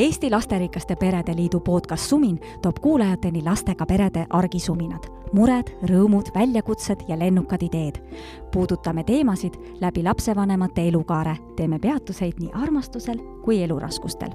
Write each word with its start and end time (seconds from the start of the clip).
Eesti 0.00 0.30
Lasterikaste 0.30 0.96
Perede 0.96 1.36
Liidu 1.36 1.60
podcast 1.60 2.02
Sumin 2.08 2.40
toob 2.62 2.76
kuulajateni 2.80 3.42
lastega 3.44 3.86
perede 3.86 4.22
argisuminad, 4.30 5.04
mured, 5.36 5.74
rõõmud, 5.90 6.30
väljakutsed 6.34 7.02
ja 7.08 7.18
lennukad 7.18 7.60
ideed. 7.62 7.98
puudutame 8.52 9.04
teemasid 9.04 9.58
läbi 9.80 10.02
lapsevanemate 10.02 10.88
elukaare, 10.88 11.36
teeme 11.56 11.78
peatuseid 11.78 12.40
nii 12.40 12.48
armastusel 12.54 13.20
kui 13.44 13.62
eluraskustel. 13.62 14.30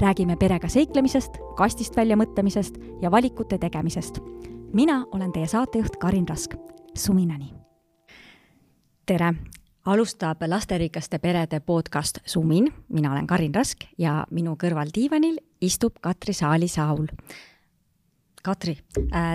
räägime 0.00 0.36
perega 0.36 0.68
seiklemisest, 0.68 1.38
kastist 1.56 1.96
välja 1.96 2.16
mõtlemisest 2.16 2.76
ja 3.00 3.10
valikute 3.10 3.58
tegemisest. 3.58 4.20
mina 4.72 5.06
olen 5.12 5.32
teie 5.32 5.46
saatejuht 5.46 5.96
Karin 5.96 6.28
Rask. 6.28 6.54
Suminani! 6.94 7.54
tere, 9.06 9.34
alustab 9.88 10.42
lasterikaste 10.46 11.18
perede 11.18 11.60
podcast 11.60 12.18
Sumin, 12.26 12.68
mina 12.88 13.12
olen 13.12 13.26
Karin 13.26 13.54
Rask 13.54 13.86
ja 13.98 14.20
minu 14.30 14.52
kõrval 14.60 14.90
diivanil 14.92 15.38
istub 15.64 15.96
Katri 16.04 16.34
Saali-Saul. 16.36 17.06
Katri, 18.44 18.74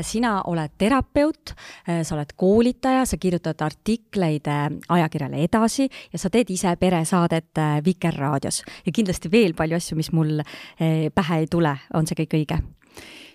sina 0.05 0.35
oled 0.49 0.75
terapeut, 0.79 1.53
sa 1.85 2.15
oled 2.15 2.35
koolitaja, 2.37 3.03
sa 3.05 3.17
kirjutad 3.17 3.59
artikleid 3.65 4.47
ajakirjale 4.93 5.41
Edasi 5.43 5.87
ja 5.89 6.21
sa 6.21 6.29
teed 6.33 6.53
ise 6.53 6.71
peresaadet 6.79 7.61
Vikerraadios 7.85 8.61
ja 8.85 8.93
kindlasti 8.93 9.31
veel 9.33 9.57
palju 9.57 9.77
asju, 9.77 9.97
mis 9.97 10.11
mul 10.13 10.41
pähe 10.77 11.39
ei 11.41 11.49
tule, 11.51 11.73
on 11.93 12.09
see 12.09 12.19
kõik 12.21 12.37
õige? 12.39 12.59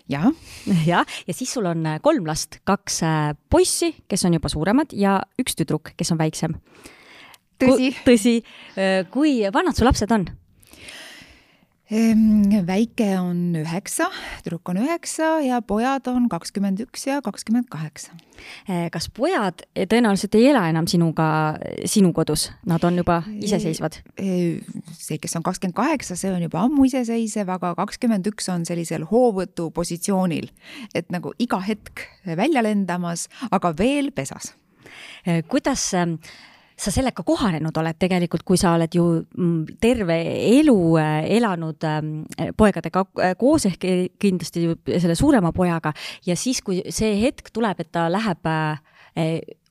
jah. 0.09 0.31
jah, 0.91 1.19
ja 1.27 1.35
siis 1.35 1.51
sul 1.53 1.67
on 1.69 1.83
kolm 2.01 2.31
last, 2.31 2.61
kaks 2.63 3.03
poissi, 3.51 3.91
kes 4.07 4.25
on 4.25 4.39
juba 4.39 4.51
suuremad 4.51 4.95
ja 4.95 5.19
üks 5.39 5.59
tüdruk, 5.59 5.93
kes 5.99 6.15
on 6.15 6.23
väiksem 6.23 6.55
tõsi. 7.59 7.93
tõsi. 8.05 8.35
kui 9.13 9.39
vanad 9.53 9.77
su 9.77 9.87
lapsed 9.87 10.11
on? 10.15 10.29
väike 11.89 13.07
on 13.17 13.55
üheksa, 13.57 14.11
tüdruk 14.43 14.69
on 14.69 14.77
üheksa 14.77 15.39
ja 15.41 15.57
pojad 15.65 16.05
on 16.11 16.27
kakskümmend 16.29 16.83
üks 16.85 17.07
ja 17.07 17.17
kakskümmend 17.25 17.65
kaheksa. 17.69 18.13
kas 18.93 19.09
pojad 19.09 19.65
tõenäoliselt 19.73 20.37
ei 20.37 20.51
ela 20.51 20.67
enam 20.69 20.85
sinuga, 20.87 21.57
sinu 21.89 22.13
kodus, 22.13 22.51
nad 22.65 22.83
on 22.85 23.01
juba 23.01 23.23
iseseisvad? 23.41 23.97
see, 24.93 25.17
kes 25.17 25.35
on 25.35 25.43
kakskümmend 25.43 25.75
kaheksa, 25.75 26.15
see 26.15 26.29
on 26.29 26.45
juba 26.45 26.61
ammu 26.61 26.85
iseseisev, 26.85 27.49
aga 27.57 27.73
kakskümmend 27.75 28.29
üks 28.29 28.51
on 28.53 28.69
sellisel 28.69 29.07
hoovõtu 29.09 29.71
positsioonil, 29.73 30.51
et 30.93 31.09
nagu 31.09 31.33
iga 31.41 31.57
hetk 31.65 32.05
välja 32.37 32.61
lendamas, 32.61 33.27
aga 33.49 33.73
veel 33.73 34.13
pesas. 34.13 34.53
kuidas 35.49 35.89
sa 36.79 36.91
sellega 36.93 37.23
kohanenud 37.27 37.75
oled 37.81 37.97
tegelikult, 37.99 38.45
kui 38.47 38.57
sa 38.59 38.73
oled 38.77 38.93
ju 38.95 39.05
terve 39.81 40.17
elu 40.59 40.77
elanud 40.99 41.87
poegadega 42.57 43.05
koos 43.39 43.67
ehk 43.69 43.87
kindlasti 44.19 44.67
selle 44.95 45.17
suurema 45.19 45.51
pojaga 45.55 45.93
ja 46.27 46.37
siis, 46.39 46.61
kui 46.63 46.81
see 46.89 47.17
hetk 47.23 47.51
tuleb, 47.53 47.83
et 47.83 47.91
ta 47.91 48.07
läheb 48.11 48.47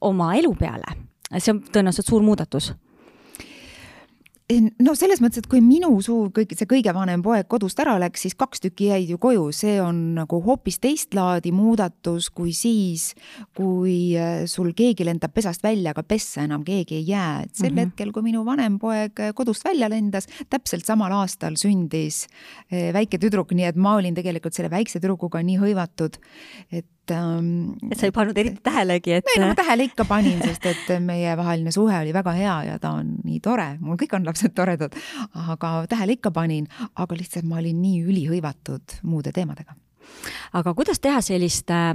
oma 0.05 0.35
elu 0.37 0.53
peale, 0.59 0.99
see 1.39 1.55
on 1.55 1.65
tõenäoliselt 1.73 2.13
suur 2.13 2.25
muudatus 2.27 2.73
no 4.49 4.95
selles 4.97 5.21
mõttes, 5.21 5.43
et 5.43 5.49
kui 5.51 5.61
minu 5.65 5.91
suur, 6.05 6.31
kõik 6.35 6.55
see 6.57 6.69
kõige 6.69 6.93
vanem 6.97 7.21
poeg 7.25 7.49
kodust 7.51 7.79
ära 7.83 7.99
läks, 8.01 8.25
siis 8.25 8.37
kaks 8.39 8.63
tükki 8.65 8.89
jäid 8.89 9.13
ju 9.13 9.19
koju, 9.21 9.49
see 9.53 9.77
on 9.83 10.01
nagu 10.17 10.41
hoopis 10.45 10.81
teist 10.81 11.17
laadi 11.17 11.53
muudatus 11.53 12.31
kui 12.35 12.55
siis, 12.57 13.11
kui 13.57 14.17
äh, 14.17 14.47
sul 14.51 14.73
keegi 14.77 15.07
lendab 15.09 15.35
pesast 15.37 15.65
välja, 15.65 15.93
aga 15.93 16.05
pessa 16.07 16.47
enam 16.47 16.65
keegi 16.67 17.01
ei 17.01 17.07
jää, 17.11 17.43
et 17.45 17.55
sel 17.55 17.71
mm 17.71 17.77
-hmm. 17.77 17.93
hetkel, 17.93 18.13
kui 18.13 18.23
minu 18.23 18.45
vanem 18.45 18.79
poeg 18.79 19.21
äh, 19.21 19.35
kodust 19.35 19.65
välja 19.65 19.89
lendas, 19.89 20.29
täpselt 20.51 20.87
samal 20.87 21.13
aastal 21.13 21.57
sündis 21.57 22.27
äh, 22.73 22.93
väike 22.93 23.19
tüdruk, 23.19 23.53
nii 23.53 23.69
et 23.69 23.77
ma 23.77 23.97
olin 23.97 24.15
tegelikult 24.15 24.55
selle 24.55 24.71
väikse 24.71 25.01
tüdrukuga 25.01 25.43
nii 25.43 25.59
hõivatud, 25.59 26.17
et 26.73 26.87
ähm, 27.15 27.75
et 27.91 27.99
sa 27.99 28.09
ei 28.09 28.15
pannud 28.15 28.39
eriti 28.39 28.63
tähelegi, 28.65 29.19
et. 29.19 29.33
ei 29.35 29.43
no 29.43 29.51
ma 29.51 29.57
tähele 29.59 29.89
ikka 29.89 30.07
panin, 30.09 30.41
sest 30.45 30.69
et 30.71 30.93
meievaheline 31.05 31.73
suhe 31.75 31.97
oli 32.03 32.15
väga 32.17 32.35
hea 32.37 32.57
ja 32.71 32.79
ta 32.83 32.95
on 33.01 33.17
nii 33.25 33.41
tore, 33.45 33.69
mul 33.81 33.99
kõik 34.01 34.17
on 34.19 34.29
lapsed 34.29 34.55
toredad, 34.57 34.97
aga 35.49 35.73
tähele 35.91 36.19
ikka 36.19 36.33
panin, 36.35 36.69
aga 36.95 37.19
lihtsalt 37.19 37.49
ma 37.49 37.61
olin 37.63 37.83
nii 37.83 38.03
ülihõivatud 38.07 39.01
muude 39.09 39.35
teemadega. 39.37 39.77
aga 40.57 40.75
kuidas 40.75 41.01
teha 41.05 41.21
sellist 41.25 41.71
äh, 41.71 41.93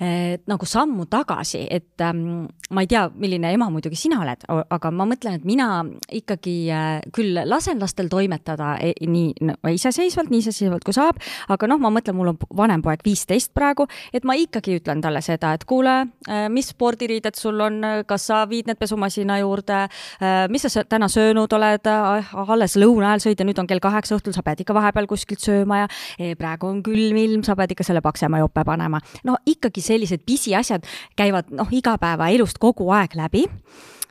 et 0.00 0.44
nagu 0.50 0.66
sammu 0.66 1.06
tagasi, 1.10 1.64
et 1.70 2.04
ähm, 2.04 2.46
ma 2.70 2.84
ei 2.84 2.90
tea, 2.90 3.06
milline 3.18 3.52
ema 3.54 3.68
muidugi 3.72 3.98
sina 3.98 4.20
oled, 4.22 4.44
aga 4.48 4.92
ma 4.94 5.06
mõtlen, 5.08 5.38
et 5.40 5.46
mina 5.48 5.68
ikkagi 6.14 6.56
äh, 6.74 6.88
küll 7.14 7.38
lasen 7.48 7.80
lastel 7.82 8.10
toimetada 8.12 8.76
e, 8.82 8.92
nii 9.06 9.48
no, 9.48 9.56
iseseisvalt, 9.72 10.30
nii 10.32 10.42
iseseisvalt 10.44 10.86
kui 10.86 10.96
saab, 10.96 11.18
aga 11.48 11.70
noh, 11.70 11.80
ma 11.82 11.90
mõtlen, 11.94 12.16
mul 12.18 12.32
on 12.34 12.40
vanem 12.56 12.84
poeg 12.84 13.02
viisteist 13.06 13.54
praegu, 13.56 13.88
et 14.14 14.26
ma 14.28 14.36
ikkagi 14.38 14.78
ütlen 14.80 15.02
talle 15.04 15.22
seda, 15.24 15.54
et 15.56 15.66
kuule 15.68 15.96
äh,, 16.28 16.46
mis 16.52 16.70
spordiriided 16.74 17.38
sul 17.38 17.60
on, 17.64 17.80
kas 18.08 18.28
sa 18.30 18.44
viid 18.50 18.70
need 18.70 18.78
pesumasina 18.80 19.40
juurde 19.42 19.84
äh,, 19.88 20.46
mis 20.52 20.66
sa 20.68 20.84
täna 20.84 21.10
söönud 21.12 21.52
oled 21.58 21.90
äh,, 21.90 22.34
alles 22.48 22.76
lõuna 22.78 23.12
ajal 23.12 23.26
sõid 23.28 23.42
ja 23.42 23.46
nüüd 23.48 23.58
on 23.60 23.68
kell 23.68 23.82
kaheksa 23.82 24.18
õhtul, 24.18 24.34
sa 24.36 24.44
pead 24.46 24.62
ikka 24.62 24.76
vahepeal 24.76 25.08
kuskilt 25.10 25.42
sööma 25.42 25.82
ja 25.82 25.88
eh, 26.18 26.34
praegu 26.38 26.68
on 26.70 26.82
külm 26.86 27.18
ilm, 27.20 27.44
sa 27.46 27.56
pead 27.58 27.74
ikka 27.74 27.86
selle 27.86 28.02
paksema 28.04 28.40
jope 28.42 28.64
panema. 28.66 29.00
no 29.26 29.36
ikkagi 29.48 29.82
sellised 29.88 30.24
pisiasjad 30.26 30.86
käivad 31.18 31.50
noh, 31.54 31.70
igapäevaelust 31.72 32.60
kogu 32.62 32.90
aeg 32.94 33.16
läbi 33.18 33.46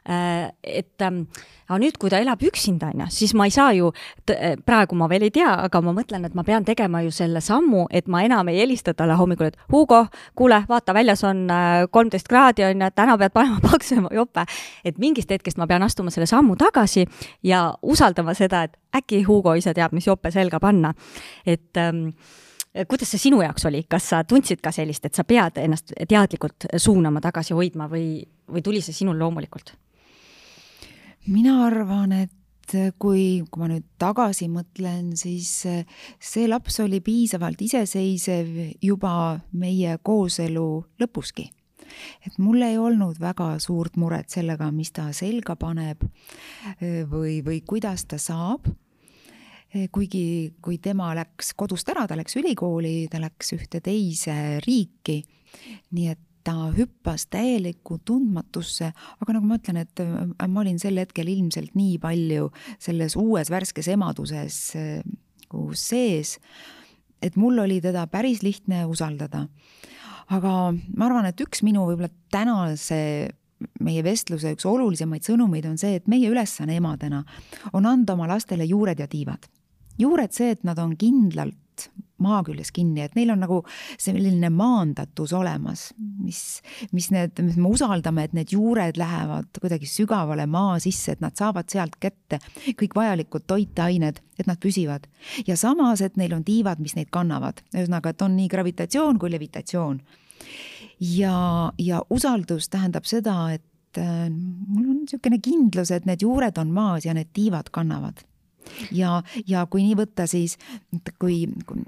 äh, 0.09 0.51
et 0.63 1.01
ähm, 1.01 1.25
aga 1.67 1.79
nüüd, 1.81 1.97
kui 1.99 2.11
ta 2.11 2.19
elab 2.23 2.41
üksinda, 2.47 2.91
on 2.93 3.03
ju, 3.03 3.07
siis 3.11 3.33
ma 3.37 3.47
ei 3.47 3.51
saa 3.51 3.73
ju, 3.75 3.89
äh, 4.31 4.55
praegu 4.65 4.95
ma 4.95 5.09
veel 5.11 5.27
ei 5.27 5.33
tea, 5.35 5.49
aga 5.67 5.81
ma 5.83 5.93
mõtlen, 5.95 6.23
et 6.27 6.35
ma 6.37 6.45
pean 6.47 6.65
tegema 6.67 7.01
ju 7.03 7.11
selle 7.11 7.41
sammu, 7.43 7.87
et 7.91 8.07
ma 8.11 8.23
enam 8.23 8.47
ei 8.51 8.61
helista 8.61 8.93
talle 8.97 9.17
hommikul, 9.19 9.51
et 9.51 9.59
Hugo, 9.71 10.05
kuule, 10.37 10.61
vaata, 10.69 10.95
väljas 10.95 11.25
on 11.27 11.43
äh, 11.51 11.83
kolmteist 11.91 12.31
kraadi, 12.31 12.65
on 12.69 12.85
ju, 12.85 12.89
täna 12.95 13.17
pead 13.19 13.35
panema 13.35 13.59
paksema 13.71 14.11
jope. 14.15 14.47
et 14.85 14.97
mingist 14.97 15.31
hetkest 15.31 15.59
ma 15.59 15.67
pean 15.67 15.83
astuma 15.83 16.13
selle 16.13 16.29
sammu 16.29 16.55
tagasi 16.55 17.05
ja 17.43 17.73
usaldama 17.81 18.35
seda, 18.37 18.63
et 18.63 18.77
äkki 18.95 19.23
Hugo 19.27 19.57
ise 19.59 19.73
teab, 19.75 19.91
mis 19.93 20.07
jope 20.07 20.31
selga 20.31 20.59
panna. 20.63 20.93
et 21.45 21.77
ähm, 21.77 22.09
kuidas 22.87 23.11
see 23.11 23.21
sinu 23.27 23.41
jaoks 23.41 23.65
oli, 23.69 23.83
kas 23.89 24.09
sa 24.11 24.23
tundsid 24.27 24.61
ka 24.63 24.71
sellist, 24.75 25.05
et 25.05 25.17
sa 25.17 25.25
pead 25.27 25.59
ennast 25.61 25.93
teadlikult 26.07 26.69
suunama, 26.77 27.21
tagasi 27.23 27.55
hoidma 27.57 27.89
või, 27.91 28.21
või 28.51 28.63
tuli 28.65 28.81
see 28.85 28.95
sinul 28.95 29.19
loomulikult? 29.19 29.73
mina 31.27 31.57
arvan, 31.65 32.13
et 32.15 32.75
kui, 32.99 33.43
kui 33.51 33.61
ma 33.61 33.67
nüüd 33.71 33.85
tagasi 33.99 34.47
mõtlen, 34.51 35.11
siis 35.19 35.51
see 35.63 36.47
laps 36.47 36.79
oli 36.83 37.01
piisavalt 37.03 37.61
iseseisev 37.63 38.77
juba 38.83 39.39
meie 39.51 39.97
kooselu 40.03 40.69
lõpuski. 41.01 41.49
et 42.27 42.37
mul 42.37 42.61
ei 42.61 42.77
olnud 42.77 43.19
väga 43.19 43.59
suurt 43.63 43.95
muret 43.97 44.29
sellega, 44.29 44.71
mis 44.71 44.91
ta 44.91 45.11
selga 45.15 45.55
paneb 45.55 46.03
või, 47.11 47.39
või 47.43 47.61
kuidas 47.65 48.05
ta 48.05 48.17
saab 48.19 48.67
kuigi, 49.91 50.53
kui 50.63 50.79
tema 50.83 51.13
läks 51.17 51.53
kodust 51.57 51.89
ära, 51.93 52.05
ta 52.07 52.17
läks 52.19 52.37
ülikooli, 52.39 53.07
ta 53.11 53.21
läks 53.23 53.53
ühte 53.57 53.81
teise 53.83 54.57
riiki, 54.65 55.21
nii 55.97 56.07
et 56.13 56.23
ta 56.47 56.69
hüppas 56.71 57.25
täielikku 57.27 57.97
tundmatusse, 58.07 58.93
aga 59.19 59.35
nagu 59.35 59.49
ma 59.49 59.57
ütlen, 59.59 59.81
et 59.83 59.99
äh, 59.99 60.47
ma 60.47 60.61
olin 60.63 60.79
sel 60.79 60.99
hetkel 61.01 61.27
ilmselt 61.27 61.73
nii 61.75 61.97
palju 61.99 62.51
selles 62.79 63.17
uues 63.19 63.51
värskes 63.51 63.89
emaduses 63.91 64.61
nagu 65.47 65.73
sees, 65.75 66.37
et 67.23 67.35
mul 67.35 67.59
oli 67.63 67.79
teda 67.81 68.05
päris 68.11 68.43
lihtne 68.43 68.85
usaldada. 68.85 69.47
aga 70.27 70.73
ma 70.95 71.05
arvan, 71.05 71.25
et 71.25 71.39
üks 71.39 71.63
minu 71.63 71.85
võib-olla 71.87 72.09
tänase 72.31 73.31
meie 73.79 74.03
vestluse 74.03 74.51
üks 74.53 74.65
olulisemaid 74.67 75.23
sõnumeid 75.23 75.65
on 75.65 75.77
see, 75.77 75.95
et 75.95 76.07
meie 76.07 76.29
ülesanne 76.29 76.75
emadena 76.77 77.23
on 77.73 77.85
anda 77.85 78.13
oma 78.13 78.27
lastele 78.27 78.67
juured 78.67 78.99
ja 78.99 79.07
tiivad 79.07 79.47
juured 79.97 80.33
see, 80.35 80.51
et 80.55 80.63
nad 80.67 80.79
on 80.79 80.95
kindlalt 80.97 81.55
maa 82.23 82.41
küljes 82.45 82.71
kinni, 82.73 83.03
et 83.05 83.15
neil 83.17 83.29
on 83.33 83.41
nagu 83.43 83.59
selline 84.01 84.49
maandatus 84.53 85.33
olemas, 85.37 85.91
mis, 85.97 86.41
mis 86.95 87.09
need, 87.13 87.37
mis 87.45 87.57
me 87.59 87.69
usaldame, 87.69 88.25
et 88.25 88.33
need 88.37 88.53
juured 88.55 88.97
lähevad 88.97 89.59
kuidagi 89.61 89.89
sügavale 89.89 90.47
maa 90.49 90.79
sisse, 90.83 91.13
et 91.13 91.23
nad 91.23 91.37
saavad 91.37 91.69
sealt 91.71 91.99
kätte 92.01 92.39
kõik 92.79 92.97
vajalikud 92.97 93.45
toitained, 93.49 94.21
et 94.37 94.49
nad 94.49 94.59
püsivad. 94.61 95.07
ja 95.47 95.57
samas, 95.57 96.01
et 96.01 96.17
neil 96.17 96.33
on 96.33 96.45
tiivad, 96.47 96.81
mis 96.81 96.97
neid 96.97 97.11
kannavad, 97.13 97.61
ühesõnaga, 97.75 98.13
et 98.13 98.25
on 98.25 98.37
nii 98.37 98.49
gravitatsioon 98.53 99.19
kui 99.21 99.31
levitatsioon. 99.33 100.01
ja, 100.99 101.37
ja 101.77 102.01
usaldus 102.09 102.69
tähendab 102.73 103.05
seda, 103.05 103.37
et 103.53 104.01
äh, 104.01 104.25
mul 104.31 104.89
on 104.89 104.97
niisugune 105.03 105.37
kindlus, 105.37 105.91
et 105.91 106.09
need 106.09 106.25
juured 106.25 106.57
on 106.57 106.73
maas 106.73 107.05
ja 107.05 107.13
need 107.13 107.29
tiivad 107.33 107.69
kannavad 107.69 108.25
ja, 108.91 109.21
ja 109.47 109.65
kui 109.69 109.85
nii 109.85 109.97
võtta, 109.99 110.27
siis 110.29 110.57
kui, 111.19 111.45
kui 111.65 111.83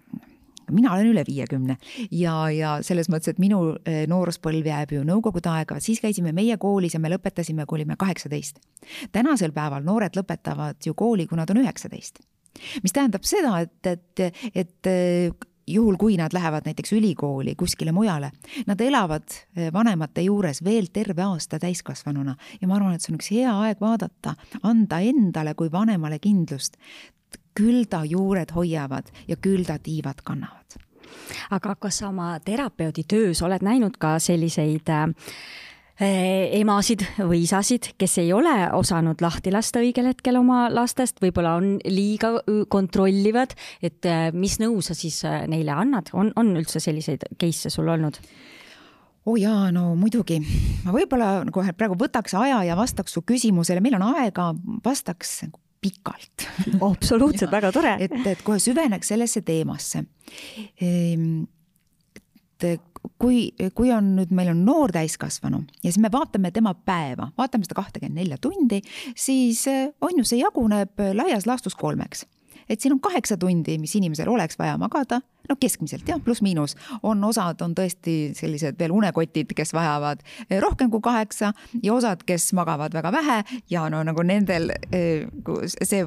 mina 0.71 0.93
olen 0.93 1.11
üle 1.11 1.23
viiekümne 1.27 1.77
ja, 2.11 2.35
ja 2.53 2.73
selles 2.85 3.09
mõttes, 3.11 3.33
et 3.33 3.41
minu 3.41 3.61
eh, 3.83 4.03
nooruspõlv 4.09 4.69
jääb 4.69 4.95
ju 4.97 5.05
nõukogude 5.07 5.51
aega, 5.51 5.79
siis 5.83 6.01
käisime 6.03 6.33
meie 6.35 6.57
koolis 6.61 6.95
ja 6.95 7.01
me 7.01 7.11
lõpetasime, 7.13 7.65
kui 7.65 7.81
olime 7.81 7.97
kaheksateist. 7.99 8.59
tänasel 9.11 9.53
päeval 9.55 9.85
noored 9.85 10.17
lõpetavad 10.17 10.81
ju 10.85 10.93
kooli, 10.93 11.27
kui 11.27 11.39
nad 11.39 11.49
on 11.49 11.63
üheksateist 11.63 12.21
mis 12.83 12.93
tähendab 12.93 13.23
seda, 13.27 13.59
et, 13.63 13.87
et, 13.87 14.43
et 14.55 15.48
juhul, 15.73 15.97
kui 15.97 16.17
nad 16.17 16.33
lähevad 16.33 16.65
näiteks 16.65 16.93
ülikooli 16.93 17.55
kuskile 17.55 17.91
mujale, 17.91 18.31
nad 18.67 18.81
elavad 18.81 19.27
eh, 19.55 19.69
vanemate 19.73 20.21
juures 20.21 20.63
veel 20.63 20.89
terve 20.93 21.23
aasta 21.23 21.59
täiskasvanuna 21.59 22.35
ja 22.61 22.67
ma 22.67 22.75
arvan, 22.75 22.95
et 22.95 23.05
see 23.05 23.13
on 23.13 23.19
üks 23.19 23.31
hea 23.33 23.53
aeg 23.65 23.81
vaadata, 23.81 24.35
anda 24.63 24.99
endale 24.99 25.55
kui 25.55 25.71
vanemale 25.71 26.19
kindlust. 26.19 26.77
küll 27.59 27.89
ta 27.89 28.05
juured 28.05 28.53
hoiavad 28.55 29.09
ja 29.27 29.35
küll 29.35 29.65
ta 29.65 29.79
tiivad 29.79 30.21
kannavad. 30.23 30.77
aga 31.51 31.75
kas 31.75 31.97
sa 31.97 32.09
oma 32.09 32.39
terapeudi 32.39 33.03
töös 33.03 33.41
oled 33.41 33.61
näinud 33.61 33.97
ka 33.97 34.19
selliseid 34.19 34.89
äh, 34.89 35.09
emasid 35.99 37.03
või 37.17 37.41
isasid, 37.43 37.91
kes 37.99 38.17
ei 38.21 38.31
ole 38.33 38.53
osanud 38.75 39.19
lahti 39.21 39.51
lasta 39.51 39.81
õigel 39.83 40.07
hetkel 40.13 40.39
oma 40.39 40.67
lastest, 40.71 41.19
võib-olla 41.19 41.57
on 41.59 41.73
liiga 41.91 42.37
kontrollivad, 42.71 43.55
et 43.83 44.07
eh, 44.07 44.29
mis 44.31 44.59
nõu 44.61 44.79
sa 44.85 44.95
siis 44.95 45.21
eh, 45.27 45.43
neile 45.51 45.75
annad, 45.75 46.13
on, 46.15 46.31
on 46.39 46.53
üldse 46.55 46.79
selliseid 46.83 47.27
case'e 47.39 47.73
sul 47.73 47.91
olnud? 47.91 48.21
oo 49.29 49.35
oh 49.35 49.37
jaa, 49.37 49.67
no 49.75 49.91
muidugi. 49.99 50.39
ma 50.85 50.93
võib-olla 50.95 51.43
kohe 51.53 51.73
praegu 51.77 51.97
võtaks 51.99 52.33
aja 52.39 52.63
ja 52.65 52.77
vastaks 52.79 53.13
su 53.13 53.21
küsimusele, 53.27 53.83
meil 53.83 53.99
on 53.99 54.07
aega, 54.15 54.53
vastaks 54.85 55.41
pikalt 55.83 56.47
absoluutselt 56.91 57.51
väga 57.57 57.73
tore. 57.75 57.97
et, 57.99 58.15
et 58.25 58.43
kohe 58.47 58.59
süveneks 58.63 59.11
sellesse 59.11 59.43
teemasse. 59.45 60.05
Ehm, 60.81 61.43
et 62.63 62.88
kui, 63.21 63.49
kui 63.75 63.91
on 63.95 64.13
nüüd, 64.17 64.33
meil 64.35 64.51
on 64.53 64.63
noor 64.65 64.93
täiskasvanu 64.95 65.63
ja 65.83 65.87
siis 65.87 65.99
me 66.01 66.11
vaatame 66.11 66.51
tema 66.55 66.73
päeva, 66.73 67.29
vaatame 67.37 67.67
seda 67.67 67.77
kahtekümmet 67.79 68.17
nelja 68.21 68.39
tundi, 68.41 68.81
siis 69.15 69.65
eh, 69.71 69.87
on 70.01 70.21
ju, 70.21 70.27
see 70.27 70.41
jaguneb 70.41 71.01
laias 71.17 71.47
laastus 71.49 71.77
kolmeks. 71.79 72.25
Et 72.69 72.81
siin 72.81 72.93
on 72.93 73.01
kaheksa 73.01 73.37
tundi, 73.39 73.79
mis 73.81 73.95
inimesel 73.97 74.29
oleks 74.29 74.59
vaja 74.59 74.77
magada, 74.77 75.23
no 75.49 75.55
keskmiselt 75.59 76.07
jah, 76.07 76.19
pluss-miinus, 76.23 76.75
on 77.03 77.23
osad 77.23 77.61
on 77.65 77.73
tõesti 77.77 78.15
sellised 78.37 78.77
veel 78.79 78.93
unekotid, 78.93 79.51
kes 79.57 79.73
vajavad 79.73 80.21
eh, 80.47 80.59
rohkem 80.61 80.91
kui 80.93 81.01
kaheksa 81.03 81.51
ja 81.83 81.93
osad, 81.93 82.23
kes 82.27 82.51
magavad 82.57 82.93
väga 82.93 83.11
vähe 83.15 83.37
ja 83.71 83.87
no 83.89 84.01
nagu 84.05 84.23
nendel 84.25 84.69
eh, 84.91 85.25
see 85.83 86.05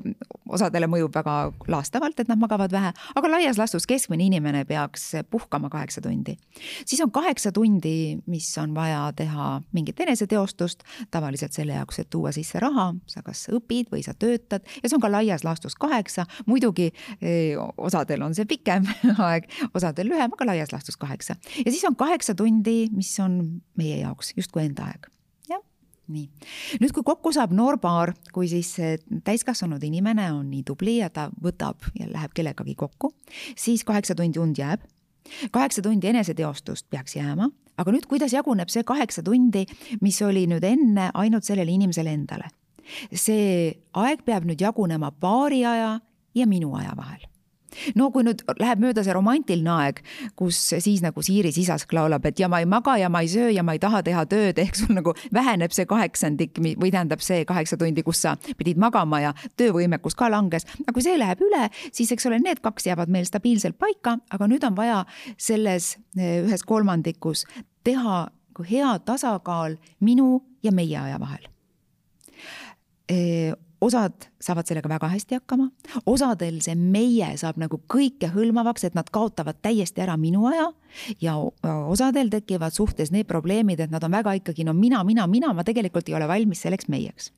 osadele 0.52 0.88
mõjub 0.90 1.14
väga 1.14 1.36
laastavalt, 1.72 2.20
et 2.20 2.30
nad 2.30 2.40
magavad 2.40 2.72
vähe, 2.72 2.92
aga 3.16 3.32
laias 3.32 3.58
laastus 3.58 3.86
keskmine 3.88 4.26
inimene 4.28 4.64
peaks 4.68 5.10
puhkama 5.30 5.70
kaheksa 5.72 6.00
tundi. 6.04 6.36
siis 6.84 7.00
on 7.00 7.10
kaheksa 7.10 7.52
tundi, 7.52 8.18
mis 8.26 8.50
on 8.58 8.74
vaja 8.74 9.04
teha 9.16 9.60
mingit 9.72 10.00
eneseteostust, 10.00 10.84
tavaliselt 11.10 11.52
selle 11.52 11.74
jaoks, 11.78 11.98
et 11.98 12.10
tuua 12.10 12.32
sisse 12.32 12.60
raha, 12.62 12.92
sa 13.06 13.22
kas 13.26 13.48
õpid 13.52 13.90
või 13.92 14.04
sa 14.06 14.14
töötad 14.14 14.62
ja 14.82 14.88
see 14.88 14.96
on 14.96 15.02
ka 15.02 15.10
laias 15.10 15.44
laastus 15.44 15.74
kaheksa, 15.74 16.26
muidugi 16.46 16.92
eh, 17.20 17.58
osadel 17.76 18.22
on 18.22 18.36
see 18.38 18.46
pikem 18.46 18.86
aeg, 19.32 19.48
osadel 19.74 20.12
lühem, 20.12 20.36
aga 20.36 20.52
laias 20.52 20.74
laastus 20.74 21.00
kaheksa. 21.00 21.38
ja 21.64 21.70
siis 21.70 21.84
on 21.88 21.96
kaheksa 21.96 22.34
tundi, 22.38 22.86
mis 22.92 23.14
on 23.22 23.40
meie 23.80 24.02
jaoks 24.02 24.34
justkui 24.36 24.66
enda 24.68 24.90
aeg 24.92 25.12
nii. 26.12 26.28
nüüd, 26.80 26.92
kui 26.94 27.04
kokku 27.06 27.32
saab 27.34 27.52
noor 27.56 27.78
paar, 27.82 28.12
kui 28.34 28.48
siis 28.50 28.74
täiskasvanud 29.24 29.82
inimene 29.86 30.28
on 30.34 30.48
nii 30.50 30.64
tubli 30.66 30.98
ja 30.98 31.10
ta 31.14 31.28
võtab 31.42 31.84
ja 31.98 32.08
läheb 32.10 32.34
kellegagi 32.36 32.74
kokku, 32.78 33.12
siis 33.56 33.84
kaheksa 33.88 34.16
tundi 34.18 34.40
und 34.42 34.58
jääb. 34.58 34.84
kaheksa 35.50 35.82
tundi 35.82 36.10
eneseteostust 36.10 36.88
peaks 36.90 37.16
jääma, 37.16 37.48
aga 37.78 37.94
nüüd, 37.94 38.06
kuidas 38.10 38.34
jaguneb 38.34 38.70
see 38.72 38.84
kaheksa 38.84 39.22
tundi, 39.22 39.66
mis 40.00 40.22
oli 40.22 40.46
nüüd 40.50 40.64
enne 40.66 41.10
ainult 41.14 41.44
sellele 41.44 41.72
inimesele 41.72 42.12
endale? 42.12 42.50
see 43.14 43.70
aeg 43.94 44.24
peab 44.26 44.44
nüüd 44.44 44.60
jagunema 44.60 45.12
paari 45.14 45.62
aja 45.64 46.00
ja 46.34 46.46
minu 46.50 46.74
aja 46.74 46.96
vahel 46.98 47.31
no 47.98 48.10
kui 48.14 48.26
nüüd 48.26 48.42
läheb 48.60 48.82
mööda 48.82 49.04
see 49.04 49.14
romantiline 49.16 49.72
aeg, 49.72 50.02
kus 50.38 50.58
siis 50.72 51.02
nagu 51.04 51.22
Siiri 51.22 51.52
sisask 51.54 51.92
laulab, 51.92 52.26
et 52.28 52.40
ja 52.40 52.48
ma 52.52 52.62
ei 52.62 52.68
maga 52.68 52.96
ja 53.00 53.08
ma 53.12 53.22
ei 53.24 53.30
söö 53.32 53.50
ja 53.52 53.64
ma 53.66 53.76
ei 53.76 53.82
taha 53.82 54.02
teha 54.06 54.24
tööd, 54.30 54.58
ehk 54.64 54.78
sul 54.78 54.94
nagu 54.96 55.14
väheneb 55.34 55.74
see 55.74 55.88
kaheksandik 55.88 56.60
või 56.62 56.90
tähendab 56.90 57.24
see 57.24 57.46
kaheksa 57.48 57.78
tundi, 57.80 58.04
kus 58.06 58.22
sa 58.26 58.36
pidid 58.58 58.80
magama 58.80 59.22
ja 59.22 59.32
töövõimekus 59.56 60.16
ka 60.18 60.30
langes. 60.32 60.66
aga 60.84 60.94
kui 60.94 61.04
see 61.04 61.18
läheb 61.20 61.42
üle, 61.44 61.68
siis 61.92 62.12
eks 62.12 62.28
ole, 62.30 62.40
need 62.42 62.62
kaks 62.64 62.86
jäävad 62.90 63.12
meil 63.12 63.26
stabiilselt 63.28 63.78
paika, 63.80 64.18
aga 64.30 64.48
nüüd 64.50 64.64
on 64.66 64.76
vaja 64.76 65.02
selles 65.40 65.96
eh, 66.18 66.42
ühes 66.44 66.64
kolmandikus 66.66 67.46
teha 67.84 68.26
nagu 68.52 68.68
hea 68.68 68.98
tasakaal 69.04 69.76
minu 70.00 70.42
ja 70.62 70.72
meie 70.72 70.98
aja 70.98 71.18
vahel 71.20 71.48
eh, 73.08 73.52
osad 73.82 74.28
saavad 74.42 74.68
sellega 74.68 74.90
väga 74.90 75.10
hästi 75.12 75.38
hakkama, 75.40 75.68
osadel 76.06 76.60
see 76.64 76.76
meie 76.78 77.32
saab 77.40 77.58
nagu 77.62 77.80
kõikehõlmavaks, 77.92 78.86
et 78.86 78.96
nad 78.98 79.10
kaotavad 79.12 79.58
täiesti 79.62 80.04
ära 80.04 80.16
minu 80.20 80.46
aja. 80.50 80.70
Ja 81.22 81.36
osadel 81.72 82.30
tekivad 82.32 82.74
suhtes 82.76 83.12
need 83.14 83.28
probleemid, 83.30 83.80
et 83.80 83.92
nad 83.92 84.04
on 84.04 84.14
väga 84.14 84.36
ikkagi 84.40 84.66
no 84.68 84.74
mina, 84.76 85.02
mina, 85.04 85.26
mina, 85.26 85.52
ma 85.56 85.64
tegelikult 85.66 86.10
ei 86.10 86.18
ole 86.18 86.28
valmis 86.30 86.62
selleks 86.66 86.90
meieks. 86.92 87.32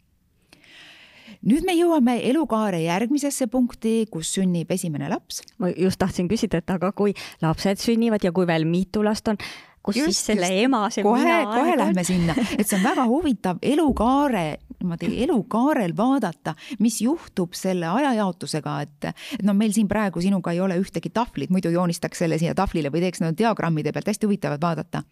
Nüüd 1.44 1.64
me 1.66 1.74
jõuame 1.76 2.18
elukaare 2.24 2.78
järgmisesse 2.86 3.50
punkti, 3.52 4.06
kus 4.12 4.30
sünnib 4.36 4.70
esimene 4.72 5.10
laps. 5.12 5.42
ma 5.58 5.68
just 5.76 6.00
tahtsin 6.00 6.28
küsida, 6.28 6.60
et 6.60 6.70
aga 6.70 6.92
kui 6.92 7.12
lapsed 7.42 7.80
sünnivad 7.80 8.24
ja 8.24 8.32
kui 8.32 8.46
veel 8.48 8.64
mitu 8.64 9.04
last 9.04 9.28
on, 9.28 9.36
kus 9.84 9.98
just, 10.00 10.16
siis 10.16 10.30
selle 10.32 10.50
ema 10.64 10.86
see 10.94 11.04
kohe, 11.04 11.40
kohe 11.50 11.76
lähme 11.80 12.04
sinna, 12.06 12.36
et 12.56 12.66
see 12.66 12.78
on 12.78 12.86
väga 12.86 13.08
huvitav 13.10 13.60
elukaare 13.62 14.46
niimoodi 14.84 15.22
elukaarel 15.24 15.94
vaadata, 15.96 16.54
mis 16.78 17.00
juhtub 17.02 17.54
selle 17.56 17.88
ajajaotusega, 17.88 18.74
et, 18.84 19.06
et 19.38 19.44
noh, 19.46 19.56
meil 19.56 19.72
siin 19.72 19.88
praegu 19.88 20.20
sinuga 20.20 20.52
ei 20.52 20.60
ole 20.60 20.76
ühtegi 20.80 21.12
tahvlit, 21.14 21.52
muidu 21.54 21.72
joonistaks 21.72 22.24
selle 22.24 22.38
siia 22.40 22.54
tahvlile 22.58 22.92
või 22.92 23.04
teeks 23.06 23.22
need 23.24 23.38
diagrammide 23.40 23.94
pealt, 23.94 24.10
hästi 24.12 24.28
huvitavad 24.28 24.62
vaadata. 24.62 25.04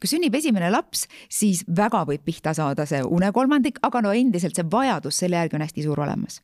kui 0.00 0.10
sünnib 0.10 0.34
esimene 0.36 0.70
laps, 0.70 1.06
siis 1.32 1.64
väga 1.76 2.04
võib 2.08 2.26
pihta 2.26 2.54
saada 2.56 2.86
see 2.86 3.00
unekolmandik, 3.02 3.80
aga 3.86 4.04
no 4.04 4.12
endiselt 4.12 4.56
see 4.56 4.68
vajadus 4.70 5.24
selle 5.24 5.40
järgi 5.40 5.56
on 5.56 5.66
hästi 5.66 5.86
suur 5.88 6.04
olemas 6.04 6.42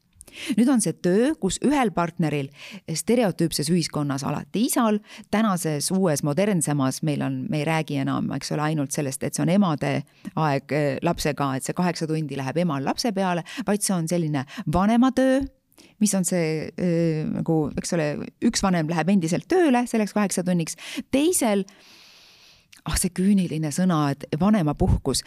nüüd 0.59 0.71
on 0.73 0.83
see 0.85 0.95
töö, 1.05 1.33
kus 1.41 1.59
ühel 1.65 1.93
partneril 1.95 2.51
stereotüüpses 2.89 3.71
ühiskonnas 3.73 4.25
alati 4.27 4.67
isal, 4.69 5.01
tänases 5.33 5.91
uues 5.95 6.25
modernsemas 6.27 7.03
meil 7.07 7.25
on, 7.27 7.43
me 7.51 7.63
ei 7.63 7.69
räägi 7.69 8.01
enam, 8.03 8.31
eks 8.37 8.53
ole, 8.57 8.69
ainult 8.73 8.95
sellest, 8.95 9.23
et 9.23 9.37
see 9.37 9.45
on 9.45 9.53
emade 9.53 9.95
aeg 10.35 10.77
eh, 10.77 10.93
lapsega, 11.05 11.53
et 11.57 11.67
see 11.67 11.77
kaheksa 11.77 12.09
tundi 12.11 12.39
läheb 12.39 12.63
emal 12.65 12.85
lapse 12.87 13.13
peale, 13.17 13.45
vaid 13.67 13.85
see 13.85 13.97
on 13.97 14.09
selline 14.11 14.47
vanema 14.73 15.13
töö 15.17 15.43
mis 16.03 16.13
on 16.19 16.25
see 16.27 16.69
äh, 16.69 17.23
nagu, 17.31 17.57
eks 17.79 17.95
ole, 17.97 18.07
üks 18.45 18.63
vanem 18.65 18.91
läheb 18.91 19.13
endiselt 19.15 19.47
tööle 19.51 19.85
selleks 19.91 20.15
kaheksa 20.17 20.45
tunniks, 20.47 20.75
teisel 21.15 21.65
ah, 22.85 22.97
see 22.99 23.13
küüniline 23.15 23.71
sõna, 23.75 24.09
et 24.15 24.27
vanemapuhkus, 24.41 25.23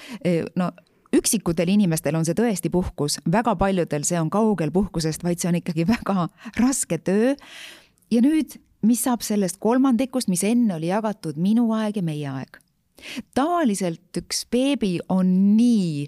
no 0.60 0.72
üksikutel 1.19 1.72
inimestel 1.74 2.17
on 2.17 2.25
see 2.27 2.38
tõesti 2.38 2.72
puhkus, 2.74 3.19
väga 3.31 3.55
paljudel 3.60 4.05
see 4.07 4.19
on 4.19 4.29
kaugel 4.34 4.72
puhkusest, 4.75 5.24
vaid 5.25 5.41
see 5.41 5.51
on 5.51 5.60
ikkagi 5.62 5.88
väga 5.95 6.27
raske 6.60 7.00
töö. 7.00 7.36
ja 8.12 8.22
nüüd, 8.22 8.57
mis 8.86 9.03
saab 9.05 9.25
sellest 9.25 9.60
kolmandikust, 9.63 10.29
mis 10.31 10.43
enne 10.45 10.77
oli 10.77 10.91
jagatud 10.91 11.39
minu 11.41 11.72
aeg 11.77 12.01
ja 12.01 12.05
meie 12.05 12.31
aeg? 12.31 12.62
tavaliselt 13.36 14.17
üks 14.22 14.45
beebi 14.51 14.98
on 15.12 15.27
nii 15.57 16.07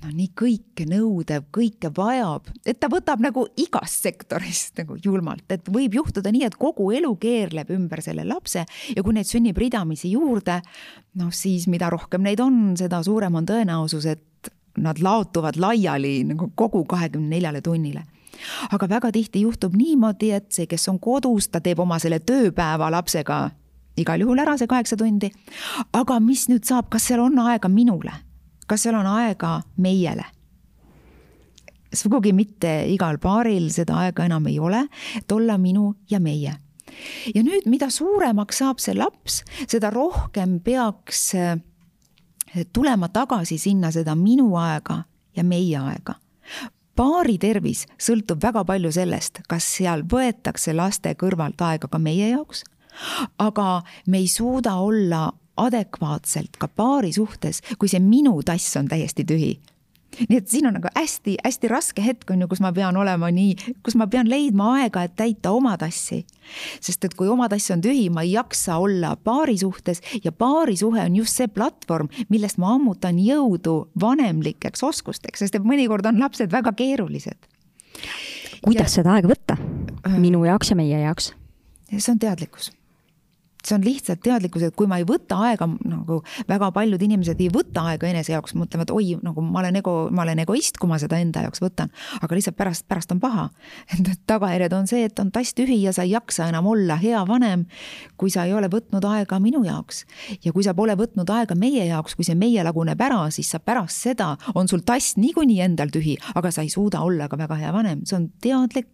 no 0.00 0.10
nii 0.14 0.30
kõike 0.36 0.86
nõudev, 0.88 1.46
kõike 1.54 1.90
vajab, 1.96 2.48
et 2.64 2.78
ta 2.80 2.88
võtab 2.92 3.22
nagu 3.24 3.44
igast 3.60 4.06
sektorist 4.06 4.80
nagu 4.80 4.96
julmalt, 5.02 5.44
et 5.52 5.68
võib 5.72 5.98
juhtuda 5.98 6.32
nii, 6.32 6.46
et 6.48 6.56
kogu 6.60 6.90
elu 6.96 7.12
keerleb 7.20 7.72
ümber 7.74 8.02
selle 8.04 8.24
lapse 8.28 8.64
ja 8.64 9.04
kui 9.04 9.16
neid 9.16 9.28
sünnib 9.28 9.58
ridamisi 9.60 10.14
juurde, 10.14 10.60
noh 11.20 11.34
siis 11.34 11.68
mida 11.70 11.90
rohkem 11.92 12.24
neid 12.24 12.40
on, 12.44 12.72
seda 12.80 13.02
suurem 13.06 13.36
on 13.40 13.48
tõenäosus, 13.48 14.08
et 14.08 14.54
nad 14.80 15.00
laotuvad 15.02 15.58
laiali 15.60 16.20
nagu 16.28 16.52
kogu 16.56 16.84
kahekümne 16.88 17.36
neljale 17.36 17.60
tunnile 17.64 18.06
aga 18.72 18.88
väga 18.88 19.10
tihti 19.12 19.42
juhtub 19.44 19.74
niimoodi, 19.76 20.30
et 20.32 20.48
see, 20.54 20.68
kes 20.70 20.88
on 20.88 21.00
kodus, 21.02 21.50
ta 21.52 21.60
teeb 21.60 21.82
oma 21.82 21.98
selle 22.00 22.20
tööpäeva 22.24 22.90
lapsega 22.94 23.50
igal 24.00 24.22
juhul 24.22 24.40
ära, 24.40 24.56
see 24.56 24.70
kaheksa 24.70 24.96
tundi. 24.96 25.30
aga 25.92 26.20
mis 26.24 26.46
nüüd 26.48 26.64
saab, 26.64 26.88
kas 26.92 27.10
seal 27.10 27.20
on 27.20 27.38
aega 27.44 27.68
minule? 27.68 28.12
Kas 28.70 28.86
seal 28.86 28.98
on 28.98 29.08
aega 29.10 29.60
meiele? 29.82 30.26
sugugi 31.90 32.30
mitte 32.32 32.84
igal 32.86 33.18
paaril 33.18 33.66
seda 33.74 33.96
aega 34.04 34.28
enam 34.28 34.44
ei 34.46 34.60
ole, 34.62 34.84
et 35.18 35.32
olla 35.34 35.56
minu 35.58 35.94
ja 36.10 36.20
meie. 36.22 36.54
ja 37.34 37.42
nüüd, 37.42 37.66
mida 37.66 37.90
suuremaks 37.90 38.62
saab 38.62 38.78
see 38.82 38.94
laps, 38.94 39.42
seda 39.66 39.90
rohkem 39.90 40.60
peaks 40.62 41.24
eh, 41.34 41.56
tulema 42.72 43.10
tagasi 43.10 43.58
sinna 43.58 43.90
seda 43.90 44.14
minu 44.14 44.52
aega 44.58 45.02
ja 45.36 45.44
meie 45.44 45.78
aega 45.78 46.14
paari 47.00 47.38
tervis 47.40 47.86
sõltub 47.98 48.42
väga 48.42 48.64
palju 48.68 48.90
sellest, 48.92 49.42
kas 49.48 49.64
seal 49.78 50.02
võetakse 50.10 50.74
laste 50.76 51.14
kõrvalt 51.16 51.62
aega 51.64 51.88
ka 51.88 51.98
meie 52.02 52.28
jaoks, 52.34 52.64
aga 53.40 53.82
me 54.06 54.20
ei 54.20 54.28
suuda 54.28 54.74
olla 54.84 55.30
adekvaatselt 55.60 56.58
ka 56.60 56.68
paari 56.68 57.12
suhtes, 57.12 57.62
kui 57.78 57.90
see 57.90 58.00
minu 58.02 58.38
tass 58.46 58.76
on 58.80 58.88
täiesti 58.90 59.26
tühi. 59.26 59.58
nii 60.28 60.38
et 60.40 60.48
siin 60.50 60.66
on 60.66 60.74
nagu 60.74 60.90
hästi-hästi 60.90 61.68
raske 61.70 62.02
hetk 62.02 62.32
on 62.34 62.40
ju, 62.42 62.48
kus 62.50 62.60
ma 62.60 62.72
pean 62.74 62.96
olema 62.98 63.28
nii, 63.30 63.74
kus 63.86 63.94
ma 63.94 64.08
pean 64.10 64.26
leidma 64.30 64.72
aega, 64.80 65.04
et 65.06 65.14
täita 65.16 65.52
oma 65.54 65.76
tassi. 65.78 66.24
sest 66.80 67.04
et 67.04 67.14
kui 67.14 67.28
oma 67.28 67.48
tass 67.48 67.70
on 67.70 67.82
tühi, 67.84 68.08
ma 68.10 68.24
ei 68.26 68.32
jaksa 68.32 68.80
olla 68.82 69.14
paari 69.16 69.58
suhtes 69.58 70.02
ja 70.24 70.32
paarisuhe 70.32 71.04
on 71.04 71.16
just 71.16 71.36
see 71.36 71.48
platvorm, 71.48 72.08
millest 72.28 72.58
ma 72.58 72.74
ammutan 72.74 73.20
jõudu 73.22 73.90
vanemlikeks 74.00 74.82
oskusteks, 74.82 75.44
sest 75.44 75.60
et 75.60 75.64
mõnikord 75.64 76.06
on 76.06 76.20
lapsed 76.20 76.50
väga 76.52 76.72
keerulised. 76.72 77.38
kuidas 78.64 78.90
ja... 78.90 78.96
seda 79.00 79.14
aega 79.14 79.30
võtta? 79.30 79.56
Äh. 80.06 80.18
minu 80.18 80.44
jaoks 80.44 80.74
ja 80.74 80.76
meie 80.76 81.06
jaoks? 81.06 81.34
see 81.90 82.12
on 82.12 82.18
teadlikkus 82.18 82.70
see 83.64 83.74
on 83.76 83.84
lihtsalt 83.84 84.22
teadlikkus, 84.24 84.64
et 84.66 84.76
kui 84.76 84.88
ma 84.90 85.00
ei 85.00 85.06
võta 85.08 85.38
aega, 85.46 85.68
nagu 85.88 86.20
väga 86.48 86.70
paljud 86.74 87.02
inimesed 87.04 87.40
ei 87.40 87.50
võta 87.52 87.84
aega 87.92 88.08
enese 88.08 88.32
jaoks, 88.34 88.54
mõtlevad, 88.58 88.92
oi, 88.94 89.14
nagu 89.24 89.44
ma 89.44 89.60
olen 89.62 89.80
ego, 89.80 89.94
ma 90.14 90.24
olen 90.24 90.42
egoist, 90.44 90.78
kui 90.80 90.90
ma 90.90 90.98
seda 91.02 91.20
enda 91.20 91.44
jaoks 91.46 91.62
võtan. 91.62 91.92
aga 92.20 92.36
lihtsalt 92.36 92.56
pärast, 92.56 92.86
pärast 92.88 93.12
on 93.12 93.20
paha. 93.20 93.48
et 93.92 94.10
tagajärjed 94.30 94.76
on 94.76 94.88
see, 94.90 95.04
et 95.08 95.18
on 95.22 95.32
tass 95.34 95.54
tühi 95.56 95.80
ja 95.82 95.92
sa 95.96 96.06
ei 96.06 96.14
jaksa 96.14 96.48
enam 96.50 96.70
olla 96.70 96.96
hea 97.00 97.22
vanem, 97.28 97.66
kui 98.20 98.32
sa 98.32 98.46
ei 98.48 98.54
ole 98.56 98.70
võtnud 98.72 99.04
aega 99.12 99.40
minu 99.40 99.64
jaoks. 99.66 100.04
ja 100.44 100.52
kui 100.52 100.64
sa 100.66 100.74
pole 100.74 100.96
võtnud 100.98 101.30
aega 101.34 101.56
meie 101.58 101.86
jaoks, 101.88 102.16
kui 102.16 102.26
see 102.26 102.38
meie 102.38 102.64
laguneb 102.64 103.00
ära, 103.00 103.22
siis 103.34 103.50
sa 103.50 103.60
pärast 103.60 104.08
seda 104.08 104.34
on 104.54 104.68
sul 104.68 104.84
tass 104.86 105.16
niikuinii 105.20 105.60
endal 105.64 105.92
tühi, 105.92 106.16
aga 106.34 106.52
sa 106.54 106.64
ei 106.64 106.72
suuda 106.72 107.02
olla 107.04 107.28
ka 107.28 107.38
väga 107.40 107.60
hea 107.60 107.74
vanem, 107.74 108.04
see 108.08 108.16
on 108.16 108.30
teadlik, 108.42 108.90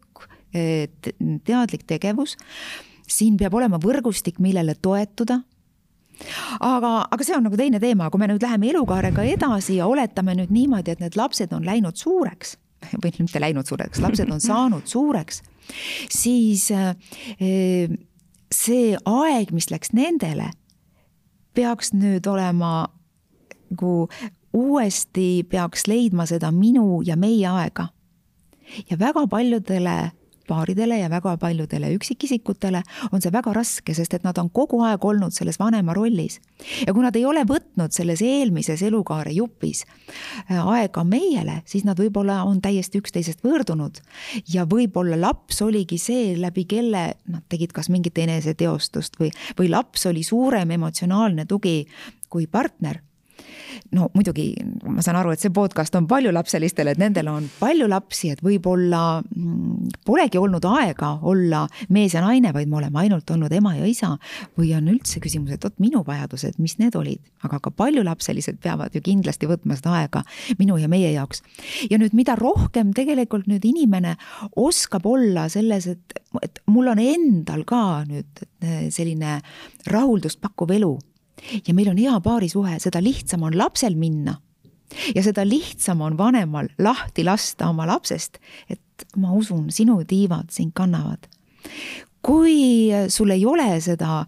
eh, 0.54 0.88
teadlik 1.46 1.86
tegevus 1.86 2.36
siin 3.06 3.36
peab 3.36 3.54
olema 3.54 3.78
võrgustik, 3.82 4.40
millele 4.42 4.74
toetuda 4.82 5.40
aga, 6.60 6.92
aga 7.12 7.24
see 7.24 7.36
on 7.36 7.44
nagu 7.46 7.58
teine 7.60 7.80
teema, 7.82 8.10
kui 8.10 8.20
me 8.20 8.28
nüüd 8.30 8.42
läheme 8.42 8.70
elukaarega 8.72 9.24
edasi 9.36 9.78
ja 9.80 9.88
oletame 9.90 10.36
nüüd 10.38 10.52
niimoodi, 10.54 10.94
et 10.94 11.02
need 11.02 11.18
lapsed 11.18 11.52
on 11.56 11.66
läinud 11.66 11.98
suureks 12.00 12.56
või 13.02 13.12
mitte 13.18 13.40
läinud 13.40 13.66
suureks, 13.66 14.00
lapsed 14.04 14.30
on 14.30 14.40
saanud 14.42 14.86
suureks, 14.86 15.40
siis 16.12 16.68
eh, 16.70 17.90
see 18.52 18.94
aeg, 19.00 19.52
mis 19.56 19.70
läks 19.72 19.92
nendele, 19.96 20.50
peaks 21.56 21.92
nüüd 21.96 22.26
olema 22.30 22.86
nagu 23.70 23.94
uuesti 24.56 25.44
peaks 25.50 25.86
leidma 25.90 26.26
seda 26.28 26.52
minu 26.54 27.02
ja 27.04 27.16
meie 27.16 27.48
aega. 27.48 27.88
ja 28.90 28.98
väga 28.98 29.26
paljudele 29.26 30.12
paaridele 30.48 30.98
ja 30.98 31.10
väga 31.10 31.36
paljudele 31.40 31.92
üksikisikutele 31.96 32.82
on 33.12 33.22
see 33.22 33.32
väga 33.32 33.52
raske, 33.56 33.94
sest 33.94 34.14
et 34.14 34.26
nad 34.26 34.38
on 34.38 34.50
kogu 34.50 34.80
aeg 34.86 35.04
olnud 35.04 35.34
selles 35.34 35.58
vanema 35.60 35.94
rollis. 35.94 36.40
ja 36.86 36.94
kui 36.94 37.04
nad 37.04 37.16
ei 37.16 37.24
ole 37.24 37.44
võtnud 37.48 37.92
selles 37.92 38.22
eelmises 38.22 38.82
elukaare 38.82 39.32
jupis 39.36 39.84
äh, 39.84 40.60
aega 40.60 41.04
meiele, 41.04 41.62
siis 41.66 41.84
nad 41.84 41.98
võib-olla 41.98 42.42
on 42.44 42.60
täiesti 42.62 43.00
üksteisest 43.02 43.44
võõrdunud. 43.44 44.00
ja 44.52 44.66
võib-olla 44.66 45.20
laps 45.20 45.62
oligi 45.62 45.98
see, 45.98 46.36
läbi 46.40 46.64
kelle 46.64 47.06
nad 47.26 47.42
tegid 47.48 47.72
kas 47.72 47.90
mingit 47.92 48.18
eneseteostust 48.18 49.20
või, 49.20 49.32
või 49.58 49.70
laps 49.70 50.06
oli 50.06 50.22
suurem 50.22 50.70
emotsionaalne 50.70 51.46
tugi 51.46 51.84
kui 52.28 52.46
partner 52.46 53.00
no 53.94 54.08
muidugi 54.14 54.48
ma 54.84 55.02
saan 55.04 55.18
aru, 55.20 55.32
et 55.34 55.42
see 55.42 55.52
podcast 55.54 55.94
on 55.98 56.06
paljulapselistele, 56.10 56.94
et 56.94 57.00
nendel 57.00 57.28
on 57.30 57.46
palju 57.60 57.88
lapsi, 57.90 58.30
et 58.34 58.42
võib-olla 58.44 59.20
mm, 59.22 59.92
polegi 60.06 60.40
olnud 60.40 60.64
aega 60.70 61.12
olla 61.26 61.64
mees 61.94 62.16
ja 62.16 62.22
naine, 62.24 62.52
vaid 62.56 62.70
me 62.70 62.80
oleme 62.80 63.02
ainult 63.04 63.30
olnud 63.34 63.52
ema 63.56 63.76
ja 63.76 63.86
isa. 63.88 64.14
või 64.58 64.72
on 64.76 64.88
üldse 64.90 65.20
küsimus, 65.22 65.54
et 65.54 65.64
vot 65.64 65.74
minu 65.82 66.02
vajadused, 66.06 66.58
mis 66.62 66.76
need 66.80 66.96
olid, 66.98 67.22
aga 67.46 67.60
ka 67.62 67.70
paljulapselised 67.70 68.60
peavad 68.62 68.94
ju 68.94 69.02
kindlasti 69.04 69.48
võtma 69.50 69.76
seda 69.78 69.96
aega 70.00 70.22
minu 70.58 70.78
ja 70.80 70.88
meie 70.88 71.12
jaoks. 71.12 71.42
ja 71.90 71.98
nüüd, 71.98 72.14
mida 72.16 72.36
rohkem 72.38 72.92
tegelikult 72.96 73.46
nüüd 73.50 73.64
inimene 73.64 74.16
oskab 74.56 75.06
olla 75.06 75.48
selles, 75.52 75.86
et, 75.86 76.22
et 76.42 76.62
mul 76.66 76.88
on 76.92 77.02
endal 77.02 77.64
ka 77.68 77.82
nüüd 78.08 78.46
selline 78.90 79.40
rahuldust 79.86 80.40
pakkuv 80.42 80.72
elu 80.76 80.96
ja 81.66 81.74
meil 81.74 81.90
on 81.92 82.00
hea 82.00 82.16
paarisuhe, 82.20 82.78
seda 82.82 83.02
lihtsam 83.04 83.46
on 83.46 83.56
lapsel 83.58 83.96
minna. 83.96 84.40
ja 85.14 85.22
seda 85.22 85.42
lihtsam 85.44 86.00
on 86.00 86.18
vanemal 86.18 86.68
lahti 86.78 87.24
lasta 87.24 87.68
oma 87.68 87.86
lapsest, 87.86 88.38
et 88.70 89.06
ma 89.16 89.32
usun, 89.34 89.70
sinu 89.70 89.98
tiivad 90.04 90.50
sind 90.50 90.72
kannavad. 90.74 91.26
kui 92.22 92.90
sul 93.08 93.30
ei 93.30 93.46
ole 93.46 93.80
seda 93.80 94.24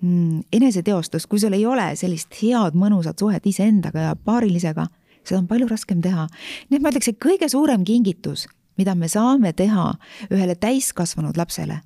mm, 0.00 0.40
eneseteostust, 0.52 1.26
kui 1.26 1.38
sul 1.38 1.52
ei 1.52 1.66
ole 1.66 1.90
sellist 1.96 2.34
head 2.42 2.76
mõnusat 2.76 3.18
suhet 3.18 3.46
iseendaga 3.46 4.10
ja 4.10 4.16
paarilisega, 4.16 4.88
seda 5.24 5.42
on 5.42 5.48
palju 5.48 5.68
raskem 5.68 6.00
teha. 6.02 6.28
nii 6.70 6.78
et 6.78 6.82
ma 6.82 6.92
ütleks, 6.92 7.12
et 7.12 7.20
kõige 7.22 7.48
suurem 7.48 7.84
kingitus, 7.84 8.46
mida 8.78 8.94
me 8.94 9.08
saame 9.08 9.52
teha 9.52 9.92
ühele 10.30 10.54
täiskasvanud 10.54 11.36
lapsele, 11.36 11.80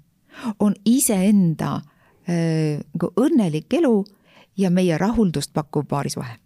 on 0.60 0.74
iseenda 0.88 1.80
äh, 2.28 2.80
nagu 2.94 3.12
õnnelik 3.20 3.72
elu 3.80 4.04
ja 4.56 4.70
meie 4.70 4.98
rahuldust 4.98 5.52
pakkuv 5.54 5.86
paarisuhe 5.88 6.38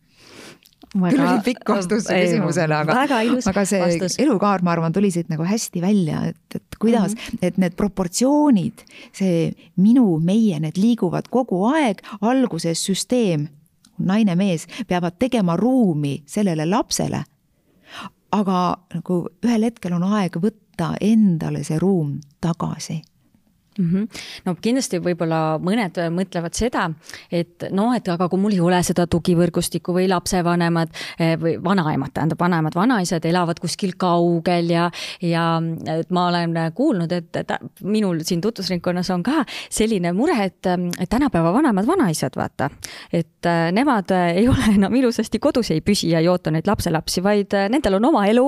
küll 0.97 1.23
oli 1.23 1.43
pikk 1.45 1.69
vastus 1.69 2.07
küsimusele, 2.09 2.77
aga, 2.77 2.97
aga 3.51 3.65
see 3.69 3.81
vastus. 3.83 4.17
elukaar, 4.23 4.63
ma 4.65 4.73
arvan, 4.77 4.95
tuli 4.95 5.11
siit 5.13 5.31
nagu 5.33 5.45
hästi 5.47 5.83
välja, 5.83 6.23
et, 6.31 6.39
et 6.55 6.79
kuidas 6.81 7.15
mm, 7.15 7.21
-hmm. 7.21 7.39
et 7.43 7.59
need 7.59 7.77
proportsioonid, 7.77 8.85
see 9.13 9.53
minu, 9.77 10.19
meie, 10.21 10.61
need 10.61 10.79
liiguvad 10.81 11.29
kogu 11.31 11.65
aeg, 11.73 12.03
alguses 12.21 12.85
süsteem, 12.87 13.49
naine-mees 13.99 14.67
peavad 14.89 15.19
tegema 15.19 15.57
ruumi 15.57 16.23
sellele 16.27 16.67
lapsele. 16.67 17.25
aga 18.33 18.77
nagu 18.95 19.29
ühel 19.47 19.63
hetkel 19.63 19.93
on 19.93 20.03
aeg 20.03 20.37
võtta 20.37 20.97
endale 21.01 21.63
see 21.65 21.79
ruum 21.79 22.19
tagasi 22.41 23.03
mm. 23.79 23.91
-hmm. 23.91 24.23
no 24.45 24.55
kindlasti 24.61 25.01
võib-olla 25.03 25.59
mõned 25.63 25.99
mõtlevad 26.11 26.55
seda, 26.57 26.89
et 27.31 27.67
noh, 27.71 27.95
et 27.97 28.09
aga 28.09 28.29
kui 28.29 28.41
mul 28.41 28.57
ei 28.57 28.61
ole 28.61 28.83
seda 28.83 29.07
tugivõrgustikku 29.07 29.95
või 29.97 30.09
lapsevanemad 30.09 30.93
eh, 31.19 31.37
või 31.41 31.57
vanaemad, 31.63 32.13
tähendab 32.15 32.41
vanaemad, 32.41 32.75
vanaisad 32.75 33.25
elavad 33.25 33.61
kuskil 33.61 33.97
kaugel 33.99 34.71
ja, 34.71 34.91
ja 35.21 35.47
et 35.99 36.11
ma 36.11 36.29
olen 36.29 36.55
kuulnud, 36.75 37.13
et, 37.13 37.37
et 37.37 37.53
minul 37.83 38.21
siin 38.25 38.41
tutvusringkonnas 38.41 39.11
on 39.11 39.23
ka 39.23 39.45
selline 39.71 40.13
mure, 40.13 40.37
et, 40.45 40.67
et 41.01 41.09
tänapäeva 41.09 41.53
vanemad 41.53 41.87
vanaisad, 41.87 42.37
vaata, 42.37 42.71
et 43.13 43.51
nemad 43.73 44.11
ei 44.35 44.49
ole 44.49 44.75
enam 44.75 44.95
ilusasti 44.95 45.39
kodus, 45.39 45.71
ei 45.71 45.81
püsi 45.81 46.11
ja 46.11 46.21
ei 46.21 46.29
oota 46.29 46.51
neid 46.51 46.67
lapselapsi, 46.67 47.23
vaid 47.23 47.55
nendel 47.71 47.99
on 47.99 48.05
oma 48.05 48.27
elu. 48.27 48.47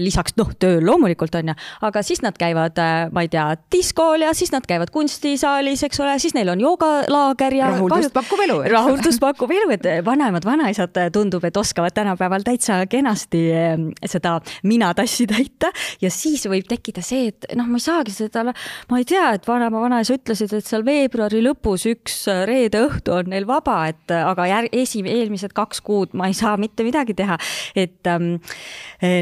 lisaks 0.00 0.34
noh, 0.36 0.50
tööl 0.58 0.84
loomulikult 0.86 1.34
on 1.34 1.52
ju, 1.52 1.54
aga 1.86 2.02
siis 2.02 2.22
nad 2.22 2.36
käivad, 2.38 2.78
ma 3.12 3.24
ei 3.24 3.30
tea, 3.32 3.46
diskol 3.72 4.22
ja 4.24 4.32
siis 4.36 4.49
siis 4.50 4.58
nad 4.58 4.66
käivad 4.66 4.90
kunstisaalis, 4.90 5.82
eks 5.86 6.00
ole, 6.00 6.18
siis 6.18 6.34
neil 6.34 6.48
on 6.50 6.60
joogalaager 6.60 7.54
ja. 7.54 7.68
rahuldust 7.70 8.12
pakkuv 8.12 8.40
elu. 8.44 8.56
rahuldust 8.72 9.20
pakkuv 9.22 9.50
elu, 9.54 9.70
et 9.76 9.86
vanemad 10.04 10.44
vanaisad 10.44 10.96
tundub, 11.14 11.44
et 11.46 11.56
oskavad 11.56 11.94
tänapäeval 11.94 12.42
täitsa 12.42 12.80
kenasti 12.90 13.42
ehm, 13.54 13.86
seda 14.06 14.38
minatassi 14.66 15.28
täita 15.30 15.70
ja 16.02 16.10
siis 16.10 16.46
võib 16.50 16.66
tekkida 16.68 17.02
see, 17.04 17.30
et 17.30 17.46
noh, 17.54 17.68
ma 17.70 17.78
ei 17.78 17.84
saagi 17.84 18.14
seda, 18.14 18.44
ma 18.90 18.98
ei 18.98 19.06
tea, 19.06 19.28
et 19.38 19.46
vanema 19.46 19.82
vanaisa 19.84 20.16
ütlesid, 20.18 20.54
et 20.56 20.66
seal 20.66 20.84
veebruari 20.86 21.42
lõpus 21.44 21.86
üks 21.92 22.24
reede 22.50 22.82
õhtu 22.88 23.14
on 23.20 23.30
neil 23.30 23.46
vaba, 23.46 23.84
et 23.92 24.14
aga 24.16 24.48
järg, 24.50 24.74
esi, 24.82 25.04
eelmised 25.06 25.54
kaks 25.54 25.84
kuud 25.86 26.16
ma 26.18 26.30
ei 26.30 26.34
saa 26.34 26.56
mitte 26.60 26.86
midagi 26.86 27.14
teha. 27.14 27.38
et 27.78 28.10
ehm, 28.10 28.34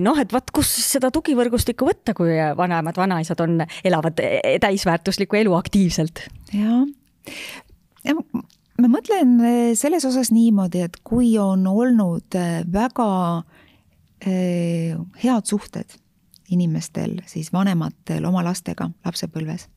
noh, 0.05 0.19
et 0.19 0.33
vot 0.33 0.57
kus 0.57 0.73
seda 0.89 1.13
tugivõrgustikku 1.13 1.85
võtta, 1.89 2.17
kui 2.17 2.33
vanemad 2.57 2.97
vanaisad 2.97 3.45
on, 3.45 3.61
elavad 3.85 4.25
täisväärtust 4.63 5.18
väärtuslikku 5.19 5.37
elu 5.37 5.55
aktiivselt. 5.55 6.29
jah, 6.53 6.87
ja 8.05 8.15
ma 8.15 8.89
mõtlen 8.89 9.41
eh, 9.43 9.75
selles 9.75 10.05
osas 10.05 10.31
niimoodi, 10.31 10.83
et 10.83 10.97
kui 11.03 11.37
on 11.39 11.67
olnud 11.67 12.35
eh, 12.35 12.63
väga 12.65 13.43
eh, 14.21 14.95
head 15.23 15.45
suhted 15.45 15.91
inimestel, 16.51 17.21
siis 17.27 17.53
vanematel 17.53 18.25
oma 18.25 18.45
lastega 18.45 18.91
lapsepõlves 19.05 19.69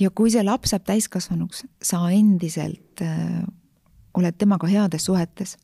ja 0.00 0.10
kui 0.10 0.30
see 0.30 0.42
laps 0.42 0.74
saab 0.74 0.84
täiskasvanuks, 0.84 1.64
sa 1.80 2.08
endiselt 2.10 3.00
oled 4.16 4.36
temaga 4.36 4.66
heades 4.66 5.06
suhetes, 5.06 5.56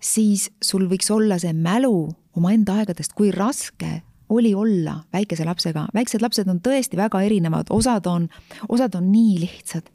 siis 0.00 0.50
sul 0.60 0.88
võiks 0.90 1.08
olla 1.12 1.38
see 1.38 1.54
mälu 1.54 2.08
omaenda 2.36 2.80
aegadest, 2.80 3.14
kui 3.14 3.30
raske 3.30 4.02
oli 4.28 4.54
olla 4.54 5.00
väikese 5.12 5.44
lapsega, 5.44 5.86
väiksed 5.94 6.22
lapsed 6.22 6.48
on 6.48 6.60
tõesti 6.60 6.98
väga 6.98 7.20
erinevad, 7.22 7.70
osad 7.70 8.06
on, 8.06 8.28
osad 8.68 8.94
on 8.94 9.12
nii 9.12 9.38
lihtsad. 9.40 9.92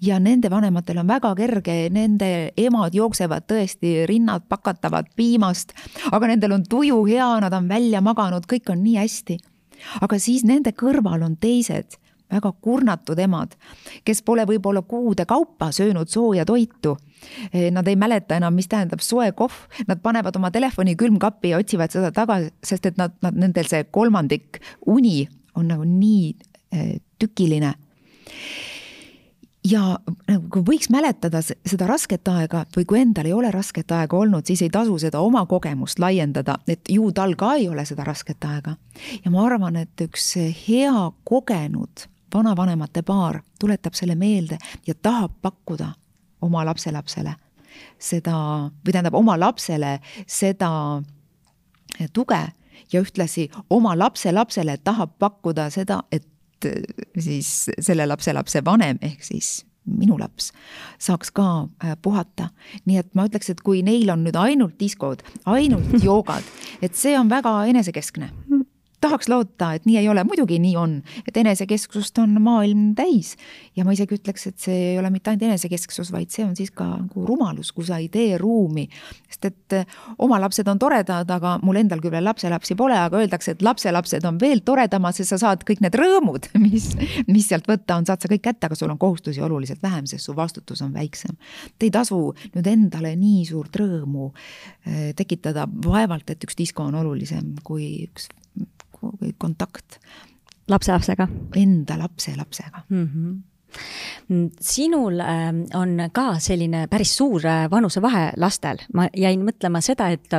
Ja 0.00 0.16
nende 0.20 0.48
vanematel 0.50 1.02
on 1.02 1.08
väga 1.08 1.34
kerge, 1.36 1.74
nende 1.92 2.30
emad 2.56 2.94
jooksevad 2.96 3.44
tõesti, 3.44 4.06
rinnad 4.08 4.46
pakatavad 4.48 5.10
piimast, 5.16 5.74
aga 6.12 6.30
nendel 6.32 6.56
on 6.56 6.64
tuju 6.64 7.02
hea, 7.04 7.28
nad 7.44 7.52
on 7.52 7.68
välja 7.68 8.00
maganud, 8.00 8.48
kõik 8.48 8.72
on 8.72 8.82
nii 8.82 8.96
hästi. 8.96 9.38
aga 10.00 10.18
siis 10.18 10.44
nende 10.44 10.72
kõrval 10.72 11.22
on 11.22 11.36
teised 11.36 11.98
väga 12.32 12.52
kurnatud 12.60 13.18
emad, 13.22 13.54
kes 14.04 14.22
pole 14.26 14.46
võib-olla 14.48 14.82
kuude 14.82 15.26
kaupa 15.28 15.70
söönud 15.72 16.10
sooja 16.10 16.44
toitu. 16.44 16.96
Nad 17.72 17.88
ei 17.88 17.96
mäleta 17.96 18.36
enam, 18.36 18.54
mis 18.54 18.68
tähendab 18.68 19.00
soe 19.02 19.30
kohv, 19.32 19.54
nad 19.88 20.02
panevad 20.02 20.36
oma 20.36 20.50
telefoni 20.54 20.96
külmkappi 20.96 21.54
ja 21.54 21.62
otsivad 21.62 21.94
seda 21.94 22.12
taga, 22.14 22.40
sest 22.64 22.86
et 22.86 23.00
nad, 23.00 23.14
nad, 23.24 23.34
nendel 23.34 23.68
see 23.70 23.86
kolmandik 23.90 24.60
uni 24.86 25.24
on 25.56 25.70
nagu 25.72 25.86
nii 25.88 26.30
eh, 26.72 26.96
tükiline. 27.18 27.74
Ja 29.66 29.96
nagu 30.28 30.60
võiks 30.62 30.90
mäletada 30.94 31.40
seda 31.42 31.88
rasket 31.88 32.28
aega 32.30 32.62
või 32.76 32.84
kui 32.86 33.00
endal 33.00 33.26
ei 33.26 33.34
ole 33.34 33.50
rasket 33.50 33.90
aega 33.96 34.18
olnud, 34.18 34.46
siis 34.46 34.62
ei 34.62 34.70
tasu 34.70 34.98
seda 35.02 35.22
oma 35.26 35.42
kogemust 35.50 35.98
laiendada, 35.98 36.60
et 36.70 36.86
ju 36.92 37.08
tal 37.16 37.34
ka 37.38 37.56
ei 37.58 37.66
ole 37.68 37.82
seda 37.88 38.04
rasket 38.06 38.44
aega. 38.46 38.76
ja 39.24 39.30
ma 39.30 39.46
arvan, 39.46 39.80
et 39.80 40.04
üks 40.06 40.36
hea 40.68 41.08
kogenud 41.24 42.06
vanavanemate 42.34 43.02
paar 43.02 43.40
tuletab 43.60 43.94
selle 43.94 44.14
meelde 44.14 44.58
ja 44.86 44.94
tahab 44.94 45.32
pakkuda 45.42 45.92
oma 46.42 46.64
lapselapsele 46.64 47.34
seda, 47.98 48.36
või 48.84 48.92
tähendab 48.92 49.14
oma 49.14 49.36
lapsele 49.40 49.98
seda 50.26 50.70
tuge 52.12 52.42
ja 52.92 53.00
ühtlasi 53.00 53.48
oma 53.70 53.98
lapselapsele 53.98 54.78
tahab 54.84 55.16
pakkuda 55.18 55.70
seda, 55.70 56.02
et 56.12 56.26
siis 57.18 57.70
selle 57.80 58.06
lapselapse 58.06 58.64
vanem 58.64 58.98
ehk 59.04 59.24
siis 59.24 59.64
minu 59.86 60.16
laps 60.18 60.50
saaks 60.98 61.30
ka 61.30 61.68
äh, 61.84 61.96
puhata. 62.02 62.48
nii 62.84 62.96
et 62.98 63.14
ma 63.14 63.26
ütleks, 63.28 63.50
et 63.50 63.60
kui 63.62 63.82
neil 63.86 64.10
on 64.10 64.24
nüüd 64.26 64.36
ainult 64.40 64.78
diskod, 64.80 65.22
ainult 65.46 65.94
joogad, 66.06 66.46
et 66.82 66.94
see 66.94 67.14
on 67.18 67.30
väga 67.30 67.52
enesekeskne 67.70 68.30
tahaks 69.06 69.30
loota, 69.30 69.72
et 69.76 69.86
nii 69.86 70.00
ei 70.00 70.08
ole, 70.10 70.24
muidugi 70.26 70.58
nii 70.62 70.74
on, 70.80 70.98
et 71.28 71.36
enesekesksust 71.40 72.18
on 72.22 72.36
maailm 72.42 72.90
täis. 72.98 73.34
ja 73.76 73.84
ma 73.84 73.94
isegi 73.94 74.16
ütleks, 74.18 74.46
et 74.50 74.58
see 74.62 74.76
ei 74.92 74.98
ole 74.98 75.10
mitte 75.14 75.30
ainult 75.30 75.46
enesekesksus, 75.48 76.10
vaid 76.12 76.32
see 76.34 76.44
on 76.46 76.54
siis 76.58 76.72
ka 76.74 76.86
nagu 76.96 77.26
rumalus, 77.28 77.72
kui 77.76 77.86
sa 77.86 78.00
ei 78.02 78.08
tee 78.12 78.38
ruumi. 78.40 78.88
sest 79.30 79.48
et 79.50 79.76
eh, 79.78 79.96
oma 80.22 80.40
lapsed 80.42 80.68
on 80.68 80.78
toredad, 80.78 81.30
aga 81.30 81.56
mul 81.62 81.80
endal 81.80 82.02
küll 82.02 82.14
veel 82.14 82.26
lapselapsi 82.26 82.76
pole, 82.78 82.96
aga 82.98 83.20
öeldakse, 83.20 83.56
et 83.56 83.62
lapselapsed 83.62 84.24
on 84.28 84.40
veel 84.40 84.62
toredamad, 84.66 85.16
sest 85.16 85.34
sa 85.34 85.40
saad 85.42 85.66
kõik 85.68 85.82
need 85.84 85.98
rõõmud, 85.98 86.50
mis, 86.66 86.90
mis 87.28 87.50
sealt 87.50 87.68
võtta 87.70 87.98
on, 88.00 88.08
saad 88.08 88.22
sa 88.22 88.30
kõik 88.32 88.44
kätte, 88.48 88.70
aga 88.70 88.78
sul 88.78 88.92
on 88.92 89.00
kohustusi 89.00 89.42
oluliselt 89.44 89.82
vähem, 89.82 90.08
sest 90.10 90.26
su 90.26 90.36
vastutus 90.36 90.82
on 90.86 90.94
väiksem. 90.96 91.36
ei 91.80 91.92
tasu 91.94 92.18
nüüd 92.54 92.66
endale 92.66 93.14
nii 93.16 93.44
suurt 93.46 93.76
rõõmu 93.76 94.32
eh, 94.32 95.12
tekitada, 95.16 95.68
vaevalt 95.68 96.34
et 96.34 96.42
üks 96.48 96.58
disko 96.58 96.88
on 96.88 96.98
olulisem 97.02 97.54
kui 97.66 98.08
üks 98.08 98.30
või 99.20 99.34
kontakt. 99.38 100.00
lapselapsega? 100.68 101.28
Enda 101.56 101.98
lapselapsega 101.98 102.82
mm. 102.88 103.04
-hmm 103.04 103.36
sinul 104.60 105.20
ähm, 105.20 105.64
on 105.74 106.10
ka 106.12 106.38
selline 106.40 106.86
päris 106.88 107.16
suur 107.16 107.44
äh, 107.46 107.70
vanusevahe 107.70 108.30
lastel, 108.36 108.78
ma 108.94 109.08
jäin 109.16 109.42
mõtlema 109.44 109.82
seda, 109.84 110.08
et 110.08 110.32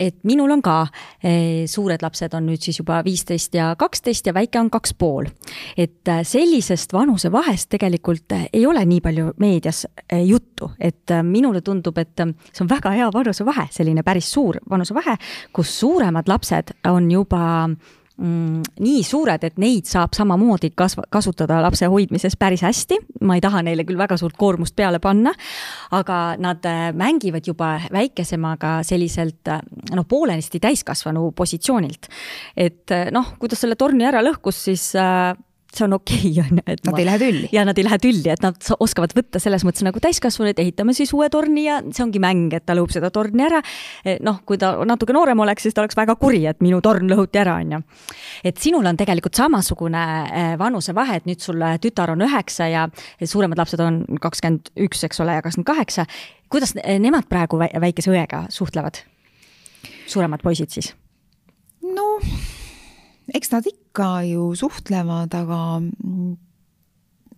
et 0.00 0.16
minul 0.24 0.50
on 0.50 0.62
ka 0.62 0.76
eh, 1.22 1.64
suured 1.70 2.02
lapsed 2.02 2.34
on 2.34 2.46
nüüd 2.48 2.62
siis 2.62 2.80
juba 2.80 3.02
viisteist 3.04 3.54
ja 3.54 3.72
kaksteist 3.78 4.26
ja 4.26 4.34
väike 4.34 4.60
on 4.60 4.70
kaks 4.70 4.94
pool. 4.94 5.26
et 5.76 6.08
äh, 6.08 6.22
sellisest 6.22 6.92
vanusevahest 6.92 7.68
tegelikult 7.70 8.32
äh, 8.32 8.46
ei 8.52 8.66
ole 8.66 8.84
nii 8.84 9.00
palju 9.00 9.32
meedias 9.38 9.86
juttu, 10.24 10.70
et 10.80 11.10
minule 11.22 11.60
tundub, 11.60 11.98
et 11.98 12.16
see 12.16 12.64
on 12.64 12.68
väga 12.68 12.90
hea 12.90 13.08
vanusevahe, 13.12 13.66
selline 13.70 14.02
päris 14.02 14.30
suur 14.32 14.58
vanusevahe, 14.70 15.16
kus 15.52 15.72
suuremad 15.80 16.28
lapsed 16.28 16.74
on 16.88 17.10
juba 17.10 17.42
nii 18.20 19.02
suured, 19.06 19.44
et 19.46 19.56
neid 19.62 19.88
saab 19.88 20.12
samamoodi 20.16 20.72
kasva-, 20.76 21.06
kasutada 21.12 21.60
lapse 21.64 21.86
hoidmises 21.88 22.36
päris 22.38 22.62
hästi. 22.62 22.98
ma 23.24 23.36
ei 23.38 23.40
taha 23.40 23.62
neile 23.62 23.84
küll 23.88 23.98
väga 23.98 24.16
suurt 24.20 24.36
koormust 24.36 24.76
peale 24.76 24.98
panna, 25.00 25.32
aga 25.90 26.36
nad 26.38 26.64
äh, 26.68 26.90
mängivad 26.92 27.46
juba 27.46 27.74
väikesemaga 27.92 28.82
selliselt 28.86 29.48
äh, 29.48 29.62
noh, 29.96 30.04
poolenisti 30.08 30.60
täiskasvanu 30.60 31.30
positsioonilt. 31.32 32.08
et 32.56 32.90
äh, 32.90 33.08
noh, 33.10 33.34
kui 33.38 33.48
ta 33.48 33.56
selle 33.56 33.76
torni 33.80 34.04
ära 34.04 34.22
lõhkus, 34.22 34.60
siis 34.68 34.92
äh, 34.96 35.32
see 35.76 35.86
on 35.86 35.96
okei 35.96 36.30
on 36.44 36.58
ju, 36.58 36.64
et 36.66 36.84
nad 36.84 36.92
ma, 36.92 37.00
ei 37.00 37.06
lähe 37.06 37.20
tülli. 37.20 37.48
ja 37.52 37.64
nad 37.68 37.78
ei 37.78 37.86
lähe 37.86 37.98
tülli, 38.02 38.28
et 38.32 38.44
nad 38.44 38.70
oskavad 38.78 39.14
võtta 39.16 39.40
selles 39.42 39.64
mõttes 39.66 39.84
nagu 39.86 40.02
täiskasvanud, 40.02 40.58
ehitame 40.58 40.94
siis 40.96 41.12
uue 41.16 41.28
torni 41.32 41.66
ja 41.66 41.80
see 41.90 42.04
ongi 42.04 42.22
mäng, 42.22 42.52
et 42.56 42.66
ta 42.68 42.76
lõhub 42.76 42.92
seda 42.94 43.12
torni 43.14 43.46
ära. 43.46 43.62
Eh, 44.04 44.18
noh, 44.24 44.42
kui 44.48 44.60
ta 44.60 44.74
natuke 44.88 45.14
noorem 45.16 45.40
oleks, 45.44 45.66
siis 45.66 45.76
ta 45.76 45.84
oleks 45.84 45.98
väga 45.98 46.16
kuri, 46.20 46.44
et 46.50 46.62
minu 46.64 46.80
torn 46.84 47.08
lõhuti 47.10 47.40
ära, 47.42 47.58
on 47.62 47.76
ju. 47.76 47.82
et 48.44 48.60
sinul 48.60 48.86
on 48.88 48.98
tegelikult 49.00 49.38
samasugune 49.38 50.04
eh, 50.28 50.54
vanusevahe, 50.60 51.20
et 51.20 51.28
nüüd 51.30 51.42
sul 51.44 51.62
tütar 51.82 52.12
on 52.14 52.24
üheksa 52.26 52.68
ja 52.70 52.86
suuremad 53.22 53.60
lapsed 53.60 53.80
on 53.82 54.02
kakskümmend 54.20 54.72
üks, 54.86 55.04
eks 55.08 55.22
ole, 55.24 55.38
ja 55.38 55.44
kakskümmend 55.44 55.70
kaheksa. 55.72 56.06
kuidas 56.52 56.74
nemad 56.76 57.28
praegu 57.30 57.58
väikese 57.58 58.12
õega 58.12 58.46
suhtlevad? 58.52 59.04
suuremad 60.06 60.42
poisid 60.44 60.74
siis? 60.74 60.92
noh 61.82 62.51
eks 63.34 63.52
nad 63.52 63.66
ikka 63.66 64.08
ju 64.28 64.52
suhtlevad, 64.58 65.34
aga 65.34 65.58
mm, 65.80 66.36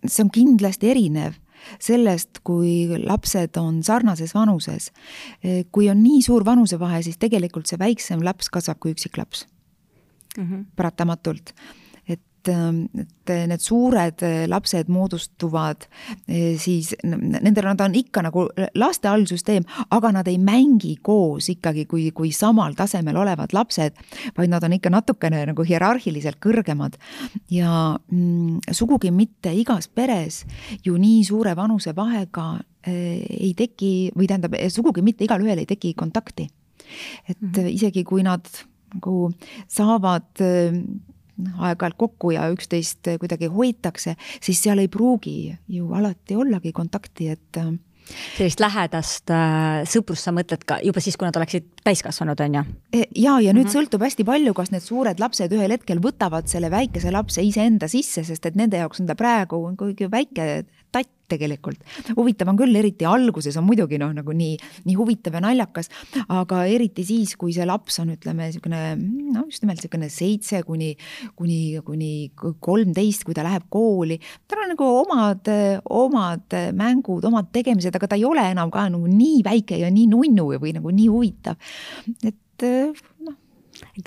see 0.05 0.25
on 0.25 0.31
kindlasti 0.33 0.91
erinev 0.93 1.39
sellest, 1.81 2.43
kui 2.45 2.85
lapsed 3.01 3.57
on 3.57 3.81
sarnases 3.83 4.35
vanuses. 4.35 4.91
kui 5.71 5.89
on 5.89 6.03
nii 6.03 6.21
suur 6.21 6.45
vanusevahe, 6.45 7.01
siis 7.01 7.17
tegelikult 7.17 7.67
see 7.67 7.79
väiksem 7.79 8.21
laps 8.23 8.51
kasvab 8.53 8.79
kui 8.79 8.93
üksiklaps 8.93 9.47
mm. 10.37 10.43
-hmm. 10.43 10.65
paratamatult 10.75 11.53
et, 12.51 13.05
et 13.29 13.33
need 13.49 13.63
suured 13.63 14.23
lapsed 14.47 14.89
moodustuvad 14.93 15.87
siis, 16.61 16.93
nendel 17.03 17.69
nad 17.71 17.81
on 17.85 17.95
ikka 17.97 18.23
nagu 18.25 18.45
laste 18.77 19.09
allsüsteem, 19.09 19.65
aga 19.95 20.11
nad 20.15 20.29
ei 20.29 20.37
mängi 20.41 20.95
koos 21.05 21.49
ikkagi 21.53 21.85
kui, 21.89 22.09
kui 22.15 22.31
samal 22.35 22.75
tasemel 22.77 23.17
olevad 23.21 23.55
lapsed, 23.55 23.97
vaid 24.37 24.53
nad 24.53 24.63
on 24.63 24.77
ikka 24.77 24.91
natukene 24.93 25.43
nagu 25.51 25.65
hierarhiliselt 25.65 26.39
kõrgemad. 26.43 26.99
ja 27.51 27.97
mm, 28.11 28.71
sugugi 28.71 29.11
mitte 29.11 29.53
igas 29.53 29.87
peres 29.87 30.43
ju 30.85 30.97
nii 30.97 31.23
suure 31.25 31.55
vanusevahega 31.55 32.47
ei 32.85 33.53
teki 33.57 34.11
või 34.15 34.27
tähendab, 34.29 34.55
sugugi 34.69 35.01
mitte 35.05 35.25
igalühel 35.25 35.63
ei 35.63 35.65
teki 35.69 35.93
kontakti. 35.93 36.49
et 37.29 37.41
mm 37.41 37.51
-hmm. 37.51 37.69
isegi 37.73 38.03
kui 38.03 38.23
nad 38.23 38.45
nagu 38.93 39.31
saavad 39.67 40.29
aeg-ajalt 41.37 41.97
kokku 41.97 42.31
ja 42.35 42.47
üksteist 42.53 43.07
kuidagi 43.19 43.49
hoitakse, 43.51 44.15
siis 44.41 44.61
seal 44.63 44.79
ei 44.83 44.87
pruugi 44.91 45.55
ju 45.67 45.91
alati 45.93 46.35
ollagi 46.35 46.71
kontakti, 46.75 47.29
et 47.35 47.59
äh, 47.59 47.73
sellist 48.35 48.61
lähedast 48.61 49.31
äh, 49.33 49.81
sõprust 49.89 50.27
sa 50.27 50.33
mõtled 50.35 50.63
ka 50.67 50.77
juba 50.85 51.01
siis, 51.03 51.17
kui 51.17 51.27
nad 51.27 51.37
oleksid 51.39 51.67
täiskasvanud, 51.85 52.41
on 52.45 52.57
ju? 52.59 52.63
E, 52.93 53.03
ja, 53.15 53.37
ja 53.39 53.53
nüüd 53.53 53.65
mm 53.65 53.69
-hmm. 53.69 53.73
sõltub 53.73 54.05
hästi 54.05 54.25
palju, 54.27 54.53
kas 54.53 54.71
need 54.71 54.85
suured 54.85 55.19
lapsed 55.19 55.53
ühel 55.53 55.71
hetkel 55.71 56.01
võtavad 56.03 56.47
selle 56.51 56.71
väikese 56.71 57.11
lapse 57.11 57.41
iseenda 57.41 57.87
sisse, 57.87 58.23
sest 58.23 58.45
et 58.45 58.55
nende 58.55 58.77
jaoks 58.77 59.01
on 59.01 59.07
ta 59.07 59.15
praegu 59.15 59.61
kuigi 59.77 60.11
väike 60.11 60.65
tegelikult. 61.31 61.81
huvitav 62.17 62.49
on 62.51 62.59
küll, 62.59 62.75
eriti 62.75 63.07
alguses 63.09 63.57
on 63.59 63.65
muidugi 63.67 63.99
noh, 64.01 64.13
nagu 64.15 64.35
nii, 64.35 64.55
nii 64.85 64.97
huvitav 64.97 65.37
ja 65.37 65.43
naljakas, 65.45 65.91
aga 66.27 66.63
eriti 66.71 67.05
siis, 67.07 67.35
kui 67.39 67.53
see 67.55 67.65
laps 67.67 67.99
on, 68.03 68.13
ütleme 68.15 68.49
niisugune 68.49 68.81
noh, 68.99 69.47
just 69.49 69.65
nimelt 69.65 69.81
niisugune 69.81 70.09
seitse 70.13 70.61
kuni, 70.67 70.93
kuni, 71.37 71.59
kuni 71.85 72.11
kolmteist, 72.35 73.25
kui 73.27 73.37
ta 73.37 73.45
läheb 73.45 73.67
kooli, 73.73 74.19
tal 74.47 74.63
on 74.65 74.73
nagu 74.75 74.89
omad, 75.01 75.51
omad 75.89 76.57
mängud, 76.77 77.25
omad 77.27 77.51
tegemised, 77.55 77.95
aga 77.95 78.11
ta 78.11 78.19
ei 78.19 78.25
ole 78.27 78.45
enam 78.53 78.73
ka 78.73 78.87
nagu 78.91 79.09
nii 79.09 79.43
väike 79.45 79.79
ja 79.81 79.91
nii 79.93 80.09
nunnu 80.11 80.49
või 80.55 80.75
nagu 80.77 80.93
nii 80.93 81.11
huvitav. 81.11 81.59
et 82.23 82.63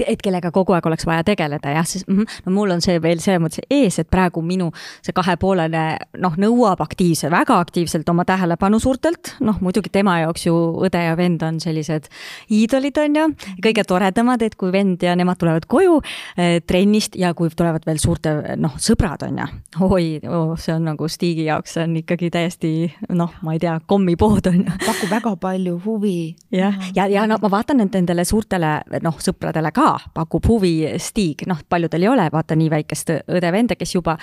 et 0.07 0.23
kellega 0.23 0.51
kogu 0.55 0.75
aeg 0.77 0.87
oleks 0.87 1.07
vaja 1.09 1.25
tegeleda, 1.27 1.73
jah, 1.75 1.87
siis 1.87 2.07
mm, 2.07 2.19
-hmm. 2.19 2.41
no 2.47 2.53
mul 2.53 2.71
on 2.71 2.81
see 2.85 3.03
veel 3.03 3.21
selles 3.21 3.43
mõttes 3.43 3.65
ees, 3.71 3.99
et 3.99 4.11
praegu 4.11 4.43
minu 4.43 4.71
see 5.03 5.13
kahepoolene 5.13 5.85
noh, 6.19 6.37
nõuab 6.37 6.81
aktiivse, 6.85 7.31
väga 7.31 7.59
aktiivselt 7.59 8.09
oma 8.09 8.25
tähelepanu 8.25 8.81
suurtelt, 8.81 9.35
noh 9.41 9.61
muidugi 9.61 9.91
tema 9.93 10.19
jaoks 10.21 10.47
ju 10.47 10.55
õde 10.87 11.03
ja 11.05 11.17
vend 11.17 11.43
on 11.43 11.61
sellised 11.61 12.09
iidolid, 12.51 12.99
on 12.99 13.17
ju, 13.17 13.29
kõige 13.65 13.85
toredamad, 13.85 14.43
et 14.43 14.55
kui 14.55 14.73
vend 14.73 15.03
ja 15.03 15.17
nemad 15.17 15.39
tulevad 15.39 15.67
koju 15.67 16.01
eh, 16.37 16.61
trennist 16.67 17.17
ja 17.17 17.35
kui 17.35 17.51
tulevad 17.51 17.87
veel 17.87 17.99
suurte 17.99 18.57
noh, 18.57 18.77
sõbrad, 18.77 19.25
on 19.29 19.39
ju, 19.39 19.49
oi 19.81 20.21
oh,, 20.29 20.57
see 20.59 20.75
on 20.75 20.89
nagu 20.93 21.09
Stigi 21.09 21.45
jaoks 21.49 21.77
on 21.83 21.97
ikkagi 21.97 22.31
täiesti 22.31 22.73
noh, 23.09 23.33
ma 23.43 23.55
ei 23.57 23.63
tea, 23.63 23.79
kommipood 23.87 24.47
on 24.51 24.63
ju. 24.63 24.79
pakub 24.87 25.11
väga 25.11 25.35
palju 25.41 25.81
huvi. 25.85 26.37
jah, 26.51 26.75
ja, 26.95 27.07
ja, 27.07 27.07
ja 27.07 27.27
no 27.27 27.39
ma 27.43 27.51
vaatan, 27.51 27.81
et 27.85 27.95
nendele 27.95 28.25
suurtele 28.29 28.73
noh, 29.03 29.17
sõpradele 29.23 29.58
ka 29.75 29.97
pakub 30.15 30.47
huvi 30.49 30.95
Stig, 31.03 31.47
noh, 31.51 31.61
paljudel 31.69 32.07
ei 32.07 32.09
ole, 32.09 32.31
vaata 32.33 32.57
nii 32.59 32.71
väikest 32.71 33.13
õde-venda, 33.27 33.77
kes 33.79 33.95
juba 33.95 34.19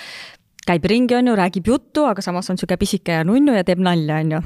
käib 0.66 0.86
ringi, 0.90 1.16
on 1.16 1.28
ju, 1.30 1.36
räägib 1.38 1.68
juttu, 1.70 2.04
aga 2.10 2.24
samas 2.26 2.50
on 2.50 2.58
niisugune 2.58 2.78
pisike 2.82 3.20
ja 3.20 3.26
nunnu 3.28 3.54
ja 3.54 3.64
teeb 3.66 3.82
nalja, 3.86 4.18
on 4.24 4.32
ju. 4.34 4.40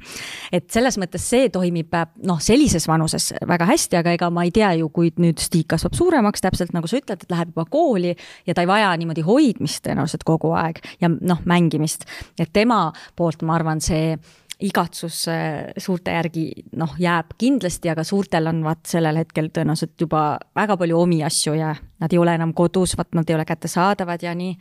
et 0.56 0.66
selles 0.72 0.98
mõttes 0.98 1.26
see 1.30 1.50
toimib 1.54 1.94
noh, 2.26 2.40
sellises 2.42 2.88
vanuses 2.90 3.30
väga 3.48 3.68
hästi, 3.70 4.00
aga 4.00 4.16
ega 4.18 4.30
ma 4.34 4.44
ei 4.46 4.52
tea 4.54 4.72
ju, 4.80 4.90
kui 4.94 5.12
nüüd 5.22 5.42
Stig 5.42 5.68
kasvab 5.70 5.94
suuremaks, 5.98 6.42
täpselt 6.42 6.74
nagu 6.76 6.90
sa 6.90 6.98
ütled, 6.98 7.22
et 7.22 7.30
läheb 7.32 7.54
juba 7.54 7.66
kooli 7.70 8.16
ja 8.46 8.56
ta 8.56 8.64
ei 8.64 8.70
vaja 8.70 8.90
niimoodi 8.98 9.24
hoidmist 9.26 9.84
tõenäoliselt 9.86 10.26
kogu 10.26 10.54
aeg 10.58 10.82
ja 11.02 11.10
noh, 11.12 11.42
mängimist. 11.46 12.06
et 12.38 12.50
tema 12.52 12.88
poolt 13.16 13.46
ma 13.46 13.54
arvan, 13.60 13.82
see 13.84 14.16
igatsus 14.60 15.24
äh, 15.28 15.72
suurte 15.78 16.12
järgi 16.14 16.46
noh, 16.76 16.94
jääb 17.00 17.34
kindlasti, 17.40 17.90
aga 17.92 18.04
suurtel 18.04 18.50
on 18.50 18.62
vaat 18.64 18.84
sellel 18.88 19.20
hetkel 19.22 19.50
tõenäoliselt 19.54 20.00
juba 20.00 20.38
väga 20.56 20.76
palju 20.80 20.98
omi 21.00 21.22
asju 21.24 21.54
ja 21.58 21.74
nad 22.00 22.12
ei 22.12 22.20
ole 22.20 22.34
enam 22.36 22.54
kodus, 22.56 22.96
vaat 22.98 23.14
nad 23.16 23.30
ei 23.30 23.38
ole 23.38 23.46
kättesaadavad 23.48 24.22
ja 24.22 24.34
nii. 24.34 24.56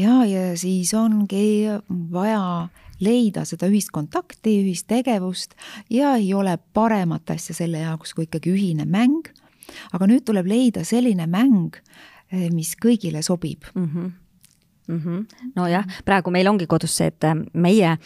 ja, 0.00 0.20
ja 0.24 0.44
siis 0.56 0.94
ongi 0.94 1.68
vaja 2.12 2.68
leida 3.00 3.44
seda 3.48 3.68
ühist 3.70 3.92
kontakti, 3.94 4.60
ühist 4.62 4.88
tegevust 4.90 5.56
ja 5.92 6.14
ei 6.20 6.32
ole 6.34 6.56
paremat 6.74 7.36
asja 7.36 7.56
selle 7.56 7.84
jaoks 7.84 8.14
kui 8.14 8.28
ikkagi 8.28 8.52
ühine 8.54 8.86
mäng. 8.88 9.30
aga 9.92 10.06
nüüd 10.10 10.24
tuleb 10.26 10.48
leida 10.50 10.84
selline 10.84 11.26
mäng, 11.30 11.76
eh, 12.32 12.48
mis 12.50 12.74
kõigile 12.76 13.22
sobib 13.22 13.64
mm. 13.74 13.86
-hmm. 13.86 14.10
Mm 14.88 15.00
-hmm. 15.00 15.52
nojah, 15.54 15.84
praegu 16.04 16.30
meil 16.30 16.48
ongi 16.48 16.66
kodus 16.66 16.96
see, 16.96 17.06
et 17.06 17.24
eh, 17.24 17.34
meie 17.52 17.98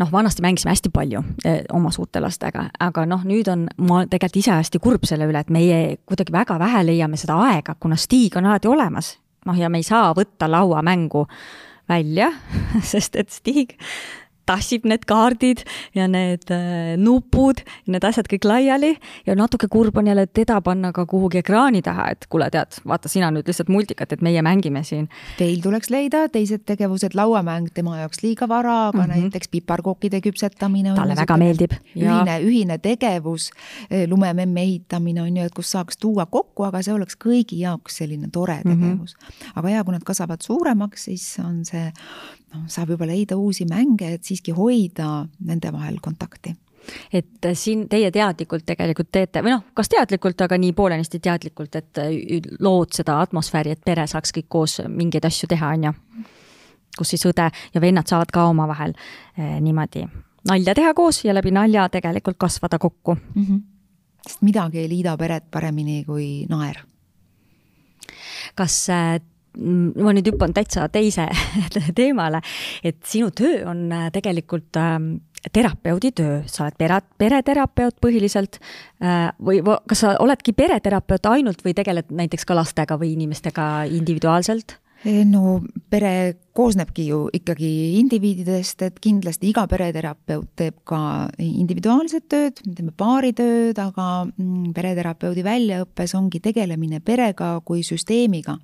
noh, 0.00 0.12
vanasti 0.12 0.42
mängisime 0.42 0.72
hästi 0.72 0.90
palju 0.92 1.22
eh, 1.44 1.62
oma 1.72 1.92
suurte 1.94 2.22
lastega, 2.22 2.66
aga 2.80 3.06
noh, 3.08 3.24
nüüd 3.28 3.48
on, 3.52 3.66
ma 3.84 4.02
tegelikult 4.06 4.40
ise 4.40 4.54
hästi 4.56 4.80
kurb 4.82 5.06
selle 5.08 5.28
üle, 5.28 5.42
et 5.42 5.52
meie 5.52 5.80
kuidagi 6.08 6.34
väga 6.34 6.58
vähe 6.60 6.84
leiame 6.88 7.20
seda 7.20 7.36
aega, 7.50 7.76
kuna 7.80 7.98
Stig 8.00 8.36
on 8.40 8.48
alati 8.48 8.70
olemas. 8.70 9.18
noh, 9.46 9.56
ja 9.56 9.68
me 9.72 9.80
ei 9.80 9.86
saa 9.86 10.12
võtta 10.16 10.50
lauamängu 10.50 11.26
välja, 11.88 12.32
sest 12.92 13.16
et 13.16 13.30
Stig 13.30 13.76
tassib 14.50 14.86
need 14.88 15.06
kaardid 15.08 15.64
ja 15.96 16.06
need 16.10 16.50
äh, 16.54 16.94
nupud, 17.00 17.62
need 17.90 18.04
asjad 18.06 18.28
kõik 18.30 18.46
laiali 18.48 18.92
ja 19.26 19.36
natuke 19.38 19.68
kurb 19.70 19.98
on 20.00 20.10
jälle 20.10 20.26
teda 20.26 20.60
panna 20.64 20.92
ka 20.96 21.06
kuhugi 21.08 21.40
ekraani 21.40 21.82
taha, 21.86 22.10
et 22.14 22.26
kuule, 22.32 22.50
tead, 22.52 22.80
vaata 22.88 23.10
sina 23.12 23.30
nüüd 23.34 23.48
lihtsalt 23.48 23.70
multikat, 23.72 24.14
et 24.14 24.24
meie 24.24 24.42
mängime 24.44 24.82
siin. 24.86 25.08
Teil 25.38 25.62
tuleks 25.64 25.92
leida 25.92 26.26
teised 26.32 26.64
tegevused, 26.68 27.14
lauamäng 27.18 27.70
tema 27.74 27.98
jaoks 28.00 28.22
liiga 28.24 28.48
vara, 28.50 28.76
aga 28.88 28.98
mm 28.98 29.04
-hmm. 29.04 29.28
näiteks 29.28 29.48
piparkookide 29.48 30.20
küpsetamine. 30.24 30.94
talle 30.94 31.16
väga 31.16 31.36
meeldib. 31.36 31.72
ühine, 31.96 32.38
ühine 32.40 32.78
tegevus, 32.78 33.50
eh, 33.90 34.08
lumememme 34.08 34.62
ehitamine 34.62 35.22
on 35.22 35.36
ju, 35.36 35.44
et 35.44 35.54
kus 35.54 35.70
saaks 35.70 35.96
tuua 35.96 36.26
kokku, 36.26 36.64
aga 36.64 36.82
see 36.82 36.94
oleks 36.94 37.16
kõigi 37.16 37.60
jaoks 37.60 37.96
selline 37.96 38.28
tore 38.32 38.60
mhm. 38.64 38.68
tegevus 38.68 39.14
mm. 39.14 39.26
-hmm. 39.26 39.52
aga 39.54 39.70
ja 39.70 39.84
kui 39.84 39.92
nad 39.92 40.04
kasvavad 40.04 40.42
suuremaks, 40.42 41.04
siis 41.04 41.38
on 41.44 41.64
see 41.64 41.92
noh, 42.54 42.64
saab 42.68 42.94
juba 42.94 43.06
leida 43.06 43.36
uusi 43.36 43.66
mänge, 43.68 44.14
et 44.14 44.24
siiski 44.24 44.54
hoida 44.56 45.26
nende 45.46 45.72
vahel 45.72 46.00
kontakti 46.02 46.56
et 47.12 47.46
siin 47.54 47.84
teie 47.88 48.08
teadlikult 48.10 48.64
tegelikult 48.66 49.10
teete 49.12 49.42
või 49.44 49.52
noh, 49.52 49.66
kas 49.76 49.90
teadlikult, 49.92 50.40
aga 50.40 50.56
nii 50.58 50.72
poolenisti 50.74 51.20
teadlikult, 51.22 51.76
et 51.76 52.00
lood 52.58 52.96
seda 52.96 53.18
atmosfääri, 53.20 53.76
et 53.76 53.84
pere 53.84 54.06
saaks 54.10 54.32
kõik 54.34 54.48
koos 54.48 54.80
mingeid 54.88 55.28
asju 55.28 55.50
teha, 55.52 55.74
on 55.76 55.84
ju. 55.90 55.92
kus 56.98 57.12
siis 57.14 57.26
õde 57.28 57.50
ja 57.74 57.80
vennad 57.80 58.08
saavad 58.10 58.32
ka 58.34 58.48
omavahel 58.50 58.96
eh, 59.36 59.60
niimoodi 59.60 60.06
nalja 60.48 60.74
teha 60.74 60.94
koos 60.94 61.24
ja 61.24 61.34
läbi 61.34 61.52
nalja 61.54 61.88
tegelikult 61.92 62.38
kasvada 62.38 62.78
kokku 62.78 63.14
mm. 63.14 63.44
-hmm. 63.44 63.60
sest 64.28 64.42
midagi 64.42 64.78
ei 64.78 64.88
liida 64.88 65.16
peret 65.16 65.50
paremini 65.50 66.04
kui 66.04 66.46
naer. 66.48 66.76
kas 68.54 68.86
ma 69.58 70.12
nüüd 70.14 70.30
hüppan 70.30 70.54
täitsa 70.54 70.86
teise 70.92 71.26
teemale, 71.98 72.42
et 72.84 73.00
sinu 73.06 73.30
töö 73.34 73.64
on 73.70 73.88
äh, 73.92 74.08
tegelikult 74.14 74.78
ähm, 74.78 75.12
terapeudi 75.52 76.12
töö, 76.16 76.40
sa 76.46 76.66
oled 76.66 76.76
pere, 76.78 77.00
pereterapeut 77.18 77.96
põhiliselt 78.02 78.60
äh, 79.02 79.30
või 79.42 79.62
kas 79.64 80.04
sa 80.04 80.14
oledki 80.22 80.54
pereterapeut 80.56 81.26
ainult 81.32 81.64
või 81.64 81.74
tegeled 81.76 82.12
näiteks 82.14 82.46
ka 82.46 82.58
lastega 82.58 83.00
või 83.00 83.14
inimestega 83.16 83.70
individuaalselt? 83.90 84.78
No 85.04 85.60
pere 85.90 86.34
koosnebki 86.52 87.06
ju 87.08 87.20
ikkagi 87.32 87.70
indiviididest, 88.00 88.82
et 88.84 88.98
kindlasti 89.00 89.48
iga 89.48 89.64
pereterapeut 89.70 90.50
teeb 90.60 90.82
ka 90.84 91.00
individuaalset 91.40 92.26
tööd, 92.28 92.60
me 92.66 92.74
teeme 92.76 92.92
paaritööd, 93.00 93.80
aga 93.80 94.08
mm, 94.26 94.74
pereterapeudi 94.76 95.44
väljaõppes 95.46 96.14
ongi 96.18 96.42
tegelemine 96.44 97.00
perega 97.00 97.54
kui 97.64 97.84
süsteemiga. 97.86 98.58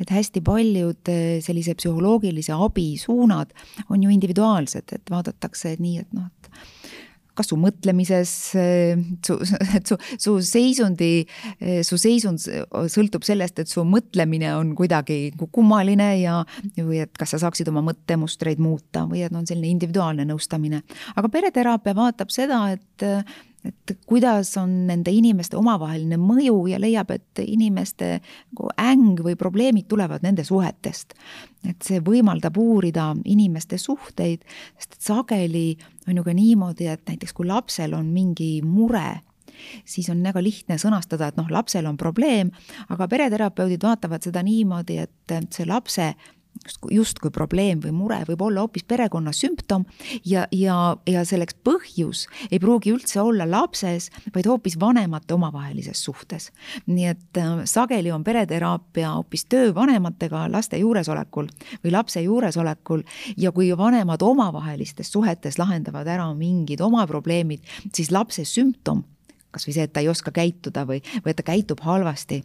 et 0.00 0.08
hästi 0.08 0.40
paljud 0.40 1.08
eh, 1.12 1.40
sellise 1.44 1.74
psühholoogilise 1.76 2.52
abi 2.52 2.96
suunad 2.96 3.52
on 3.90 4.02
ju 4.02 4.10
individuaalsed, 4.10 4.92
et 4.92 5.10
vaadatakse 5.10 5.76
nii, 5.78 5.98
et 5.98 6.12
noh, 6.16 6.28
et 6.28 6.50
kas 7.40 7.50
su 7.50 7.58
mõtlemises, 7.60 8.34
su, 9.26 9.38
su, 9.88 9.98
su 10.20 10.36
seisundi, 10.44 11.10
su 11.86 11.98
seisund 12.00 12.44
sõltub 12.92 13.26
sellest, 13.26 13.62
et 13.62 13.72
su 13.72 13.84
mõtlemine 13.88 14.52
on 14.58 14.74
kuidagi 14.78 15.32
kummaline 15.50 16.12
ja, 16.20 16.40
või 16.78 17.02
et 17.04 17.16
kas 17.18 17.34
sa 17.34 17.42
saaksid 17.46 17.70
oma 17.72 17.82
mõttemustreid 17.90 18.60
muuta 18.62 19.06
või 19.10 19.24
et 19.26 19.36
on 19.36 19.48
selline 19.48 19.72
individuaalne 19.74 20.26
nõustamine. 20.28 20.82
aga 21.16 21.32
pereteraapia 21.32 21.96
vaatab 21.96 22.32
seda, 22.34 22.64
et 22.76 23.06
et 23.64 23.92
kuidas 24.06 24.54
on 24.60 24.72
nende 24.88 25.12
inimeste 25.12 25.56
omavaheline 25.58 26.16
mõju 26.20 26.62
ja 26.70 26.78
leiab, 26.80 27.10
et 27.12 27.42
inimeste 27.44 28.12
nagu 28.20 28.70
äng 28.80 29.20
või 29.24 29.36
probleemid 29.38 29.88
tulevad 29.88 30.24
nende 30.24 30.44
suhetest. 30.44 31.14
et 31.68 31.82
see 31.84 32.00
võimaldab 32.00 32.56
uurida 32.56 33.10
inimeste 33.28 33.76
suhteid, 33.78 34.44
sest 34.78 34.94
et 34.96 35.02
sageli 35.04 35.76
on 36.08 36.16
ju 36.16 36.24
ka 36.24 36.32
niimoodi, 36.32 36.86
et 36.88 37.02
näiteks 37.04 37.34
kui 37.36 37.46
lapsel 37.46 37.92
on 37.94 38.06
mingi 38.14 38.62
mure, 38.64 39.20
siis 39.84 40.08
on 40.08 40.22
väga 40.24 40.40
lihtne 40.42 40.78
sõnastada, 40.80 41.28
et 41.28 41.36
noh, 41.36 41.50
lapsel 41.52 41.84
on 41.86 41.98
probleem, 42.00 42.50
aga 42.88 43.08
pereterapeudid 43.08 43.82
vaatavad 43.84 44.24
seda 44.24 44.42
niimoodi, 44.42 44.96
et 45.04 45.36
see 45.52 45.68
lapse 45.68 46.14
justkui 46.90 47.30
probleem 47.32 47.80
või 47.80 47.92
mure 47.94 48.18
võib 48.28 48.42
olla 48.44 48.64
hoopis 48.64 48.84
perekonna 48.88 49.32
sümptom 49.32 49.86
ja, 50.28 50.44
ja, 50.52 50.96
ja 51.08 51.22
selleks 51.24 51.56
põhjus 51.64 52.26
ei 52.50 52.60
pruugi 52.60 52.92
üldse 52.92 53.20
olla 53.22 53.46
lapses, 53.48 54.10
vaid 54.34 54.48
hoopis 54.50 54.76
vanemate 54.80 55.34
omavahelises 55.34 56.04
suhtes. 56.04 56.50
nii 56.86 57.06
et 57.14 57.40
äh, 57.40 57.62
sageli 57.64 58.12
on 58.12 58.24
pereteraapia 58.24 59.14
hoopis 59.16 59.46
töö 59.48 59.74
vanematega 59.74 60.46
laste 60.52 60.78
juuresolekul 60.78 61.48
või 61.84 61.94
lapse 61.94 62.22
juuresolekul 62.22 63.04
ja 63.36 63.52
kui 63.52 63.70
vanemad 63.76 64.22
omavahelistes 64.22 65.12
suhetes 65.12 65.58
lahendavad 65.58 66.06
ära 66.06 66.28
mingid 66.34 66.80
oma 66.80 67.06
probleemid, 67.06 67.64
siis 67.94 68.12
lapse 68.12 68.44
sümptom 68.44 69.04
kasvõi 69.50 69.74
see, 69.74 69.86
et 69.88 69.92
ta 69.92 70.02
ei 70.02 70.10
oska 70.10 70.30
käituda 70.34 70.84
või, 70.86 71.00
või 71.24 71.32
et 71.32 71.38
ta 71.40 71.46
käitub 71.46 71.80
halvasti 71.82 72.44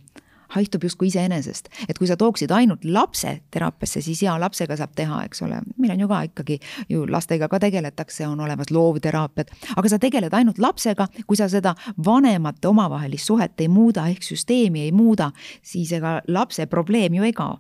haihtub 0.56 0.84
justkui 0.84 1.08
iseenesest. 1.08 1.70
et 1.90 1.98
kui 1.98 2.08
sa 2.08 2.18
tooksid 2.18 2.52
ainult 2.52 2.86
lapse 2.86 3.42
teraapiasse, 3.52 4.02
siis 4.02 4.22
jaa, 4.24 4.40
lapsega 4.40 4.78
saab 4.78 4.96
teha, 4.96 5.24
eks 5.26 5.42
ole, 5.42 5.62
meil 5.78 5.96
on 5.96 6.00
ju 6.00 6.08
ka 6.08 6.22
ikkagi 6.30 6.60
ju 6.90 7.06
lastega 7.10 7.48
ka 7.48 7.60
tegeletakse, 7.60 8.28
on 8.28 8.40
olemas 8.40 8.72
loovteraapiad, 8.72 9.52
aga 9.76 9.90
sa 9.90 10.00
tegeled 10.00 10.34
ainult 10.34 10.60
lapsega, 10.60 11.08
kui 11.28 11.38
sa 11.38 11.50
seda 11.50 11.76
vanemate 12.06 12.68
omavahelist 12.68 13.26
suhet 13.26 13.62
ei 13.62 13.68
muuda 13.68 14.08
ehk 14.12 14.24
süsteemi 14.24 14.86
ei 14.88 14.92
muuda, 14.92 15.32
siis 15.62 15.92
ega 15.92 16.20
lapse 16.28 16.66
probleem 16.66 17.14
ju 17.14 17.24
ei 17.24 17.34
kao. 17.34 17.60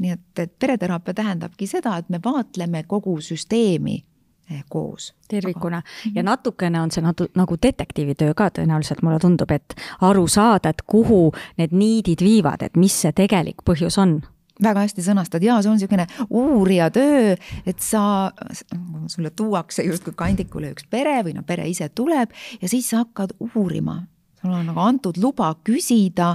Nii 0.00 0.10
et, 0.10 0.38
et 0.38 0.52
pereteraapia 0.58 1.14
tähendabki 1.14 1.66
seda, 1.66 1.96
et 1.98 2.08
me 2.12 2.20
vaatleme 2.22 2.84
kogu 2.86 3.16
süsteemi 3.20 4.02
koos. 4.68 5.14
tervikuna. 5.28 5.82
Ja 6.14 6.22
natukene 6.22 6.80
on 6.80 6.90
see 6.90 7.02
natu-, 7.02 7.30
nagu 7.34 7.56
detektiivitöö 7.62 8.34
ka 8.36 8.50
tõenäoliselt, 8.58 9.02
mulle 9.02 9.18
tundub, 9.18 9.50
et 9.50 9.74
aru 10.04 10.26
saada, 10.28 10.70
et 10.70 10.82
kuhu 10.86 11.32
need 11.58 11.72
niidid 11.72 12.22
viivad, 12.22 12.62
et 12.62 12.76
mis 12.76 12.94
see 13.02 13.12
tegelik 13.12 13.64
põhjus 13.64 13.98
on. 13.98 14.20
Väga 14.62 14.84
hästi 14.84 15.02
sõnastad. 15.02 15.42
Ja 15.42 15.56
see 15.62 15.72
on 15.72 15.78
niisugune 15.80 16.06
uurija 16.30 16.90
töö, 16.94 17.34
et 17.66 17.80
sa, 17.82 18.30
sulle 19.10 19.32
tuuakse 19.34 19.82
justkui 19.82 20.14
kandikule 20.16 20.70
üks 20.76 20.86
pere 20.90 21.16
või 21.26 21.34
noh, 21.34 21.46
pere 21.46 21.66
ise 21.68 21.88
tuleb 21.90 22.30
ja 22.60 22.70
siis 22.70 22.92
sa 22.92 23.02
hakkad 23.02 23.34
uurima, 23.42 24.04
sul 24.44 24.52
on 24.52 24.66
nagu 24.68 24.80
antud 24.84 25.18
luba 25.20 25.50
küsida, 25.64 26.34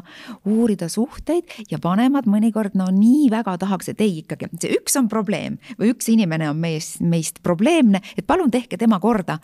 uurida 0.50 0.90
suhteid 0.90 1.70
ja 1.70 1.80
vanemad 1.84 2.28
mõnikord 2.30 2.76
no 2.80 2.90
nii 2.94 3.30
väga 3.32 3.58
tahaks, 3.62 3.92
et 3.94 4.02
ei 4.02 4.20
ikkagi, 4.24 4.50
see 4.62 4.74
üks 4.80 4.98
on 5.00 5.10
probleem 5.12 5.60
või 5.80 5.94
üks 5.94 6.10
inimene 6.12 6.50
on 6.50 6.58
meist, 6.60 7.00
meist 7.06 7.44
probleemne, 7.46 8.02
et 8.18 8.28
palun 8.28 8.52
tehke 8.52 8.78
tema 8.78 9.00
korda. 9.00 9.40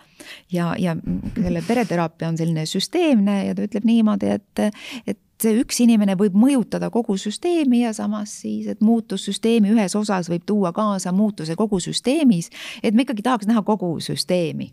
ja, 0.52 0.74
ja 0.80 0.96
selle 1.36 1.62
pereteraapia 1.68 2.32
on 2.32 2.38
selline 2.38 2.66
süsteemne 2.66 3.46
ja 3.46 3.56
ta 3.56 3.68
ütleb 3.68 3.86
niimoodi, 3.86 4.34
et, 4.40 4.66
et 5.06 5.20
see 5.42 5.60
üks 5.60 5.82
inimene 5.84 6.16
võib 6.18 6.38
mõjutada 6.40 6.90
kogu 6.94 7.18
süsteemi 7.20 7.84
ja 7.84 7.94
samas 7.94 8.34
siis, 8.42 8.70
et 8.72 8.82
muutus 8.82 9.28
süsteemi 9.28 9.74
ühes 9.76 9.96
osas 9.96 10.32
võib 10.32 10.46
tuua 10.48 10.72
kaasa 10.74 11.12
muutuse 11.12 11.58
kogu 11.60 11.82
süsteemis, 11.84 12.50
et 12.82 12.96
me 12.96 13.06
ikkagi 13.06 13.26
tahaks 13.26 13.50
näha 13.52 13.62
kogu 13.68 13.94
süsteemi 14.02 14.72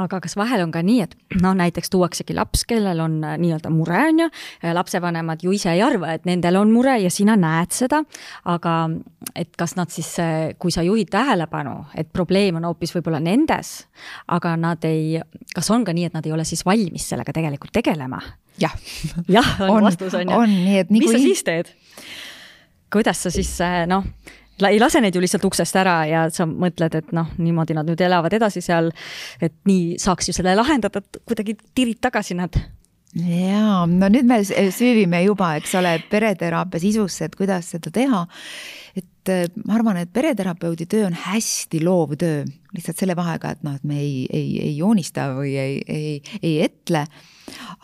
aga 0.00 0.20
kas 0.22 0.36
vahel 0.38 0.64
on 0.64 0.72
ka 0.74 0.82
nii, 0.84 1.06
et 1.06 1.14
noh, 1.42 1.54
näiteks 1.58 1.92
tuuaksegi 1.92 2.36
laps, 2.36 2.64
kellel 2.68 3.00
on 3.02 3.18
äh, 3.24 3.36
nii-öelda 3.40 3.72
mure, 3.74 4.02
on 4.10 4.24
ju, 4.24 4.28
lapsevanemad 4.76 5.44
ju 5.44 5.54
ise 5.56 5.72
ei 5.74 5.82
arva, 5.84 6.14
et 6.16 6.26
nendel 6.28 6.60
on 6.60 6.72
mure 6.74 6.96
ja 7.02 7.10
sina 7.12 7.36
näed 7.40 7.74
seda, 7.76 8.02
aga 8.50 8.76
et 9.34 9.52
kas 9.58 9.76
nad 9.78 9.92
siis, 9.92 10.12
äh, 10.22 10.52
kui 10.58 10.74
sa 10.74 10.84
juhid 10.86 11.10
tähelepanu, 11.12 11.76
et 11.98 12.12
probleem 12.12 12.60
on 12.60 12.68
hoopis 12.70 12.94
võib-olla 12.96 13.22
nendes, 13.24 13.74
aga 14.28 14.56
nad 14.60 14.84
ei, 14.88 15.20
kas 15.54 15.70
on 15.74 15.86
ka 15.86 15.94
nii, 15.96 16.10
et 16.10 16.18
nad 16.18 16.26
ei 16.26 16.36
ole 16.36 16.46
siis 16.48 16.64
valmis 16.66 17.10
sellega 17.12 17.34
tegelikult 17.36 17.74
tegelema? 17.80 18.22
jah. 18.60 18.74
jah, 19.28 19.54
on 19.68 19.84
vastus, 19.86 20.14
on 20.14 20.28
ju. 20.28 20.36
on 20.36 20.50
nii, 20.50 20.82
et 20.84 20.90
nii 20.92 21.04
mis 21.04 21.12
kui... 21.12 21.16
sa 21.16 21.24
siis 21.24 21.46
teed? 21.46 21.72
kuidas 22.90 23.22
sa 23.22 23.30
siis 23.30 23.52
äh, 23.64 23.84
noh, 23.88 24.04
ei 24.68 24.80
lase 24.80 25.00
neid 25.00 25.16
ju 25.16 25.22
lihtsalt 25.22 25.44
uksest 25.48 25.76
ära 25.80 25.96
ja 26.08 26.26
sa 26.34 26.46
mõtled, 26.48 26.98
et 26.98 27.14
noh, 27.16 27.30
niimoodi 27.38 27.76
nad 27.76 27.88
nüüd 27.88 28.00
elavad 28.04 28.34
edasi 28.36 28.60
seal, 28.64 28.92
et 29.40 29.56
nii 29.68 29.96
saaks 30.00 30.28
ju 30.28 30.36
selle 30.36 30.54
lahendada, 30.58 31.00
et 31.00 31.22
kuidagi 31.24 31.56
tirid 31.74 32.02
tagasi 32.04 32.36
nad 32.36 32.60
ja 33.16 33.86
no 33.90 34.10
nüüd 34.12 34.28
me 34.28 34.38
süüvime 34.44 35.24
juba, 35.24 35.54
eks 35.58 35.74
ole, 35.80 35.96
pereteraapia 36.10 36.82
sisusse, 36.82 37.26
et 37.26 37.34
kuidas 37.38 37.72
seda 37.74 37.90
teha. 37.94 38.26
et 38.96 39.30
äh, 39.30 39.46
ma 39.66 39.76
arvan, 39.78 40.00
et 40.00 40.12
pereterapeudi 40.12 40.86
töö 40.90 41.06
on 41.06 41.14
hästi 41.14 41.82
loov 41.84 42.16
töö, 42.18 42.44
lihtsalt 42.74 42.98
selle 43.02 43.16
vahega, 43.18 43.54
et 43.54 43.62
noh, 43.66 43.76
et 43.78 43.84
me 43.86 43.98
ei, 44.02 44.24
ei, 44.30 44.56
ei 44.62 44.76
joonista 44.76 45.30
või 45.36 45.54
ei, 45.58 45.82
ei, 45.86 46.38
ei 46.42 46.56
etle 46.64 47.06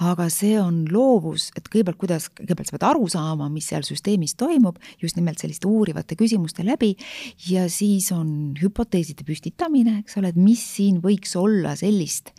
aga 0.04 0.28
see 0.32 0.56
on 0.60 0.84
loovus, 0.92 1.50
et 1.56 1.68
kõigepealt, 1.70 1.98
kuidas, 2.00 2.28
kõigepealt 2.32 2.70
sa 2.70 2.76
pead 2.76 2.86
aru 2.90 3.08
saama, 3.12 3.48
mis 3.52 3.68
seal 3.70 3.86
süsteemis 3.86 4.36
toimub, 4.38 4.78
just 5.02 5.18
nimelt 5.18 5.42
selliste 5.42 5.68
uurivate 5.70 6.18
küsimuste 6.18 6.66
läbi. 6.66 6.94
Ja 7.48 7.66
siis 7.72 8.10
on 8.14 8.54
hüpoteeside 8.60 9.26
püstitamine, 9.26 10.00
eks 10.02 10.18
ole, 10.20 10.32
et 10.32 10.40
mis 10.40 10.62
siin 10.76 11.00
võiks 11.04 11.36
olla 11.38 11.76
sellist, 11.78 12.32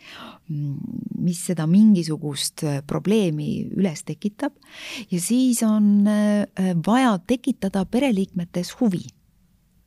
mis 0.48 1.42
seda 1.50 1.66
mingisugust 1.68 2.64
probleemi 2.88 3.68
üles 3.76 4.04
tekitab. 4.08 4.56
Ja 5.12 5.20
siis 5.20 5.62
on 5.66 6.08
äh, 6.08 6.74
vaja 6.86 7.18
tekitada 7.28 7.84
pereliikmetes 7.88 8.74
huvi 8.80 9.04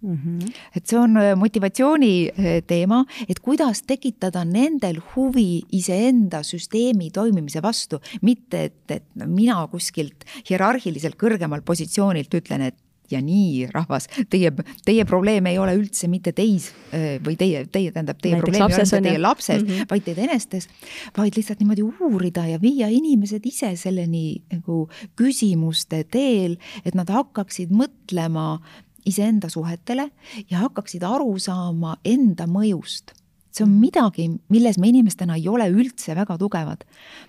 Mm 0.01 0.17
-hmm. 0.17 0.53
et 0.75 0.87
see 0.87 0.99
on 0.99 1.17
äh, 1.17 1.35
motivatsiooni 1.37 2.29
äh, 2.29 2.63
teema, 2.67 3.05
et 3.29 3.39
kuidas 3.39 3.83
tekitada 3.85 4.45
nendel 4.45 4.97
huvi 5.15 5.61
iseenda 5.71 6.43
süsteemi 6.43 7.11
toimimise 7.11 7.61
vastu, 7.61 7.99
mitte 8.21 8.63
et, 8.63 8.91
et 8.91 9.03
mina 9.25 9.67
kuskilt 9.67 10.25
hierarhiliselt 10.49 11.15
kõrgemalt 11.15 11.65
positsioonilt 11.65 12.33
ütlen, 12.33 12.61
et 12.61 12.75
ja 13.11 13.21
nii, 13.23 13.67
rahvas, 13.71 14.07
teie, 14.31 14.51
teie 14.85 15.05
probleem 15.05 15.47
ei 15.51 15.59
ole 15.61 15.75
üldse 15.77 16.09
mitte 16.11 16.33
teis 16.35 16.69
äh, 16.95 17.17
või 17.23 17.37
teie, 17.39 17.65
teie 17.71 17.91
tähendab, 17.93 18.19
teie 18.21 18.37
Näiteks 18.37 18.57
probleem 18.57 18.71
ei 18.71 18.75
ole 18.75 18.85
mitte 18.85 19.09
teie 19.09 19.21
lapses 19.21 19.61
mm, 19.61 19.67
-hmm. 19.67 19.89
vaid 19.89 20.05
teid 20.07 20.21
enestes, 20.25 20.69
vaid 21.17 21.37
lihtsalt 21.37 21.59
niimoodi 21.59 21.85
uurida 22.09 22.45
ja 22.47 22.61
viia 22.61 22.87
inimesed 22.91 23.45
ise 23.45 23.75
selleni 23.75 24.41
nagu 24.51 24.87
küsimuste 25.19 26.03
teel, 26.03 26.57
et 26.85 26.95
nad 26.95 27.09
hakkaksid 27.09 27.73
mõtlema 27.75 28.61
iseenda 29.05 29.49
suhetele 29.49 30.09
ja 30.49 30.65
hakkaksid 30.65 31.03
aru 31.03 31.39
saama 31.39 31.97
enda 32.05 32.47
mõjust. 32.47 33.15
see 33.51 33.65
on 33.65 33.71
midagi, 33.81 34.29
milles 34.47 34.77
me 34.79 34.87
inimestena 34.87 35.35
ei 35.35 35.47
ole 35.47 35.65
üldse 35.67 36.15
väga 36.15 36.37
tugevad. 36.37 36.83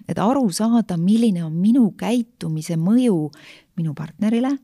et 0.08 0.18
aru 0.18 0.50
saada, 0.50 0.96
milline 0.96 1.44
on 1.44 1.52
minu 1.52 1.90
käitumise 1.98 2.76
mõju 2.76 3.30
minu 3.76 3.94
partnerile, 3.94 4.56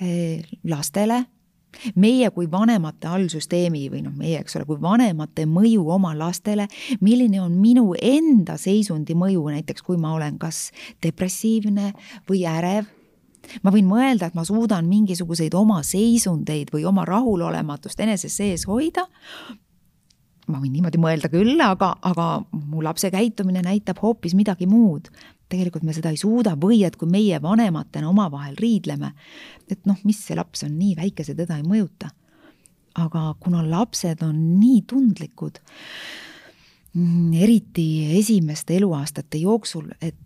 eh, 0.00 0.44
lastele, 0.64 1.24
meie 1.94 2.30
kui 2.30 2.48
vanemate 2.50 3.08
allsüsteemi 3.08 3.86
või 3.92 4.02
noh, 4.02 4.14
meie, 4.16 4.40
eks 4.40 4.56
ole, 4.56 4.66
kui 4.68 4.80
vanemate 4.80 5.44
mõju 5.46 5.84
oma 5.94 6.14
lastele, 6.16 6.66
milline 7.04 7.42
on 7.42 7.58
minu 7.60 7.92
enda 8.00 8.56
seisundi 8.58 9.16
mõju, 9.18 9.44
näiteks 9.52 9.84
kui 9.84 9.98
ma 10.00 10.14
olen 10.16 10.38
kas 10.40 10.70
depressiivne 11.04 11.92
või 12.28 12.46
ärev 12.48 12.88
ma 13.62 13.72
võin 13.74 13.88
mõelda, 13.88 14.28
et 14.28 14.36
ma 14.36 14.44
suudan 14.46 14.88
mingisuguseid 14.88 15.54
oma 15.58 15.80
seisundeid 15.86 16.72
või 16.74 16.84
oma 16.88 17.06
rahulolematust 17.08 18.00
enese 18.04 18.30
sees 18.32 18.66
hoida. 18.68 19.06
ma 20.48 20.60
võin 20.62 20.72
niimoodi 20.72 20.96
mõelda 21.00 21.28
küll, 21.28 21.60
aga, 21.60 21.92
aga 22.02 22.28
mu 22.52 22.82
lapse 22.82 23.10
käitumine 23.12 23.62
näitab 23.62 24.00
hoopis 24.02 24.34
midagi 24.34 24.66
muud. 24.66 25.10
tegelikult 25.48 25.82
me 25.82 25.92
seda 25.96 26.10
ei 26.10 26.16
suuda 26.20 26.56
või 26.60 26.84
et 26.84 26.96
kui 26.96 27.08
meie 27.08 27.40
vanematena 27.42 28.08
omavahel 28.08 28.56
riidleme, 28.56 29.12
et 29.70 29.86
noh, 29.86 29.96
mis 30.04 30.20
see 30.26 30.36
laps 30.36 30.64
on 30.64 30.78
nii 30.78 30.94
väike, 30.96 31.24
see 31.24 31.34
teda 31.34 31.56
ei 31.56 31.62
mõjuta. 31.62 32.10
aga 32.94 33.34
kuna 33.40 33.62
lapsed 33.62 34.22
on 34.22 34.58
nii 34.58 34.82
tundlikud, 34.82 35.60
mm, 36.94 37.32
eriti 37.32 38.18
esimeste 38.18 38.76
eluaastate 38.76 39.38
jooksul, 39.38 39.92
et 40.00 40.16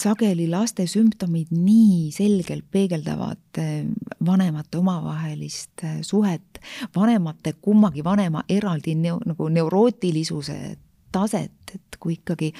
sageli 0.00 0.46
laste 0.48 0.86
sümptomid 0.88 1.50
nii 1.52 2.10
selgelt 2.14 2.64
peegeldavad 2.72 3.60
äh, 3.60 3.84
vanemate 4.24 4.78
omavahelist 4.78 5.84
äh, 5.84 5.98
suhet, 6.02 6.60
vanemate, 6.96 7.52
kummagi 7.60 8.04
vanema 8.04 8.44
eraldi 8.48 8.94
neo, 8.94 9.20
nagu 9.26 9.48
neurootilisuse 9.52 10.76
taset, 11.12 11.74
et 11.74 11.98
kui 12.00 12.16
ikkagi 12.16 12.50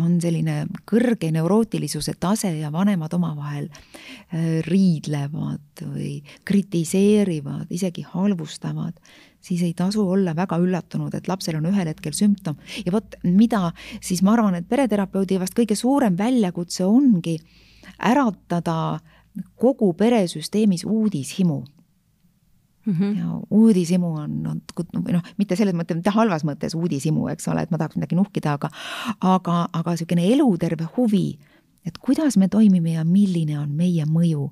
on 0.00 0.18
selline 0.20 0.66
kõrge 0.88 1.30
neurootilisuse 1.32 2.14
tase 2.20 2.52
ja 2.58 2.72
vanemad 2.72 3.12
omavahel 3.16 3.68
äh, 3.68 4.60
riidlevad 4.68 5.84
või 5.84 6.22
kritiseerivad, 6.48 7.68
isegi 7.70 8.04
halvustavad, 8.08 8.96
siis 9.42 9.62
ei 9.66 9.74
tasu 9.74 10.04
olla 10.10 10.36
väga 10.36 10.58
üllatunud, 10.62 11.14
et 11.14 11.28
lapsel 11.28 11.58
on 11.58 11.66
ühel 11.70 11.90
hetkel 11.90 12.14
sümptom. 12.16 12.56
ja 12.86 12.92
vot 12.92 13.14
mida 13.24 13.72
siis 14.00 14.22
ma 14.22 14.36
arvan, 14.36 14.54
et 14.54 14.68
pereterapeudi 14.68 15.40
vast 15.40 15.58
kõige 15.58 15.76
suurem 15.78 16.16
väljakutse 16.18 16.84
ongi 16.86 17.38
äratada 17.98 19.00
kogu 19.56 19.92
peresüsteemis 19.94 20.84
uudishimu 20.84 21.62
Mm 22.86 22.94
-hmm. 22.94 23.18
ja 23.18 23.40
uudishimu 23.50 24.14
on, 24.14 24.46
on 24.46 24.60
või 25.04 25.12
noh, 25.12 25.22
mitte 25.36 25.56
selles 25.56 25.74
mõttes, 25.74 25.94
mitte 25.94 26.10
halvas 26.10 26.42
mõttes 26.44 26.74
uudishimu, 26.74 27.28
eks 27.28 27.48
ole, 27.48 27.62
et 27.62 27.70
ma 27.70 27.78
tahaks 27.78 27.96
midagi 27.96 28.16
nuhkida, 28.18 28.52
aga 28.52 28.70
aga, 29.20 29.68
aga 29.72 29.90
niisugune 29.90 30.32
eluterve 30.32 30.88
huvi, 30.96 31.38
et 31.86 31.98
kuidas 31.98 32.36
me 32.36 32.48
toimime 32.48 32.92
ja 32.92 33.04
milline 33.04 33.58
on 33.58 33.70
meie 33.70 34.04
mõju 34.04 34.50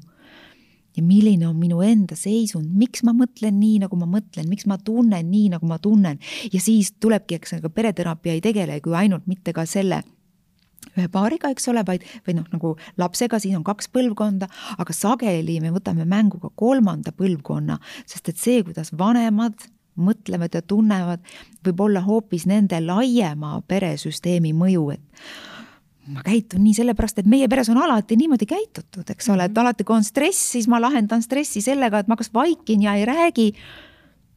ja 0.96 1.03
milline 1.03 1.48
on 1.48 1.59
minu 1.59 1.83
enda 1.87 2.16
seisund, 2.18 2.70
miks 2.76 3.05
ma 3.07 3.14
mõtlen 3.16 3.59
nii, 3.61 3.81
nagu 3.85 3.98
ma 4.00 4.09
mõtlen, 4.11 4.48
miks 4.50 4.66
ma 4.70 4.79
tunnen 4.79 5.31
nii, 5.31 5.50
nagu 5.55 5.66
ma 5.66 5.79
tunnen. 5.79 6.18
ja 6.53 6.61
siis 6.61 6.92
tulebki, 7.00 7.40
eks, 7.40 7.59
ega 7.61 7.70
pereteraapia 7.70 8.35
ei 8.37 8.40
tegele 8.44 8.81
ju 8.85 8.96
ainult 8.96 9.26
mitte 9.31 9.55
ka 9.57 9.66
selle 9.66 10.03
ühe 10.96 11.09
paariga, 11.12 11.50
eks 11.53 11.68
ole, 11.70 11.83
vaid, 11.87 12.05
või 12.26 12.38
noh, 12.38 12.46
nagu 12.50 12.72
lapsega, 12.98 13.38
siin 13.38 13.59
on 13.59 13.66
kaks 13.66 13.90
põlvkonda, 13.94 14.48
aga 14.81 14.96
sageli 14.96 15.59
me 15.62 15.70
võtame 15.74 16.07
mängu 16.09 16.40
ka 16.42 16.50
kolmanda 16.57 17.12
põlvkonna, 17.14 17.79
sest 18.09 18.33
et 18.33 18.40
see, 18.40 18.64
kuidas 18.66 18.90
vanemad 18.98 19.68
mõtlevad 20.00 20.57
ja 20.57 20.62
tunnevad, 20.64 21.22
võib 21.66 21.85
olla 21.85 22.03
hoopis 22.05 22.46
nende 22.48 22.81
laiema 22.81 23.59
peresüsteemi 23.68 24.55
mõju, 24.57 24.88
et 24.96 25.24
ma 26.10 26.24
käitun 26.26 26.62
nii 26.64 26.74
sellepärast, 26.76 27.20
et 27.22 27.28
meie 27.30 27.48
peres 27.50 27.70
on 27.72 27.78
alati 27.80 28.16
niimoodi 28.18 28.48
käitutud, 28.50 29.06
eks 29.10 29.30
ole, 29.32 29.46
et 29.46 29.54
mhm. 29.54 29.62
alati, 29.62 29.86
kui 29.86 29.96
on 29.96 30.06
stress, 30.06 30.50
siis 30.56 30.68
ma 30.70 30.80
lahendan 30.82 31.22
stressi 31.24 31.62
sellega, 31.64 32.02
et 32.02 32.10
ma 32.10 32.18
kas 32.20 32.32
vaikin 32.34 32.82
ja 32.86 32.96
ei 32.98 33.06
räägi. 33.08 33.52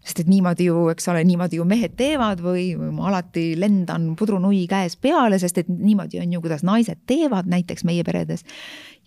sest 0.03 0.19
et 0.19 0.27
niimoodi 0.27 0.65
ju, 0.67 0.89
eks 0.91 1.07
ole, 1.07 1.21
niimoodi 1.23 1.55
ju 1.61 1.65
mehed 1.65 1.93
teevad 1.95 2.41
või, 2.43 2.73
või 2.75 2.89
ma 2.91 3.07
alati 3.07 3.53
lendan 3.55 4.09
pudrunui 4.19 4.65
käes 4.67 4.97
peale, 4.99 5.39
sest 5.39 5.61
et 5.61 5.69
niimoodi 5.69 6.19
on 6.19 6.33
ju, 6.33 6.41
kuidas 6.43 6.63
naised 6.67 7.05
teevad 7.07 7.47
näiteks 7.47 7.85
meie 7.87 8.03
peredes. 8.03 8.43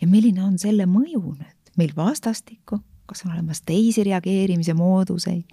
ja 0.00 0.08
milline 0.08 0.42
on 0.44 0.58
selle 0.58 0.86
mõju 0.86 1.36
nüüd 1.36 1.76
meil 1.76 1.92
vastastikku, 1.96 2.80
kas 3.06 3.26
on 3.26 3.32
olemas 3.32 3.60
teisi 3.60 4.04
reageerimise 4.04 4.74
mooduseid 4.74 5.44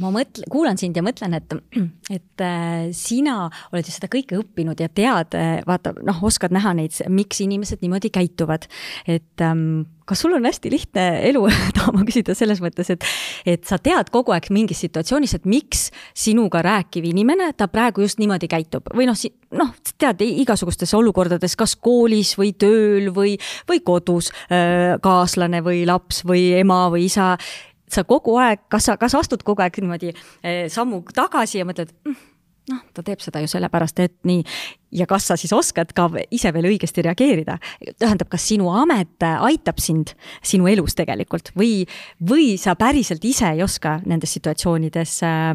ma 0.00 0.12
mõtlen, 0.14 0.48
kuulan 0.50 0.80
sind 0.80 0.98
ja 0.98 1.04
mõtlen, 1.04 1.36
et, 1.38 1.54
et 2.16 2.44
äh, 2.44 2.90
sina 2.96 3.44
oled 3.70 3.86
ju 3.86 3.94
seda 3.94 4.10
kõike 4.12 4.38
õppinud 4.40 4.80
ja 4.80 4.88
tead, 4.88 5.36
äh, 5.38 5.60
vaata, 5.68 5.94
noh, 6.06 6.20
oskad 6.26 6.54
näha 6.54 6.74
neid, 6.78 6.96
miks 7.12 7.42
inimesed 7.44 7.84
niimoodi 7.84 8.12
käituvad. 8.14 8.68
et 9.06 9.44
ähm, 9.44 9.84
kas 10.10 10.24
sul 10.24 10.34
on 10.34 10.46
hästi 10.46 10.70
lihtne 10.72 11.04
elu, 11.28 11.44
tahan 11.76 11.94
ma 11.94 12.04
küsida 12.08 12.34
selles 12.38 12.60
mõttes, 12.62 12.90
et, 12.90 13.06
et 13.46 13.66
sa 13.68 13.78
tead 13.82 14.10
kogu 14.12 14.34
aeg 14.34 14.48
mingis 14.54 14.82
situatsioonis, 14.82 15.36
et 15.38 15.46
miks 15.48 15.88
sinuga 16.18 16.64
rääkiv 16.66 17.06
inimene, 17.12 17.52
ta 17.54 17.70
praegu 17.70 18.04
just 18.04 18.18
niimoodi 18.22 18.50
käitub 18.50 18.90
või 18.96 19.06
noh, 19.10 19.18
noh, 19.58 19.72
tead 20.00 20.24
igasugustes 20.26 20.94
olukordades, 20.98 21.54
kas 21.58 21.76
koolis 21.78 22.34
või 22.40 22.52
tööl 22.58 23.10
või, 23.14 23.36
või 23.70 23.82
kodus 23.86 24.32
äh, 24.48 24.96
kaaslane 25.02 25.62
või 25.66 25.84
laps 25.88 26.24
või 26.26 26.48
ema 26.58 26.86
või 26.92 27.06
isa 27.06 27.36
sa 27.90 28.04
kogu 28.08 28.36
aeg, 28.40 28.66
kas 28.72 28.90
sa, 28.90 28.96
kas 29.00 29.16
astud 29.18 29.44
kogu 29.46 29.64
aeg 29.64 29.80
niimoodi 29.82 30.12
eh, 30.12 30.66
sammu 30.72 31.02
tagasi 31.14 31.60
ja 31.60 31.68
mõtled 31.68 31.92
mm, 32.06 32.18
noh, 32.70 32.82
ta 32.94 33.04
teeb 33.06 33.22
seda 33.22 33.42
ju 33.42 33.50
sellepärast, 33.50 34.00
et 34.04 34.16
nii. 34.28 34.42
ja 35.00 35.06
kas 35.10 35.28
sa 35.30 35.36
siis 35.40 35.52
oskad 35.56 35.92
ka 35.96 36.08
ise 36.34 36.52
veel 36.54 36.70
õigesti 36.72 37.04
reageerida? 37.06 37.58
tähendab, 37.98 38.30
kas 38.32 38.46
sinu 38.50 38.70
amet 38.74 39.22
aitab 39.22 39.80
sind 39.82 40.14
sinu 40.42 40.68
elus 40.70 40.96
tegelikult 40.98 41.52
või, 41.58 41.86
või 42.26 42.54
sa 42.60 42.76
päriselt 42.78 43.24
ise 43.24 43.54
ei 43.54 43.64
oska 43.66 43.98
nendes 44.06 44.32
situatsioonides 44.36 45.16
äh, 45.26 45.54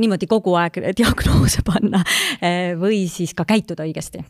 niimoodi 0.00 0.28
kogu 0.30 0.56
aeg 0.60 0.80
diagnoose 0.96 1.64
panna 1.66 2.04
äh, 2.04 2.76
või 2.80 3.06
siis 3.12 3.34
ka 3.36 3.48
käituda 3.48 3.88
õigesti? 3.88 4.24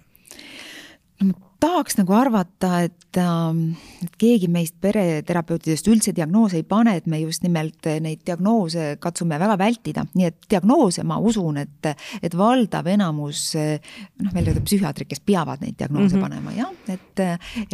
No 1.20 1.32
ma 1.32 1.50
tahaks 1.60 1.98
nagu 1.98 2.14
arvata, 2.16 2.70
et, 2.86 3.16
ähm, 3.20 3.74
et 4.00 4.14
keegi 4.20 4.48
meist 4.52 4.76
pereterapeutidest 4.80 5.90
üldse 5.92 6.14
diagnoose 6.16 6.56
ei 6.60 6.64
pane, 6.66 6.94
et 6.96 7.06
me 7.10 7.20
just 7.20 7.44
nimelt 7.44 7.88
neid 8.00 8.22
diagnoose 8.26 8.94
katsume 9.02 9.38
väga 9.40 9.58
vältida, 9.60 10.06
nii 10.16 10.28
et 10.30 10.48
diagnoose 10.50 11.04
ma 11.06 11.18
usun, 11.20 11.60
et, 11.60 11.90
et 12.22 12.36
valdav 12.36 12.88
enamus 12.94 13.44
noh, 13.58 14.32
meil 14.32 14.50
on 14.54 14.62
psühhiaatrid, 14.64 15.10
kes 15.10 15.22
peavad 15.24 15.60
neid 15.64 15.76
diagnoose 15.78 16.16
mm 16.16 16.22
-hmm. 16.22 16.28
panema 16.28 16.56
jah, 16.56 16.72
et, 16.88 17.24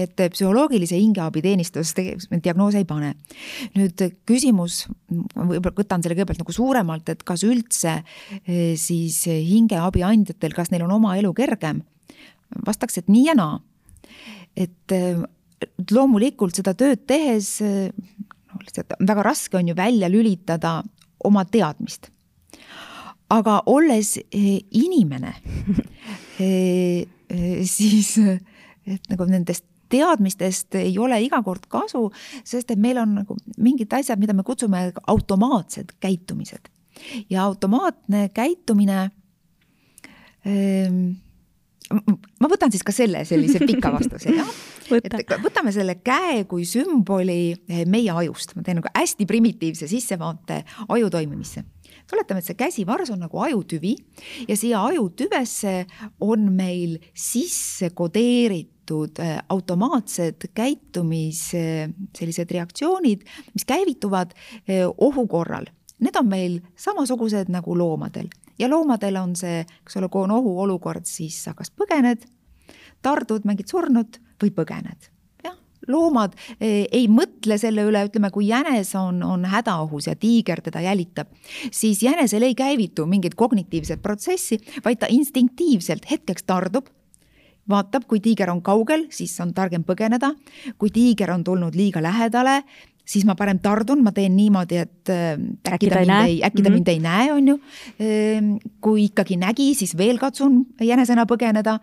et 0.02 0.26
psühholoogilise 0.34 0.98
hingeabiteenistus 0.98 1.94
diagnoose 1.96 2.82
ei 2.82 2.84
pane. 2.84 3.14
nüüd 3.76 4.02
küsimus, 4.26 4.86
võib-olla 5.36 5.76
võtan 5.76 6.02
selle 6.02 6.16
kõigepealt 6.16 6.42
nagu 6.42 6.52
suuremalt, 6.52 7.08
et 7.08 7.22
kas 7.22 7.44
üldse 7.44 8.02
siis 8.76 9.24
hingeabi 9.26 10.02
andjatel, 10.02 10.52
kas 10.52 10.70
neil 10.70 10.82
on 10.82 10.98
oma 10.98 11.16
elu 11.16 11.32
kergem? 11.34 11.84
Vastaks, 12.66 12.98
et 12.98 13.08
nii 13.08 13.26
ja 13.28 13.34
naa 13.38 13.58
et 14.56 14.92
loomulikult 15.90 16.56
seda 16.56 16.72
tööd 16.78 17.04
tehes 17.08 17.58
noh, 17.60 18.60
lihtsalt 18.62 18.96
väga 19.00 19.24
raske 19.24 19.58
on 19.58 19.68
ju 19.70 19.76
välja 19.76 20.08
lülitada 20.12 20.78
oma 21.24 21.44
teadmist. 21.44 22.10
aga 23.28 23.62
olles 23.66 24.16
eh, 24.18 24.60
inimene, 24.70 25.32
siis 27.76 28.12
et 28.86 29.10
nagu 29.10 29.26
nendest 29.26 29.64
teadmistest 29.90 30.74
ei 30.78 30.96
ole 30.98 31.18
iga 31.22 31.42
kord 31.46 31.66
kasu, 31.70 32.08
sest 32.46 32.70
et 32.70 32.80
meil 32.80 32.98
on 33.02 33.14
nagu 33.20 33.36
mingid 33.58 33.92
asjad, 33.94 34.18
mida 34.18 34.34
me 34.34 34.42
kutsume 34.46 34.92
automaatsed 35.06 35.96
käitumised 36.02 36.70
ja 37.30 37.44
automaatne 37.44 38.28
käitumine 38.34 39.10
ähm, 40.46 41.18
ma 41.90 42.48
võtan 42.50 42.72
siis 42.74 42.82
ka 42.86 42.94
selle 42.94 43.22
sellise 43.28 43.60
pika 43.62 43.92
vastuse, 43.94 44.32
jah. 44.34 44.48
et 44.96 45.34
võtame 45.42 45.72
selle 45.74 45.96
käe 46.04 46.44
kui 46.50 46.66
sümboli 46.68 47.54
eh, 47.54 47.84
meie 47.90 48.12
ajust, 48.22 48.56
ma 48.56 48.64
teen 48.66 48.80
nagu 48.80 48.90
hästi 48.94 49.26
primitiivse 49.28 49.88
sissevaate 49.90 50.62
aju 50.88 51.10
toimimisse. 51.10 51.64
tuletame, 52.10 52.42
et 52.42 52.46
see 52.46 52.58
käsivars 52.58 53.10
on 53.14 53.22
nagu 53.22 53.38
ajutüvi 53.42 53.96
ja 54.48 54.56
siia 54.56 54.82
ajutüvesse 54.84 55.86
on 56.20 56.50
meil 56.54 56.98
sisse 57.14 57.90
kodeeritud 57.94 59.22
eh, 59.22 59.38
automaatsed 59.48 60.50
käitumis 60.54 61.48
sellised 61.50 62.50
reaktsioonid, 62.50 63.26
mis 63.54 63.66
käivituvad 63.66 64.34
eh, 64.66 64.86
ohu 64.86 65.26
korral. 65.26 65.70
Need 66.02 66.18
on 66.18 66.26
meil 66.28 66.58
samasugused 66.76 67.48
nagu 67.48 67.78
loomadel 67.78 68.28
ja 68.58 68.70
loomadel 68.70 69.16
on 69.20 69.36
see, 69.36 69.64
eks 69.82 69.98
ole, 70.00 70.08
kui 70.08 70.26
on 70.26 70.36
ohuolukord, 70.38 71.04
siis 71.08 71.42
sa 71.44 71.54
kas 71.54 71.70
põgened, 71.70 72.24
tardud, 73.02 73.44
mängid 73.48 73.70
surnut 73.70 74.20
või 74.42 74.54
põgened 74.54 75.12
loomad 75.90 76.34
eh, 76.58 76.86
ei 76.92 77.06
mõtle 77.10 77.58
selle 77.60 77.84
üle, 77.86 78.04
ütleme, 78.08 78.30
kui 78.34 78.48
jänes 78.50 78.92
on, 78.98 79.22
on 79.22 79.46
hädaohus 79.50 80.08
ja 80.10 80.16
tiiger 80.18 80.62
teda 80.64 80.82
jälitab, 80.84 81.30
siis 81.70 82.02
jänesel 82.02 82.46
ei 82.46 82.56
käivitu 82.58 83.06
mingit 83.06 83.36
kognitiivset 83.38 84.02
protsessi, 84.02 84.58
vaid 84.84 85.02
ta 85.02 85.10
instinktiivselt 85.12 86.08
hetkeks 86.10 86.46
tardub, 86.46 86.90
vaatab, 87.70 88.06
kui 88.10 88.20
tiiger 88.22 88.50
on 88.52 88.62
kaugel, 88.66 89.06
siis 89.10 89.34
on 89.42 89.54
targem 89.54 89.84
põgeneda. 89.86 90.32
kui 90.78 90.90
tiiger 90.90 91.32
on 91.34 91.44
tulnud 91.44 91.74
liiga 91.74 92.02
lähedale, 92.02 92.62
siis 93.06 93.26
ma 93.26 93.36
parem 93.38 93.60
tardun, 93.62 94.02
ma 94.04 94.12
teen 94.16 94.36
niimoodi, 94.36 94.80
et 94.82 95.12
äh, 95.12 95.34
äkki 95.72 95.90
ta, 95.92 96.02
mind 96.02 96.16
ei, 96.26 96.40
äkki 96.44 96.62
ta 96.62 96.68
-hmm. 96.68 96.74
mind 96.74 96.88
ei 96.88 97.00
näe, 97.00 97.32
on 97.32 97.48
ju. 97.48 97.58
Ehm, 97.98 98.56
kui 98.80 99.04
ikkagi 99.04 99.36
nägi, 99.36 99.74
siis 99.74 99.96
veel 99.96 100.18
katsun 100.18 100.66
jänesena 100.80 101.26
põgeneda 101.26 101.78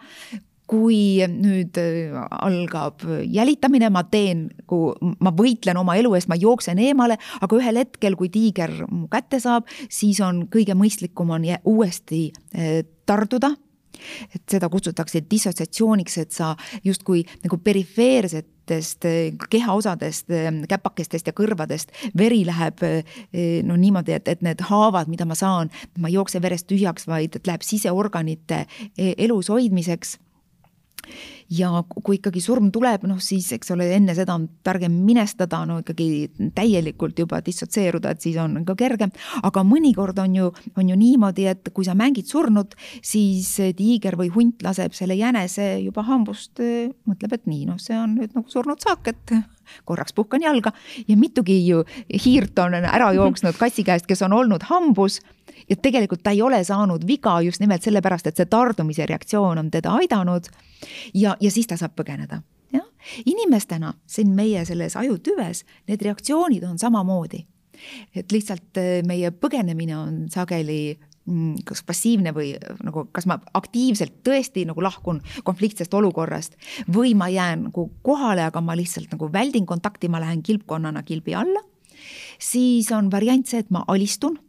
kui 0.67 1.19
nüüd 1.27 1.77
äh, 1.77 2.15
algab 2.39 3.03
jälitamine, 3.23 3.89
ma 3.89 4.03
teen, 4.03 4.47
kui 4.67 4.93
ma 5.19 5.33
võitlen 5.35 5.77
oma 5.77 5.97
elu 5.99 6.13
eest, 6.15 6.29
ma 6.31 6.39
jooksen 6.39 6.79
eemale, 6.79 7.17
aga 7.41 7.59
ühel 7.59 7.81
hetkel, 7.81 8.15
kui 8.15 8.31
tiiger 8.33 8.71
mu 8.89 9.07
kätte 9.11 9.39
saab, 9.43 9.67
siis 9.89 10.21
on 10.23 10.47
kõige 10.53 10.75
mõistlikum 10.77 11.35
on 11.35 11.45
uuesti 11.65 12.31
äh, 12.55 12.81
tarduda 13.05 13.53
et 14.33 14.43
seda 14.49 14.69
kutsutakse 14.71 15.23
dissotsiatsiooniks, 15.29 16.17
et 16.23 16.31
sa 16.35 16.53
justkui 16.83 17.23
nagu 17.43 17.57
perifeerset 17.63 18.73
eh, 18.73 19.33
kehaosadest, 19.49 20.29
eh, 20.31 20.49
käpakestest 20.69 21.29
ja 21.29 21.35
kõrvadest 21.35 21.95
veri 22.17 22.43
läheb 22.47 22.83
eh, 22.87 23.15
no 23.63 23.77
niimoodi, 23.79 24.17
et, 24.17 24.27
et 24.27 24.43
need 24.45 24.63
haavad, 24.69 25.11
mida 25.11 25.27
ma 25.29 25.37
saan, 25.37 25.71
ma 25.99 26.11
ei 26.11 26.17
jookse 26.17 26.41
verest 26.43 26.69
tühjaks, 26.71 27.07
vaid 27.07 27.39
et 27.39 27.47
läheb 27.47 27.65
siseorganite 27.65 28.65
elus 28.97 29.51
hoidmiseks 29.51 30.17
ja 31.53 31.69
kui 31.89 32.17
ikkagi 32.17 32.41
surm 32.43 32.69
tuleb, 32.73 33.05
noh 33.09 33.19
siis 33.23 33.49
eks 33.55 33.73
ole, 33.75 33.87
enne 33.95 34.15
seda 34.17 34.35
on 34.37 34.47
targem 34.65 34.95
minestada, 35.05 35.63
no 35.69 35.79
ikkagi 35.81 36.07
täielikult 36.55 37.19
juba 37.19 37.41
dissotseeruda, 37.45 38.13
et 38.13 38.25
siis 38.25 38.37
on 38.41 38.61
ka 38.67 38.75
kergem. 38.79 39.13
aga 39.43 39.63
mõnikord 39.67 40.19
on 40.23 40.35
ju, 40.35 40.51
on 40.77 40.89
ju 40.89 40.97
niimoodi, 40.99 41.47
et 41.51 41.73
kui 41.73 41.85
sa 41.85 41.95
mängid 41.97 42.29
surnut, 42.29 42.75
siis 43.01 43.49
tiiger 43.77 44.17
või 44.19 44.31
hunt 44.33 44.63
laseb 44.63 44.95
selle 44.97 45.17
jänese 45.19 45.77
juba 45.83 46.05
hambust, 46.07 46.61
mõtleb, 47.09 47.37
et 47.37 47.49
nii, 47.49 47.67
noh, 47.69 47.81
see 47.81 47.97
on 47.97 48.17
nüüd 48.17 48.33
nagu 48.37 48.49
surnud 48.49 48.81
saak, 48.83 49.13
et 49.13 49.37
korraks 49.87 50.13
puhkan 50.13 50.43
jalga 50.43 50.73
ja 51.07 51.15
mitugi 51.17 51.55
ju 51.65 51.83
hiirt 52.25 52.59
on 52.59 52.75
ära 52.81 53.13
jooksnud 53.15 53.55
kassi 53.59 53.85
käest, 53.87 54.07
kes 54.09 54.21
on 54.25 54.35
olnud 54.35 54.65
hambus 54.67 55.21
ja 55.69 55.75
tegelikult 55.75 56.23
ta 56.23 56.33
ei 56.33 56.41
ole 56.41 56.63
saanud 56.63 57.07
viga 57.07 57.39
just 57.41 57.61
nimelt 57.63 57.83
sellepärast, 57.83 58.27
et 58.27 58.39
see 58.39 58.49
tardumise 58.49 59.07
reaktsioon 59.09 59.61
on 59.61 59.71
teda 59.71 59.95
aidanud. 59.99 60.49
ja, 61.13 61.35
ja 61.43 61.51
siis 61.51 61.67
ta 61.69 61.77
saab 61.79 61.95
põgeneda, 61.99 62.41
jah. 62.73 62.85
inimestena 63.25 63.93
siin 64.07 64.31
meie 64.35 64.63
selles 64.65 64.95
ajutüves 64.99 65.63
need 65.89 66.05
reaktsioonid 66.05 66.63
on 66.67 66.79
samamoodi. 66.79 67.45
et 68.15 68.31
lihtsalt 68.31 68.77
eh, 68.77 69.01
meie 69.05 69.31
põgenemine 69.31 69.97
on 69.97 70.19
sageli 70.31 70.95
mm, 71.25 71.65
kas 71.65 71.83
passiivne 71.83 72.31
või 72.35 72.53
nagu, 72.85 73.07
kas 73.11 73.25
ma 73.27 73.39
aktiivselt 73.53 74.21
tõesti 74.23 74.65
nagu 74.69 74.83
lahkun 74.83 75.21
konfliktsest 75.43 75.93
olukorrast 75.93 76.55
või 76.87 77.15
ma 77.17 77.27
jään 77.33 77.67
nagu 77.69 77.89
kohale, 78.01 78.45
aga 78.45 78.61
ma 78.61 78.77
lihtsalt 78.77 79.11
nagu 79.11 79.31
väldin 79.33 79.65
kontakti, 79.65 80.07
ma 80.07 80.21
lähen 80.23 80.43
kilpkonnana 80.43 81.03
kilbi 81.03 81.35
alla. 81.35 81.63
siis 82.39 82.91
on 82.91 83.11
variant 83.11 83.47
see, 83.47 83.59
et 83.59 83.71
ma 83.71 83.83
alistun 83.87 84.39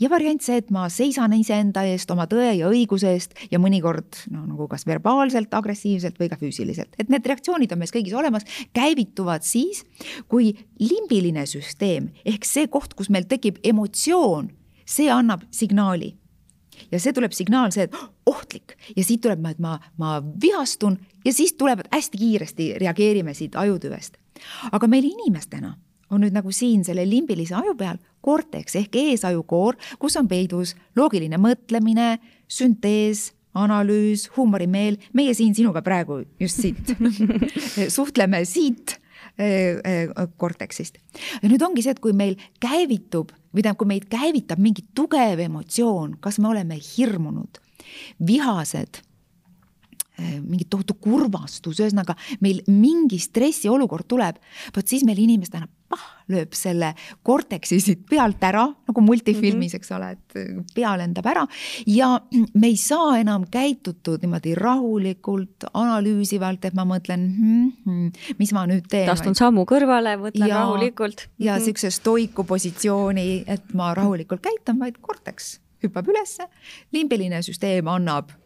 ja 0.00 0.10
variant 0.12 0.42
see, 0.42 0.58
et 0.60 0.70
ma 0.74 0.86
seisan 0.92 1.34
iseenda 1.36 1.84
eest, 1.88 2.10
oma 2.12 2.26
tõe 2.30 2.50
ja 2.58 2.68
õiguse 2.70 3.12
eest 3.14 3.36
ja 3.50 3.60
mõnikord 3.62 4.20
no 4.32 4.44
nagu 4.46 4.68
kas 4.70 4.86
verbaalselt, 4.88 5.54
agressiivselt 5.56 6.18
või 6.20 6.28
ka 6.32 6.38
füüsiliselt, 6.40 6.92
et 6.98 7.10
need 7.12 7.26
reaktsioonid 7.26 7.72
on 7.72 7.82
meis 7.82 7.94
kõigis 7.94 8.16
olemas, 8.16 8.46
käivituvad 8.76 9.46
siis, 9.46 9.84
kui 10.28 10.52
limbiline 10.82 11.46
süsteem 11.48 12.10
ehk 12.24 12.46
see 12.48 12.68
koht, 12.72 12.94
kus 12.98 13.10
meil 13.12 13.28
tekib 13.28 13.60
emotsioon, 13.64 14.52
see 14.86 15.10
annab 15.12 15.46
signaali. 15.50 16.14
Ja 16.92 16.98
see 17.00 17.14
tuleb 17.16 17.32
signaal 17.32 17.72
see, 17.72 17.86
et 17.88 17.94
ohtlik. 18.28 18.74
Ja 18.92 19.04
siit 19.04 19.22
tuleb, 19.24 19.40
et 19.48 19.60
ma, 19.64 19.78
ma 19.96 20.18
vihastun 20.20 20.98
ja 21.24 21.32
siis 21.32 21.54
tulevad 21.56 21.88
hästi 21.88 22.20
kiiresti 22.20 22.66
reageerime 22.82 23.34
siit 23.34 23.56
ajutüvest. 23.56 24.20
aga 24.72 24.86
meil 24.86 25.06
inimestena 25.08 25.72
on 26.10 26.20
nüüd 26.20 26.34
nagu 26.36 26.52
siin 26.52 26.84
selle 26.84 27.06
limbilise 27.08 27.54
aju 27.56 27.74
peal 27.78 27.96
korteks 28.26 28.76
ehk 28.82 28.98
eesajukoor, 29.00 29.78
kus 30.02 30.18
on 30.20 30.28
peidus 30.30 30.74
loogiline 30.98 31.38
mõtlemine, 31.40 32.16
süntees, 32.50 33.30
analüüs, 33.56 34.26
huumorimeel, 34.36 34.98
meie 35.16 35.34
siin 35.36 35.54
sinuga 35.56 35.82
praegu 35.84 36.20
just 36.40 36.60
siit 36.60 36.92
suhtleme 37.96 38.42
siit 38.44 38.98
eh, 39.38 39.78
eh, 39.80 40.12
korteksist. 40.36 41.00
ja 41.42 41.48
nüüd 41.48 41.64
ongi 41.64 41.84
see, 41.86 41.96
et 41.96 42.02
kui 42.02 42.16
meil 42.16 42.36
käivitub 42.60 43.32
või 43.32 43.62
tähendab, 43.62 43.80
kui 43.80 43.92
meid 43.94 44.08
käivitab 44.12 44.60
mingi 44.60 44.84
tugev 44.94 45.40
emotsioon, 45.46 46.18
kas 46.20 46.40
me 46.42 46.50
oleme 46.52 46.76
hirmunud, 46.76 47.62
vihased 48.26 49.00
mingi 50.18 50.64
tohutu 50.70 50.96
kurvastus, 51.00 51.80
ühesõnaga 51.80 52.16
meil 52.40 52.62
mingi 52.70 53.18
stressiolukord 53.20 54.08
tuleb, 54.08 54.38
vot 54.76 54.88
siis 54.88 55.04
meil 55.04 55.20
inimestena 55.20 55.68
pah, 55.90 56.04
lööb 56.32 56.54
selle 56.56 56.92
korteksi 57.26 57.78
siit 57.82 58.04
pealt 58.10 58.42
ära, 58.46 58.64
nagu 58.88 59.02
multifilmis, 59.04 59.74
mhm. 59.74 59.80
eks 59.80 59.92
ole, 59.94 60.10
et 60.16 60.70
pea 60.74 60.94
lendab 60.98 61.28
ära 61.30 61.44
ja 61.90 62.08
me 62.54 62.70
ei 62.70 62.78
saa 62.80 63.18
enam 63.20 63.46
käitutud 63.50 64.24
niimoodi 64.24 64.56
rahulikult, 64.58 65.68
analüüsivalt, 65.72 66.66
et 66.68 66.78
ma 66.78 66.86
mõtlen 66.88 67.28
hmm,, 67.36 67.68
hmm, 67.84 68.32
mis 68.40 68.54
ma 68.56 68.66
nüüd 68.70 68.88
teen. 68.90 69.10
astun 69.12 69.38
sammu 69.38 69.66
kõrvale, 69.68 70.16
mõtlen 70.20 70.50
ja, 70.50 70.64
rahulikult. 70.64 71.28
ja 71.38 71.56
mhm. 71.56 71.68
siukse 71.68 71.92
stoiku 71.94 72.46
positsiooni, 72.48 73.44
et 73.46 73.70
ma 73.78 73.92
rahulikult 73.96 74.42
käitun, 74.44 74.80
vaid 74.82 74.98
korteks 75.00 75.56
hüppab 75.84 76.08
ülesse, 76.10 76.48
limbiline 76.96 77.42
süsteem 77.44 77.88
annab 77.92 78.32
eh, 78.32 78.45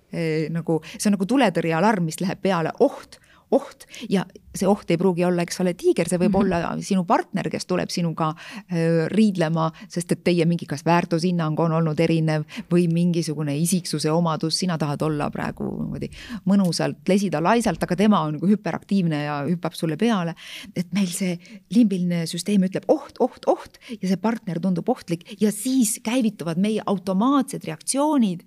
nagu, 0.51 0.81
see 0.97 1.11
on 1.11 1.19
nagu 1.19 1.27
tuletõrjealarm, 1.27 2.09
mis 2.11 2.21
läheb 2.23 2.41
peale, 2.43 2.73
oht 2.81 3.21
oht 3.51 3.87
ja 4.11 4.25
see 4.55 4.67
oht 4.67 4.91
ei 4.91 4.99
pruugi 4.99 5.25
olla, 5.27 5.45
eks 5.47 5.61
ole, 5.63 5.73
tiiger, 5.79 6.09
see 6.11 6.19
võib 6.19 6.35
mm 6.35 6.43
-hmm. 6.43 6.63
olla 6.67 6.83
sinu 6.87 7.05
partner, 7.07 7.51
kes 7.51 7.67
tuleb 7.67 7.91
sinuga 7.91 8.31
äh, 8.31 9.07
riidlema, 9.11 9.71
sest 9.89 10.13
et 10.13 10.25
teie 10.25 10.47
mingi 10.47 10.67
kas 10.67 10.85
väärtushinnang 10.87 11.59
on 11.61 11.73
olnud 11.79 12.01
erinev 12.01 12.45
või 12.73 12.89
mingisugune 12.93 13.57
isiksuse 13.59 14.11
omadus, 14.11 14.59
sina 14.59 14.79
tahad 14.79 15.03
olla 15.03 15.31
praegu 15.31 15.65
niimoodi 15.65 16.11
mõnusalt, 16.47 17.03
lesida 17.09 17.43
laisalt, 17.43 17.83
aga 17.83 17.97
tema 17.97 18.21
on 18.21 18.39
nagu 18.39 18.47
hüperaktiivne 18.47 19.25
ja 19.25 19.43
hüppab 19.47 19.75
sulle 19.75 19.97
peale. 19.97 20.35
et 20.77 20.93
meil 20.93 21.09
see 21.09 21.39
limbiline 21.75 22.27
süsteem 22.27 22.63
ütleb 22.63 22.85
oht, 22.89 23.19
oht, 23.19 23.47
oht 23.47 23.79
ja 24.01 24.09
see 24.09 24.17
partner 24.17 24.61
tundub 24.61 24.89
ohtlik 24.89 25.41
ja 25.41 25.53
siis 25.53 26.01
käivituvad 26.03 26.59
meie 26.59 26.83
automaatsed 26.87 27.65
reaktsioonid, 27.65 28.43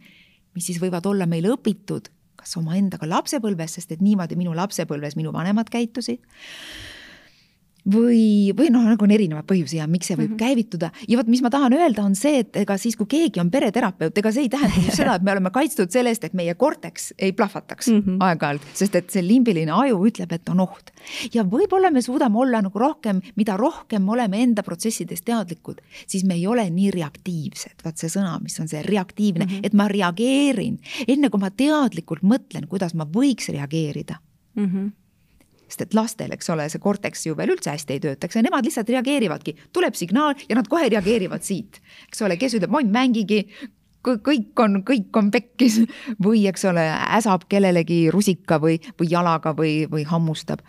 mis 0.55 0.67
siis 0.69 0.81
võivad 0.81 1.05
olla 1.09 1.27
meil 1.29 1.47
õpitud 1.53 2.09
kas 2.43 2.57
omaendaga 2.59 3.07
lapsepõlves, 3.07 3.77
sest 3.77 3.93
et 3.95 4.01
niimoodi 4.03 4.35
minu 4.39 4.55
lapsepõlves 4.57 5.15
minu 5.19 5.31
vanemad 5.35 5.69
käitusid 5.71 6.23
või, 7.83 8.53
või 8.55 8.69
noh, 8.71 8.85
nagu 8.87 9.03
on 9.03 9.11
erinevaid 9.11 9.47
põhjusi 9.47 9.77
ja 9.79 9.87
miks 9.91 10.07
see 10.07 10.15
võib 10.15 10.33
mm 10.33 10.37
-hmm. 10.37 10.39
käivituda 10.39 10.91
ja 11.07 11.17
vot, 11.19 11.27
mis 11.27 11.41
ma 11.43 11.49
tahan 11.51 11.73
öelda, 11.75 12.03
on 12.03 12.15
see, 12.15 12.39
et 12.43 12.55
ega 12.55 12.77
siis, 12.77 12.95
kui 12.95 13.07
keegi 13.09 13.41
on 13.43 13.51
pereterapeut, 13.51 14.17
ega 14.17 14.31
see 14.31 14.47
ei 14.47 14.49
tähenda 14.49 14.83
just 14.85 14.97
seda, 15.01 15.15
et 15.15 15.23
me 15.23 15.31
oleme 15.31 15.51
kaitstud 15.51 15.91
selle 15.91 16.13
eest, 16.13 16.23
et 16.23 16.33
meie 16.33 16.55
korteks 16.55 17.13
ei 17.17 17.33
plahvataks 17.33 17.87
mm 17.91 17.99
-hmm. 17.99 18.17
aeg-ajalt, 18.19 18.67
sest 18.73 18.95
et 18.95 19.09
see 19.09 19.27
limbiline 19.27 19.71
aju 19.71 19.99
ütleb, 20.07 20.31
et 20.31 20.49
on 20.49 20.59
oht. 20.59 20.91
ja 21.33 21.43
võib-olla 21.43 21.91
me 21.91 22.01
suudame 22.01 22.39
olla 22.39 22.61
nagu 22.61 22.79
rohkem, 22.79 23.21
mida 23.35 23.57
rohkem 23.57 24.03
me 24.03 24.11
oleme 24.11 24.41
enda 24.43 24.63
protsessidest 24.63 25.25
teadlikud, 25.25 25.81
siis 26.07 26.23
me 26.23 26.33
ei 26.33 26.47
ole 26.47 26.69
nii 26.69 26.91
reaktiivsed, 26.91 27.83
vaat 27.83 27.97
see 27.97 28.09
sõna, 28.09 28.39
mis 28.41 28.59
on 28.59 28.67
see 28.67 28.81
reaktiivne 28.81 29.45
mm, 29.45 29.51
-hmm. 29.51 29.59
et 29.63 29.73
ma 29.73 29.87
reageerin, 29.87 30.79
enne 31.07 31.29
kui 31.29 31.39
ma 31.39 31.49
teadlikult 31.51 32.23
mõtlen, 32.23 32.67
kuidas 32.67 32.93
ma 32.93 33.05
võiks 33.05 33.49
reageerida 33.49 34.15
mm. 34.55 34.65
-hmm 34.65 35.02
sest 35.73 35.87
et 35.87 35.95
lastel, 35.97 36.33
eks 36.35 36.51
ole, 36.53 36.67
see 36.69 36.81
korteks 36.81 37.27
ju 37.27 37.37
veel 37.37 37.55
üldse 37.55 37.73
hästi 37.73 37.97
ei 37.97 38.03
töötaks 38.03 38.37
ja 38.37 38.45
nemad 38.45 38.65
lihtsalt 38.65 38.91
reageerivadki, 38.93 39.55
tuleb 39.73 39.97
signaal 39.97 40.37
ja 40.47 40.57
nad 40.59 40.69
kohe 40.69 40.89
reageerivad 40.93 41.45
siit. 41.45 41.81
eks 42.07 42.21
ole, 42.21 42.37
kes 42.37 42.59
ütleb, 42.59 42.73
ma 42.73 42.83
mängigi, 42.85 43.43
kõik 44.03 44.59
on, 44.59 44.81
kõik 44.85 45.17
on 45.17 45.31
pekkis. 45.31 45.79
Või 46.23 46.45
eks 46.49 46.65
ole, 46.69 46.85
äsab 47.17 47.47
kellelegi 47.49 48.05
rusika 48.13 48.59
või, 48.61 48.77
või 48.99 49.09
jalaga 49.11 49.55
või, 49.57 49.83
või 49.91 50.03
hammustab 50.07 50.63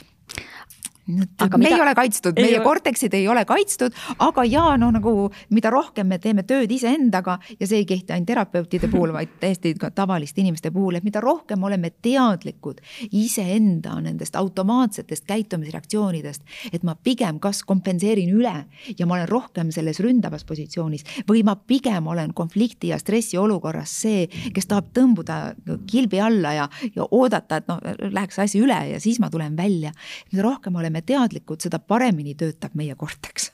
aga 1.39 1.59
me 1.59 1.65
mida... 1.65 1.77
ei 1.77 1.83
ole 1.83 1.95
kaitstud, 1.95 2.39
meie 2.41 2.61
korteksid 2.65 3.15
ei 3.15 3.27
ole 3.29 3.45
kaitstud, 3.49 3.97
aga 4.25 4.45
ja 4.49 4.65
no 4.81 4.91
nagu 4.95 5.13
mida 5.53 5.71
rohkem 5.73 6.09
me 6.09 6.19
teeme 6.23 6.45
tööd 6.49 6.71
iseendaga 6.73 7.37
ja 7.59 7.69
see 7.69 7.83
ei 7.83 7.89
kehti 7.89 8.15
ainult 8.15 8.31
terapeutide 8.31 8.89
puhul, 8.93 9.13
vaid 9.13 9.35
täiesti 9.41 9.75
ka 9.81 9.91
tavaliste 9.95 10.41
inimeste 10.41 10.73
puhul, 10.75 10.97
et 10.97 11.05
mida 11.05 11.21
rohkem 11.21 11.63
oleme 11.65 11.91
teadlikud 12.05 12.81
iseenda 13.13 13.99
nendest 14.05 14.37
automaatsetest 14.41 15.27
käitumisreaktsioonidest, 15.29 16.45
et 16.73 16.87
ma 16.89 16.97
pigem 16.97 17.41
kas 17.43 17.63
kompenseerin 17.69 18.33
üle 18.33 18.55
ja 18.99 19.07
ma 19.07 19.19
olen 19.19 19.29
rohkem 19.29 19.73
selles 19.75 20.01
ründavas 20.05 20.47
positsioonis 20.49 21.05
või 21.29 21.45
ma 21.45 21.57
pigem 21.57 22.09
olen 22.09 22.33
konflikti 22.35 22.95
ja 22.95 22.99
stressi 23.03 23.39
olukorras 23.41 23.93
see, 24.05 24.25
kes 24.55 24.71
tahab 24.71 24.89
tõmbuda 24.97 25.39
kilbi 25.91 26.21
alla 26.23 26.55
ja, 26.57 26.69
ja 26.97 27.07
oodata, 27.11 27.61
et 27.61 27.69
noh, 27.69 27.81
läheks 28.15 28.41
asi 28.41 28.63
üle 28.63 28.81
ja 28.95 29.01
siis 29.03 29.21
ma 29.21 29.31
tulen 29.31 29.57
välja. 29.57 29.93
mida 30.33 30.43
rohkem 30.47 30.77
oleme 30.81 30.94
oleme 30.95 31.03
teadlikud, 31.03 31.61
seda 31.61 31.81
paremini 31.83 32.37
töötab 32.39 32.75
meie 32.79 32.95
korteks 32.95 33.51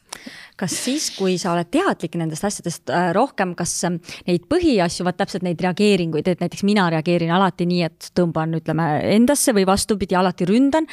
kas 0.60 0.74
siis, 0.76 1.06
kui 1.16 1.38
sa 1.40 1.54
oled 1.54 1.70
teadlik 1.72 2.16
nendest 2.20 2.44
asjadest 2.44 2.90
äh, 2.92 3.10
rohkem, 3.16 3.54
kas 3.56 3.72
ähm, 3.88 3.96
neid 4.26 4.44
põhiasju, 4.50 5.06
vaat 5.06 5.16
täpselt 5.20 5.44
neid 5.46 5.62
reageeringuid, 5.64 6.26
et 6.28 6.42
näiteks 6.42 6.64
mina 6.68 6.84
reageerin 6.92 7.32
alati 7.32 7.64
nii, 7.70 7.80
et 7.86 8.10
tõmban, 8.18 8.52
ütleme 8.58 8.88
endasse 9.14 9.54
või 9.56 9.64
vastupidi, 9.68 10.18
alati 10.18 10.48
ründan. 10.50 10.88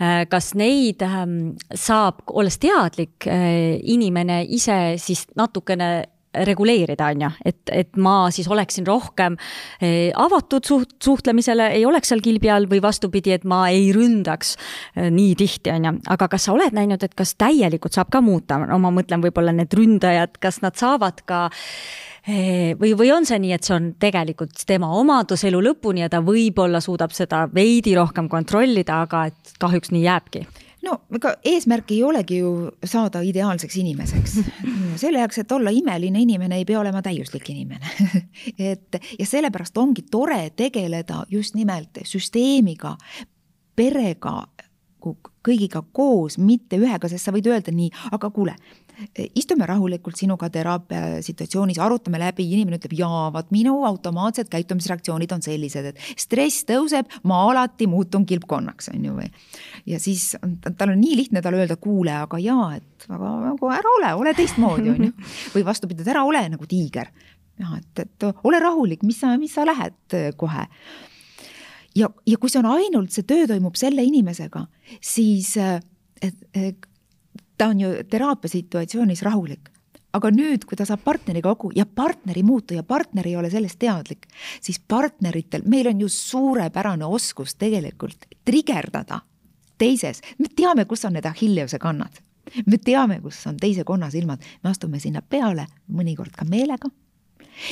Äh, 0.00 0.24
kas 0.32 0.52
neid 0.58 1.04
ähm, 1.06 1.52
saab, 1.70 2.24
olles 2.32 2.58
teadlik 2.62 3.28
äh, 3.30 3.78
inimene 3.94 4.42
ise 4.48 4.96
siis 4.98 5.28
natukene 5.38 5.92
reguleerida, 6.32 7.10
on 7.12 7.24
ju, 7.26 7.30
et, 7.44 7.60
et 7.72 7.96
ma 8.00 8.30
siis 8.32 8.48
oleksin 8.50 8.86
rohkem 8.88 9.36
eh, 9.80 10.10
avatud 10.16 10.64
suht-, 10.66 10.96
suhtlemisele, 11.04 11.68
ei 11.76 11.84
oleks 11.88 12.12
seal 12.12 12.22
kilbi 12.24 12.50
all 12.52 12.68
või 12.70 12.80
vastupidi, 12.82 13.34
et 13.36 13.44
ma 13.48 13.66
ei 13.72 13.90
ründaks 13.94 14.54
eh, 14.96 15.10
nii 15.12 15.34
tihti, 15.38 15.72
on 15.74 15.88
ju. 15.88 15.94
aga 16.14 16.30
kas 16.32 16.48
sa 16.48 16.56
oled 16.56 16.76
näinud, 16.76 17.04
et 17.04 17.16
kas 17.18 17.34
täielikult 17.40 17.98
saab 17.98 18.12
ka 18.12 18.22
muuta, 18.24 18.60
no 18.64 18.80
ma 18.82 18.92
mõtlen 18.94 19.24
võib-olla 19.24 19.54
need 19.56 19.76
ründajad, 19.76 20.40
kas 20.42 20.62
nad 20.64 20.78
saavad 20.80 21.20
ka 21.28 21.44
eh, 22.24 22.72
või, 22.80 22.94
või 22.98 23.12
on 23.12 23.28
see 23.28 23.40
nii, 23.42 23.52
et 23.58 23.68
see 23.68 23.76
on 23.76 23.92
tegelikult 24.00 24.64
tema 24.68 24.92
omadus 24.96 25.44
elu 25.48 25.60
lõpuni 25.68 26.06
ja 26.06 26.10
ta 26.12 26.24
võib-olla 26.24 26.80
suudab 26.80 27.12
seda 27.16 27.44
veidi 27.52 27.96
rohkem 27.98 28.32
kontrollida, 28.32 29.02
aga 29.04 29.26
et 29.32 29.56
kahjuks 29.60 29.92
nii 29.92 30.06
jääbki 30.08 30.46
no 30.86 30.98
ega 31.14 31.34
eesmärk 31.44 31.92
ei 31.94 32.02
olegi 32.04 32.38
ju 32.40 32.52
saada 32.84 33.22
ideaalseks 33.26 33.76
inimeseks. 33.82 34.38
selle 35.02 35.22
jaoks, 35.22 35.42
et 35.42 35.52
olla 35.52 35.70
imeline 35.70 36.20
inimene, 36.22 36.58
ei 36.60 36.66
pea 36.68 36.80
olema 36.80 37.02
täiuslik 37.02 37.50
inimene 37.50 38.18
et 38.72 39.00
ja 39.18 39.26
sellepärast 39.26 39.78
ongi 39.78 40.06
tore 40.10 40.50
tegeleda 40.56 41.24
just 41.30 41.54
nimelt 41.58 42.02
süsteemiga, 42.08 42.96
perega, 43.76 44.42
kõigiga 45.42 45.82
koos, 45.92 46.38
mitte 46.38 46.78
ühega, 46.78 47.08
sest 47.10 47.26
sa 47.26 47.34
võid 47.34 47.48
öelda 47.50 47.74
nii, 47.74 47.90
aga 48.14 48.30
kuule, 48.30 48.54
istume 49.34 49.66
rahulikult 49.66 50.18
sinuga 50.18 50.48
teraapia 50.52 51.22
situatsioonis, 51.24 51.80
arutame 51.82 52.20
läbi, 52.22 52.46
inimene 52.54 52.78
ütleb, 52.78 52.94
jaa, 52.98 53.26
vaat 53.34 53.50
minu 53.54 53.74
automaatsed 53.88 54.50
käitumisreaktsioonid 54.52 55.32
on 55.34 55.44
sellised, 55.44 55.92
et 55.92 56.02
stress 56.20 56.66
tõuseb, 56.68 57.10
ma 57.28 57.42
alati 57.48 57.88
muutun 57.90 58.26
kilpkonnaks, 58.28 58.92
on 58.94 59.06
ju, 59.08 59.18
või. 59.18 59.28
ja 59.88 60.00
siis 60.02 60.32
tal 60.78 60.94
on 60.94 61.00
nii 61.00 61.18
lihtne 61.22 61.42
talle 61.44 61.62
öelda, 61.62 61.78
kuule, 61.80 62.14
aga 62.24 62.40
jaa, 62.42 62.72
et 62.78 63.08
aga 63.08 63.32
nagu 63.48 63.72
ära 63.74 63.94
ole, 63.98 64.12
ole 64.24 64.34
teistmoodi, 64.38 64.92
on 64.92 65.08
ju. 65.08 65.30
või 65.56 65.64
vastupidi, 65.66 66.04
et 66.04 66.12
ära 66.14 66.26
ole 66.28 66.44
nagu 66.52 66.68
tiiger. 66.68 67.10
jah, 67.60 67.78
et, 67.78 68.06
et 68.06 68.28
ole 68.44 68.60
rahulik, 68.60 69.02
mis 69.06 69.18
sa, 69.22 69.34
mis 69.40 69.54
sa 69.54 69.66
lähed 69.68 70.20
kohe 70.36 70.68
ja, 71.96 72.08
ja 72.26 72.38
kui 72.40 72.50
see 72.50 72.62
on 72.62 72.70
ainult, 72.72 73.12
see 73.12 73.26
töö 73.28 73.48
toimub 73.50 73.76
selle 73.80 74.04
inimesega, 74.06 74.64
siis 75.00 75.54
et, 75.60 76.38
et 76.54 76.88
ta 77.62 77.68
on 77.70 77.80
ju 77.80 77.94
teraapia 78.10 78.50
situatsioonis 78.50 79.22
rahulik 79.22 79.70
aga 80.16 80.30
nüüd, 80.34 80.64
kui 80.68 80.76
ta 80.76 80.84
saab 80.88 81.04
partneriga 81.04 81.52
kokku 81.52 81.70
ja 81.76 81.86
partner 81.86 82.36
ei 82.36 82.44
muutu 82.44 82.74
ja 82.76 82.82
partner 82.82 83.26
ei 83.28 83.36
ole 83.38 83.50
sellest 83.52 83.78
teadlik, 83.80 84.26
siis 84.60 84.80
partneritel, 84.88 85.62
meil 85.64 85.88
on 85.88 86.02
ju 86.04 86.08
suurepärane 86.12 87.06
oskus 87.06 87.54
tegelikult 87.60 88.26
trigerdada 88.44 89.22
teises, 89.80 90.20
me 90.38 90.50
teame, 90.56 90.84
kus 90.90 91.06
on 91.08 91.16
need 91.16 91.26
Achilleuse 91.26 91.78
kannad. 91.82 92.20
me 92.66 92.78
teame, 92.78 93.20
kus 93.22 93.38
on 93.46 93.56
teise 93.56 93.84
konna 93.88 94.10
silmad, 94.10 94.42
me 94.62 94.70
astume 94.70 95.00
sinna 95.00 95.22
peale, 95.22 95.66
mõnikord 95.88 96.34
ka 96.36 96.44
meelega. 96.44 96.90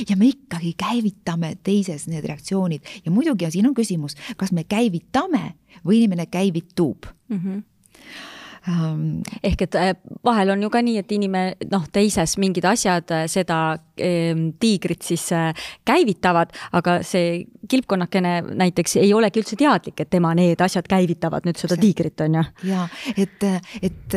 ja 0.08 0.16
me 0.16 0.30
ikkagi 0.30 0.74
käivitame 0.78 1.56
teises 1.62 2.06
need 2.08 2.24
reaktsioonid 2.24 2.86
ja 3.04 3.10
muidugi, 3.10 3.44
ja 3.44 3.50
siin 3.50 3.66
on 3.66 3.74
küsimus, 3.74 4.16
kas 4.36 4.52
me 4.52 4.64
käivitame 4.64 5.56
või 5.84 6.00
inimene 6.00 6.26
käivitub 6.26 7.10
mm. 7.28 7.36
-hmm 7.36 7.69
ähm,. 8.68 9.22
ehk 9.42 9.62
et 9.66 9.74
äh, 9.78 9.94
vahel 10.24 10.50
on 10.54 10.62
ju 10.62 10.70
ka 10.70 10.82
nii, 10.84 10.98
et 11.00 11.12
inimene 11.12 11.70
noh, 11.70 11.86
teises 11.92 12.36
mingid 12.40 12.66
asjad 12.68 13.10
äh, 13.14 13.24
seda 13.30 13.78
eh, 13.96 14.34
tiigrit 14.60 15.06
siis 15.06 15.26
äh, 15.36 15.54
käivitavad, 15.88 16.52
aga 16.76 17.00
see 17.06 17.46
kilpkonnakene 17.70 18.34
näiteks 18.60 18.96
ei 19.00 19.12
olegi 19.14 19.42
üldse 19.42 19.58
teadlik, 19.60 20.00
et 20.00 20.10
tema 20.10 20.32
need 20.36 20.60
asjad 20.60 20.88
käivitavad 20.90 21.46
nüüd 21.48 21.60
seda 21.60 21.78
tiigrit, 21.80 22.20
on 22.26 22.40
ju. 22.40 22.44
ja 22.70 22.86
et, 23.16 23.44
et 23.82 24.16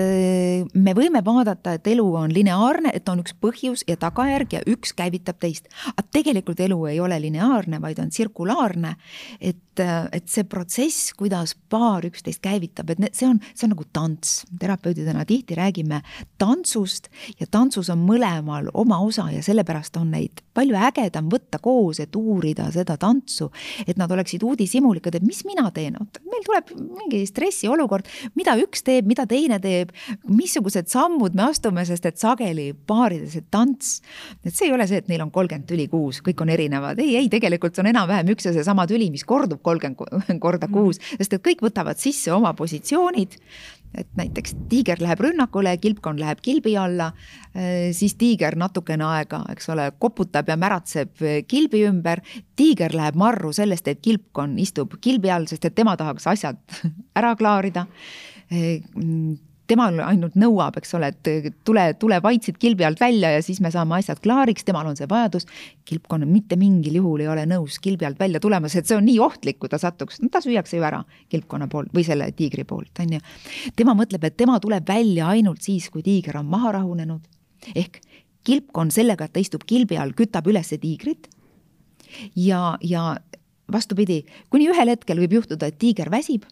me 0.73 0.95
võime 0.97 1.23
vaadata, 1.25 1.75
et 1.77 1.87
elu 1.93 2.05
on 2.23 2.33
lineaarne, 2.33 2.93
et 2.93 3.09
on 3.09 3.21
üks 3.23 3.35
põhjus 3.39 3.85
ja 3.87 3.97
tagajärg 3.99 4.57
ja 4.57 4.63
üks 4.69 4.95
käivitab 4.97 5.39
teist. 5.43 5.69
aga 5.93 6.07
tegelikult 6.11 6.59
elu 6.63 6.79
ei 6.91 6.99
ole 7.03 7.19
lineaarne, 7.21 7.81
vaid 7.83 8.01
on 8.03 8.09
tsirkulaarne. 8.09 8.95
et, 9.39 9.72
et 9.79 10.29
see 10.31 10.45
protsess, 10.49 11.11
kuidas 11.17 11.55
paar 11.69 12.05
üksteist 12.07 12.41
käivitab, 12.43 12.93
et 12.93 13.17
see 13.17 13.27
on, 13.29 13.39
see 13.53 13.67
on 13.67 13.73
nagu 13.75 13.87
tants. 13.95 14.43
Terapeudidena 14.59 15.25
tihti 15.25 15.57
räägime 15.57 16.01
tantsust 16.41 17.09
ja 17.39 17.47
tantsus 17.49 17.89
on 17.93 18.03
mõlemal 18.05 18.69
oma 18.73 18.99
osa 19.03 19.29
ja 19.33 19.43
sellepärast 19.45 19.97
on 19.97 20.11
neid 20.13 20.43
palju 20.53 20.77
ägedam 20.77 21.29
võtta 21.31 21.59
koos, 21.63 21.99
et 22.03 22.15
uurida 22.15 22.67
seda 22.73 22.95
tantsu, 23.01 23.49
et 23.87 23.97
nad 23.97 24.11
oleksid 24.13 24.43
uudishimulikud, 24.45 25.15
et 25.17 25.25
mis 25.25 25.41
mina 25.47 25.65
teen, 25.73 25.97
meil 26.29 26.45
tuleb 26.45 26.73
mingi 26.77 27.23
stressiolukord, 27.29 28.09
mida 28.37 28.55
üks 28.61 28.85
teeb, 28.85 29.07
mida 29.09 29.25
teine 29.29 29.59
teeb, 29.63 29.93
missugused 30.29 30.91
sammud 30.91 31.33
me 31.37 31.47
astume, 31.49 31.85
sest 31.89 32.05
et 32.09 32.21
sageli 32.21 32.69
paarides, 32.87 33.37
et 33.39 33.49
tants, 33.53 33.95
et 34.43 34.53
see 34.53 34.69
ei 34.69 34.75
ole 34.75 34.87
see, 34.89 35.01
et 35.01 35.09
neil 35.09 35.25
on 35.25 35.33
kolmkümmend 35.33 35.67
tüli 35.69 35.87
kuus, 35.91 36.21
kõik 36.25 36.45
on 36.45 36.53
erinevad, 36.53 37.01
ei, 37.01 37.15
ei, 37.17 37.31
tegelikult 37.33 37.73
see 37.73 37.85
on 37.85 37.91
enam-vähem 37.93 38.33
üks 38.35 38.47
ja 38.49 38.53
seesama 38.55 38.85
tüli, 38.89 39.09
mis 39.13 39.25
kordub 39.27 39.62
kolmkümmend 39.63 40.41
korda 40.43 40.69
kuus, 40.71 41.01
sest 41.17 41.37
et 41.37 41.45
kõik 41.45 41.63
võtavad 41.65 41.99
sisse 42.01 42.33
oma 42.33 42.53
positsioonid. 42.57 43.39
Et 43.93 44.07
näiteks 44.17 44.55
tiiger 44.71 44.97
läheb 45.03 45.19
rünnakule, 45.21 45.75
kilpkonn 45.77 46.17
läheb 46.17 46.39
kilbi 46.41 46.71
alla, 46.81 47.11
siis 47.93 48.15
tiiger 48.17 48.57
natukene 48.57 49.05
aega, 49.05 49.43
eks 49.53 49.69
ole, 49.69 49.85
koputab 50.01 50.49
ja 50.49 50.57
märatseb 50.57 51.21
kilbi 51.45 51.83
ümber. 51.85 52.23
tiiger 52.57 52.95
läheb 52.97 53.19
marru 53.21 53.53
sellest, 53.53 53.87
et 53.87 54.01
kilpkonn 54.01 54.57
istub 54.57 54.97
kilbi 54.97 55.29
all, 55.29 55.45
sest 55.45 55.69
et 55.69 55.75
tema 55.77 55.93
tahaks 55.97 56.25
asjad 56.33 56.57
ära 57.21 57.35
klaarida 57.37 57.85
temal 59.69 59.99
ainult 60.03 60.35
nõuab, 60.39 60.77
eks 60.79 60.93
ole, 60.97 61.09
et 61.13 61.53
tule, 61.65 61.83
tule 61.99 62.19
vaitsid 62.23 62.57
kilbi 62.59 62.85
alt 62.87 62.99
välja 63.01 63.31
ja 63.35 63.41
siis 63.45 63.61
me 63.63 63.71
saame 63.71 63.95
asjad 63.99 64.19
klaariks, 64.23 64.65
temal 64.67 64.87
on 64.89 64.97
see 64.99 65.07
vajadus. 65.09 65.47
kilpkonn 65.87 66.27
mitte 66.27 66.55
mingil 66.59 66.97
juhul 66.99 67.23
ei 67.23 67.29
ole 67.31 67.45
nõus 67.49 67.79
kilbi 67.83 68.05
alt 68.07 68.19
välja 68.19 68.39
tulema, 68.43 68.69
sest 68.71 68.91
see 68.91 68.97
on 68.97 69.05
nii 69.07 69.19
ohtlik, 69.23 69.59
kui 69.59 69.71
ta 69.71 69.79
satuks, 69.79 70.19
no 70.21 70.29
ta 70.31 70.41
süüakse 70.43 70.77
ju 70.77 70.83
ära 70.83 71.03
kilpkonna 71.31 71.67
poolt 71.71 71.93
või 71.95 72.05
selle 72.07 72.29
tiigri 72.35 72.63
poolt, 72.67 72.91
on 72.99 73.15
ju. 73.17 73.21
tema 73.75 73.95
mõtleb, 73.97 74.23
et 74.27 74.37
tema 74.37 74.59
tuleb 74.63 74.87
välja 74.87 75.29
ainult 75.31 75.61
siis, 75.63 75.89
kui 75.89 76.03
tiiger 76.03 76.37
on 76.41 76.49
maha 76.51 76.73
rahunenud. 76.79 77.21
ehk 77.75 78.01
kilpkonn 78.43 78.91
sellega, 78.91 79.25
et 79.25 79.33
ta 79.33 79.39
istub 79.39 79.63
kilbi 79.65 79.97
all, 79.97 80.11
kütab 80.11 80.47
üles 80.47 80.73
tiigrit. 80.75 81.29
ja, 82.35 82.77
ja 82.81 83.15
vastupidi, 83.71 84.25
kuni 84.49 84.67
ühel 84.67 84.91
hetkel 84.91 85.17
võib 85.23 85.39
juhtuda, 85.39 85.71
et 85.71 85.79
tiiger 85.79 86.11
väsib 86.11 86.43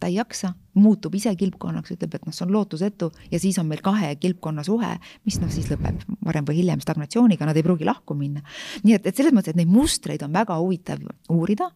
ta 0.00 0.08
ei 0.10 0.18
jaksa, 0.18 0.52
muutub 0.78 1.14
ise 1.18 1.32
kilpkonnaks, 1.36 1.94
ütleb, 1.96 2.14
et 2.14 2.26
noh, 2.26 2.34
see 2.34 2.46
on 2.46 2.52
lootusetu 2.54 3.10
ja 3.32 3.40
siis 3.42 3.58
on 3.58 3.66
meil 3.70 3.82
kahe 3.84 4.14
kilpkonna 4.20 4.64
suhe, 4.66 4.94
mis 5.26 5.40
noh, 5.42 5.50
siis 5.52 5.70
lõpeb 5.72 6.04
varem 6.24 6.46
või 6.48 6.60
hiljem 6.60 6.82
stagnatsiooniga, 6.84 7.48
nad 7.48 7.58
ei 7.58 7.66
pruugi 7.66 7.88
lahku 7.88 8.14
minna. 8.18 8.44
nii 8.84 8.98
et, 8.98 9.10
et 9.10 9.16
selles 9.16 9.34
mõttes, 9.34 9.54
et 9.54 9.60
neid 9.60 9.72
mustreid 9.72 10.22
on 10.26 10.34
väga 10.34 10.58
huvitav 10.60 11.02
uurida, 11.34 11.70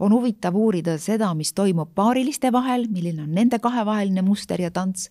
on 0.00 0.12
huvitav 0.12 0.56
uurida 0.56 0.96
seda, 0.98 1.30
mis 1.34 1.52
toimub 1.54 1.92
paariliste 1.94 2.50
vahel, 2.52 2.86
milline 2.90 3.22
on 3.24 3.34
nende 3.34 3.60
kahevaheline 3.62 4.22
muster 4.26 4.60
ja 4.60 4.70
tants. 4.70 5.08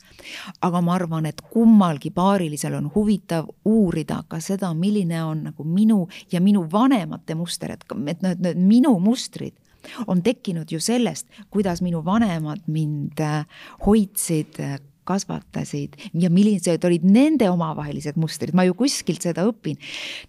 aga 0.62 0.82
ma 0.82 0.96
arvan, 0.96 1.26
et 1.26 1.42
kummalgi 1.42 2.12
paarilisel 2.12 2.76
on 2.76 2.92
huvitav 2.96 3.48
uurida 3.66 4.24
ka 4.28 4.40
seda, 4.40 4.74
milline 4.74 5.24
on 5.24 5.44
nagu 5.50 5.64
minu 5.64 6.08
ja 6.32 6.42
minu 6.42 6.66
vanemate 6.72 7.36
muster, 7.36 7.72
et, 7.72 7.86
et 8.08 8.22
noh, 8.22 8.32
et 8.36 8.40
need 8.40 8.64
minu 8.68 8.98
mustrid 9.00 9.56
on 10.08 10.24
tekkinud 10.26 10.72
ju 10.72 10.82
sellest, 10.84 11.28
kuidas 11.54 11.84
minu 11.86 12.04
vanemad 12.06 12.66
mind 12.68 13.20
äh, 13.24 13.44
hoidsid, 13.86 14.60
äh, 14.64 14.78
kasvatasid 15.10 15.96
ja 16.22 16.30
millised 16.30 16.84
olid 16.86 17.06
nende 17.08 17.48
omavahelised 17.50 18.20
mustrid, 18.22 18.54
ma 18.54 18.66
ju 18.68 18.76
kuskilt 18.78 19.26
seda 19.26 19.48
õpin. 19.50 19.80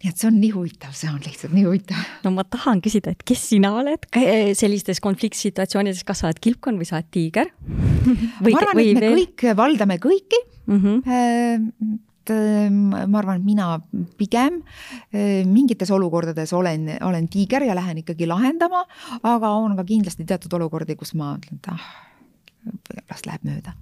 nii 0.01 0.13
et 0.13 0.17
see 0.17 0.29
on 0.31 0.39
nii 0.41 0.53
huvitav, 0.55 0.95
see 0.97 1.11
on 1.11 1.21
lihtsalt 1.25 1.53
nii 1.57 1.67
huvitav. 1.69 2.05
no 2.25 2.33
ma 2.37 2.47
tahan 2.49 2.81
küsida, 2.85 3.13
et 3.13 3.25
kes 3.29 3.51
sina 3.53 3.75
oled 3.77 4.09
sellistes 4.57 5.03
konfliktsituatsioonides, 5.05 6.05
kas 6.09 6.23
sa 6.23 6.31
oled 6.31 6.41
kilpkonn 6.41 6.81
või 6.81 6.89
sa 6.89 7.01
oled 7.01 7.11
tiiger? 7.13 7.53
ma 7.61 8.55
arvan, 8.55 8.81
et 8.81 8.95
me 8.97 9.05
veel... 9.05 9.19
kõik 9.21 9.51
valdame 9.59 10.01
kõiki 10.01 10.45
mm. 10.67 10.79
-hmm 10.81 12.07
ma 12.31 13.19
arvan, 13.21 13.41
et 13.41 13.45
mina 13.47 13.75
pigem 14.19 14.61
mingites 15.51 15.91
olukordades 15.95 16.53
olen, 16.57 16.89
olen 17.07 17.29
tiiger 17.33 17.67
ja 17.67 17.77
lähen 17.79 18.03
ikkagi 18.05 18.29
lahendama, 18.31 18.85
aga 19.23 19.53
on 19.59 19.77
ka 19.79 19.85
kindlasti 19.89 20.27
teatud 20.29 20.59
olukordi, 20.61 20.97
kus 20.97 21.15
ma 21.19 21.35
ütlen, 21.39 21.61
et 21.61 21.71
ah, 21.73 21.87
las 23.11 23.27
läheb 23.27 23.47
mööda 23.49 23.77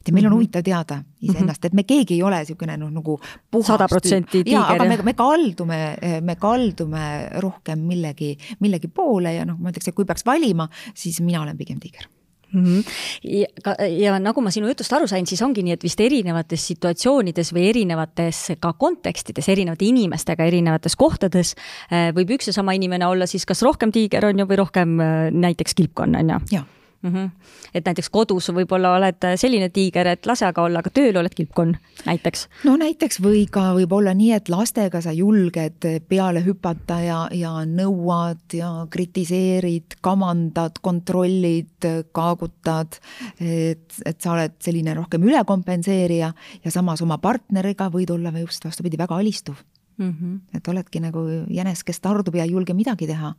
et 0.00 0.12
meil 0.14 0.26
on 0.26 0.32
mhm. 0.32 0.38
huvitav 0.38 0.64
teada 0.64 1.00
iseennast, 1.20 1.64
et 1.68 1.74
me 1.76 1.84
keegi 1.88 2.16
ei 2.16 2.22
ole 2.24 2.38
niisugune 2.40 2.76
noh, 2.80 2.92
nagu 2.94 3.18
sada 3.66 3.88
protsenti 3.90 4.42
tiiger. 4.46 4.72
aga 4.74 4.86
me, 4.88 4.96
me 5.10 5.14
kaldume, 5.16 5.80
me 6.24 6.36
kaldume 6.40 7.04
rohkem 7.44 7.84
millegi, 7.90 8.32
millegi 8.64 8.88
poole 8.88 9.34
ja 9.36 9.44
noh, 9.48 9.60
ma 9.60 9.74
ütleks, 9.74 9.90
et 9.90 9.96
kui 9.96 10.08
peaks 10.08 10.24
valima, 10.26 10.68
siis 10.96 11.20
mina 11.24 11.42
olen 11.44 11.58
pigem 11.60 11.80
tiiger 11.82 12.08
mm. 12.52 12.64
-hmm. 12.64 12.84
ja, 13.22 13.86
ja 13.88 14.18
nagu 14.18 14.40
ma 14.40 14.50
sinu 14.50 14.68
jutust 14.68 14.92
aru 14.92 15.08
sain, 15.10 15.26
siis 15.26 15.42
ongi 15.42 15.62
nii, 15.62 15.76
et 15.78 15.84
vist 15.84 16.00
erinevates 16.00 16.66
situatsioonides 16.72 17.52
või 17.54 17.68
erinevates 17.68 18.42
ka 18.60 18.72
kontekstides, 18.72 19.48
erinevate 19.48 19.84
inimestega 19.84 20.44
erinevates 20.44 20.96
kohtades 20.96 21.54
äh, 21.92 22.10
võib 22.16 22.36
üks 22.36 22.50
ja 22.50 22.52
sama 22.52 22.72
inimene 22.72 23.06
olla 23.06 23.26
siis 23.26 23.46
kas 23.46 23.62
rohkem 23.62 23.92
tiiger, 23.92 24.24
on 24.26 24.38
ju, 24.38 24.46
või 24.46 24.60
rohkem 24.64 25.00
äh, 25.00 25.30
näiteks 25.30 25.74
kilpkonn, 25.74 26.16
on 26.16 26.36
ju. 26.36 26.44
jah 26.58 26.68
mm. 27.02 27.10
-hmm. 27.10 27.30
et 27.74 27.86
näiteks 27.86 28.10
kodus 28.10 28.48
võib-olla 28.54 28.94
oled 28.96 29.26
selline 29.36 29.68
tiiger, 29.68 30.06
et 30.06 30.26
lase 30.26 30.46
aga 30.46 30.62
olla, 30.62 30.78
aga 30.78 30.90
tööl 30.90 31.16
oled 31.16 31.34
kilpkonn 31.34 31.74
näiteks. 32.06 32.48
no 32.64 32.76
näiteks 32.76 33.20
või 33.22 33.46
ka 33.50 33.70
võib-olla 33.76 34.14
nii, 34.14 34.32
et 34.32 34.48
lastega 34.48 35.00
sa 35.00 35.12
julged 35.12 35.88
peale 36.08 36.44
hüpata 36.44 37.00
ja, 37.04 37.20
ja 37.32 37.52
nõuad 37.66 38.56
ja 38.56 38.70
kritiseerid, 38.90 39.98
kamandad, 40.00 40.80
kontrollid, 40.82 41.88
kaagutad. 42.12 43.00
et, 43.40 44.00
et 44.04 44.20
sa 44.20 44.32
oled 44.32 44.56
selline 44.60 44.94
rohkem 44.94 45.22
ülekompenseerija 45.22 46.32
ja 46.64 46.70
samas 46.70 47.02
oma 47.02 47.18
partneriga 47.18 47.90
võid 47.90 48.10
olla 48.10 48.32
just 48.38 48.64
vastupidi, 48.64 48.98
väga 48.98 49.16
alistuv 49.16 49.58
mm. 50.00 50.10
-hmm. 50.10 50.56
et 50.56 50.68
oledki 50.68 51.00
nagu 51.00 51.22
jänes, 51.50 51.84
kes 51.84 52.00
tardub 52.00 52.34
ja 52.34 52.44
ei 52.44 52.52
julge 52.54 52.74
midagi 52.74 53.06
teha. 53.06 53.34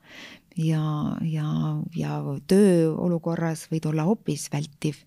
ja, 0.58 1.18
ja, 1.22 1.50
ja 1.96 2.22
tööolukorras 2.48 3.68
võid 3.72 3.88
olla 3.88 4.04
hoopis 4.04 4.50
vältiv, 4.52 4.98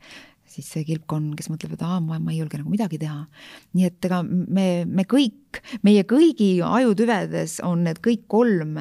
siis 0.49 0.71
see 0.73 0.85
kilpkonn, 0.85 1.35
kes 1.37 1.51
mõtleb, 1.53 1.75
et 1.77 1.83
aa, 1.85 2.01
ma, 2.01 2.19
ma 2.19 2.33
ei 2.33 2.39
julge 2.39 2.59
nagu 2.59 2.71
midagi 2.71 2.99
teha. 2.99 3.27
nii 3.73 3.87
et 3.91 4.05
ega 4.05 4.23
me, 4.23 4.85
me 4.87 5.05
kõik, 5.05 5.63
meie 5.83 6.05
kõigi 6.09 6.59
ajutüvedes 6.65 7.61
on 7.63 7.85
need 7.85 8.01
kõik 8.05 8.27
kolm 8.27 8.79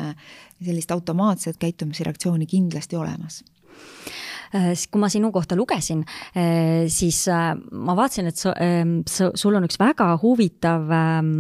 sellist 0.64 0.92
automaatset 0.92 1.60
käitumisreaktsiooni 1.60 2.48
kindlasti 2.48 2.96
olemas 2.96 3.44
äh, 4.56 4.72
kui 4.90 5.02
ma 5.02 5.10
sinu 5.10 5.32
kohta 5.32 5.58
lugesin, 5.60 6.06
äh, 6.38 6.88
siis 6.88 7.28
äh, 7.28 7.54
ma 7.72 7.96
vaatasin, 7.98 8.32
et 8.32 8.38
sa, 8.38 9.32
sul 9.36 9.56
on 9.56 9.68
üks 9.68 9.80
väga 9.82 10.14
huvitav 10.22 10.92
ähm, 10.94 11.34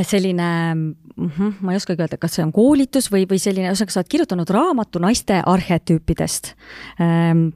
selline 0.00 0.74
mm, 0.74 0.94
-hmm, 1.16 1.52
ma 1.60 1.72
ei 1.72 1.76
oskagi 1.76 2.02
öelda, 2.02 2.16
kas 2.20 2.36
see 2.38 2.44
on 2.44 2.52
koolitus 2.52 3.10
või, 3.12 3.26
või 3.28 3.38
selline, 3.42 3.68
ühesõnaga 3.70 3.94
sa 3.94 4.00
oled 4.00 4.10
kirjutanud 4.14 4.50
raamatu 4.50 5.02
naiste 5.02 5.40
arhetüüpidest. 5.46 6.52
Ehm, 7.00 7.46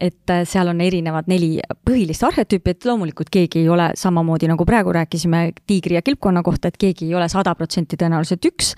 et 0.00 0.34
seal 0.50 0.68
on 0.68 0.80
erinevad 0.84 1.28
neli 1.30 1.58
põhilist 1.88 2.26
arhetüüpi, 2.26 2.70
et 2.70 2.84
loomulikult 2.84 3.30
keegi 3.32 3.64
ei 3.64 3.68
ole 3.68 3.90
samamoodi 3.96 4.48
nagu 4.50 4.64
praegu 4.68 4.92
rääkisime 4.92 5.52
tiigri 5.66 5.98
ja 5.98 6.02
kilpkonna 6.02 6.42
kohta, 6.42 6.68
et 6.68 6.76
keegi 6.76 7.08
ei 7.08 7.14
ole 7.14 7.28
sada 7.28 7.54
protsenti 7.54 7.96
tõenäoliselt 7.96 8.50
üks. 8.52 8.74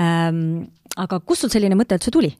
Ehm, 0.00 0.64
aga 0.96 1.20
kust 1.20 1.44
sul 1.44 1.52
selline 1.52 1.76
mõte 1.76 1.98
üldse 1.98 2.10
tuli? 2.14 2.32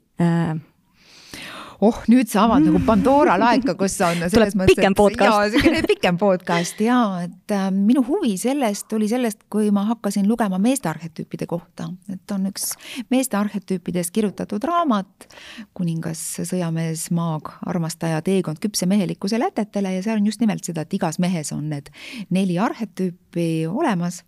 Oh, 1.83 1.97
nüüd 2.11 2.29
sa 2.31 2.45
avad 2.45 2.63
nagu 2.63 2.79
Pandora 2.87 3.35
laeka, 3.41 3.75
kus 3.79 3.97
on 4.07 4.21
selles 4.31 4.55
mõttes, 4.55 4.77
pikem 4.77 4.95
podcast. 4.95 5.57
selline 5.57 5.83
pikem 5.89 6.19
podcast 6.21 6.81
ja 6.85 6.99
et 7.25 7.55
äh, 7.55 7.67
minu 7.75 8.05
huvi 8.07 8.35
sellest 8.39 8.87
tuli 8.91 9.09
sellest, 9.11 9.43
kui 9.51 9.73
ma 9.75 9.87
hakkasin 9.89 10.29
lugema 10.31 10.61
meeste 10.63 10.91
arhetüüpide 10.93 11.49
kohta, 11.51 11.89
et 12.13 12.35
on 12.35 12.47
üks 12.51 12.73
meeste 13.11 13.39
arhetüüpidest 13.41 14.15
kirjutatud 14.15 14.65
raamat, 14.71 15.29
kuningas, 15.75 16.23
sõjamees, 16.47 17.09
maag, 17.15 17.51
armastaja, 17.67 18.23
teekond 18.25 18.63
küpse 18.63 18.87
mehelikkuse 18.91 19.41
lätetele 19.43 19.97
ja 19.97 20.05
seal 20.05 20.23
on 20.23 20.31
just 20.31 20.45
nimelt 20.45 20.65
seda, 20.67 20.87
et 20.87 20.95
igas 20.95 21.19
mehes 21.23 21.51
on 21.57 21.67
need 21.73 21.91
neli 22.35 22.61
arhetüüpi 22.63 23.67
olemas 23.71 24.23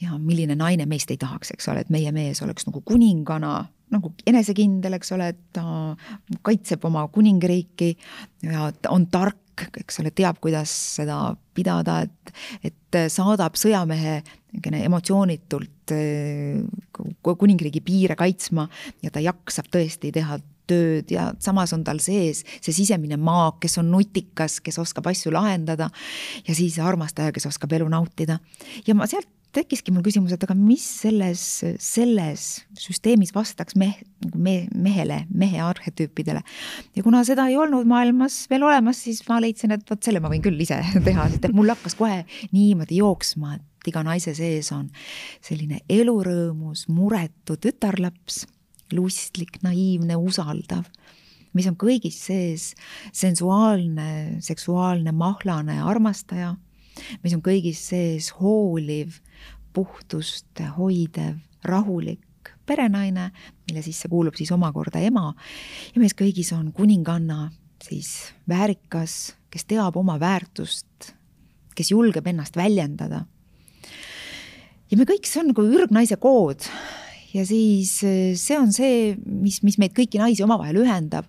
ja 0.00 0.18
milline 0.18 0.56
naine 0.58 0.86
meist 0.86 1.10
ei 1.10 1.20
tahaks, 1.20 1.54
eks 1.54 1.68
ole, 1.72 1.84
et 1.84 1.90
meie 1.92 2.12
mees 2.12 2.42
oleks 2.44 2.68
nagu 2.68 2.82
kuningana 2.84 3.64
nagu 3.94 4.12
enesekindel, 4.26 4.96
eks 4.98 5.12
ole, 5.14 5.30
et 5.32 5.42
ta 5.54 5.64
kaitseb 6.46 6.84
oma 6.88 7.04
kuningriiki 7.14 7.92
ja 8.48 8.70
on 8.90 9.06
tark, 9.12 9.68
eks 9.78 10.00
ole, 10.02 10.10
teab, 10.10 10.40
kuidas 10.42 10.72
seda 10.98 11.20
pidada, 11.56 12.00
et, 12.04 12.34
et 12.66 12.98
saadab 13.12 13.56
sõjamehe 13.58 14.18
niisugune 14.56 14.82
emotsioonitult 14.88 15.92
eh, 15.92 16.60
kuningriigi 17.22 17.82
piire 17.84 18.16
kaitsma 18.16 18.66
ja 19.04 19.12
ta 19.12 19.20
jaksab 19.20 19.68
tõesti 19.72 20.12
teha 20.16 20.38
tööd 20.66 21.12
ja 21.12 21.28
samas 21.42 21.72
on 21.76 21.84
tal 21.86 22.00
sees 22.02 22.42
see 22.58 22.74
sisemine 22.74 23.18
maag, 23.20 23.60
kes 23.62 23.78
on 23.82 23.90
nutikas, 23.92 24.58
kes 24.64 24.80
oskab 24.82 25.06
asju 25.12 25.32
lahendada 25.34 25.90
ja 26.46 26.56
siis 26.56 26.78
armastaja, 26.82 27.34
kes 27.36 27.46
oskab 27.52 27.76
elu 27.78 27.88
nautida. 27.92 28.40
ja 28.86 28.96
ma 28.98 29.06
sealt 29.06 29.28
tekkiski 29.56 29.92
mul 29.94 30.04
küsimus, 30.04 30.34
et 30.34 30.42
aga 30.44 30.54
mis 30.58 30.84
selles, 31.02 31.42
selles 31.82 32.46
süsteemis 32.80 33.32
vastaks 33.34 33.76
meh-, 33.78 34.00
me, 34.34 34.56
mehele, 34.74 35.22
mehe 35.32 35.62
arhetüüpidele. 35.64 36.42
ja 36.96 37.04
kuna 37.04 37.22
seda 37.26 37.48
ei 37.50 37.56
olnud 37.60 37.88
maailmas 37.88 38.44
veel 38.50 38.66
olemas, 38.68 39.02
siis 39.06 39.22
ma 39.28 39.40
leidsin, 39.42 39.74
et 39.76 39.86
vot 39.90 40.02
selle 40.02 40.20
ma 40.22 40.32
võin 40.32 40.44
küll 40.44 40.60
ise 40.60 40.80
teha, 41.06 41.28
sest 41.32 41.48
et 41.48 41.56
mul 41.56 41.72
hakkas 41.72 41.96
kohe 41.98 42.22
niimoodi 42.52 43.00
jooksma, 43.00 43.56
et 43.56 43.90
iga 43.92 44.02
naise 44.06 44.34
sees 44.34 44.72
on 44.74 44.88
selline 45.44 45.80
elurõõmus, 45.92 46.88
muretu 46.92 47.56
tütarlaps, 47.62 48.44
lustlik, 48.94 49.60
naiivne, 49.66 50.18
usaldav 50.18 50.86
mis 51.56 51.64
on 51.70 51.76
kõigis 51.80 52.18
sees 52.26 52.74
sensuaalne, 53.16 54.42
seksuaalne, 54.44 55.14
mahlane 55.16 55.78
armastaja 55.80 56.52
mis 57.22 57.34
on 57.36 57.42
kõigis 57.44 57.80
sees 57.90 58.30
hooliv, 58.38 59.18
puhtust 59.76 60.62
hoidev, 60.78 61.36
rahulik 61.66 62.52
perenaine, 62.66 63.30
mille 63.68 63.82
sisse 63.84 64.08
kuulub 64.10 64.36
siis 64.38 64.50
omakorda 64.54 65.02
ema. 65.04 65.30
Ja 65.94 66.02
meis 66.02 66.16
kõigis 66.18 66.52
on 66.56 66.70
kuninganna, 66.74 67.50
siis 67.82 68.32
väärikas, 68.48 69.36
kes 69.52 69.66
teab 69.68 69.98
oma 70.00 70.18
väärtust, 70.22 71.12
kes 71.76 71.92
julgeb 71.92 72.26
ennast 72.26 72.56
väljendada. 72.56 73.24
ja 74.90 74.96
me 74.96 75.04
kõik, 75.04 75.26
see 75.26 75.42
on 75.42 75.52
nagu 75.52 75.66
ürgnaise 75.66 76.16
kood. 76.16 76.66
Ja 77.34 77.44
siis 77.44 77.98
see 78.00 78.56
on 78.58 78.72
see, 78.72 79.16
mis, 79.26 79.60
mis 79.66 79.76
meid 79.82 79.92
kõiki 79.96 80.20
naisi 80.22 80.44
omavahel 80.46 80.78
ühendab 80.84 81.26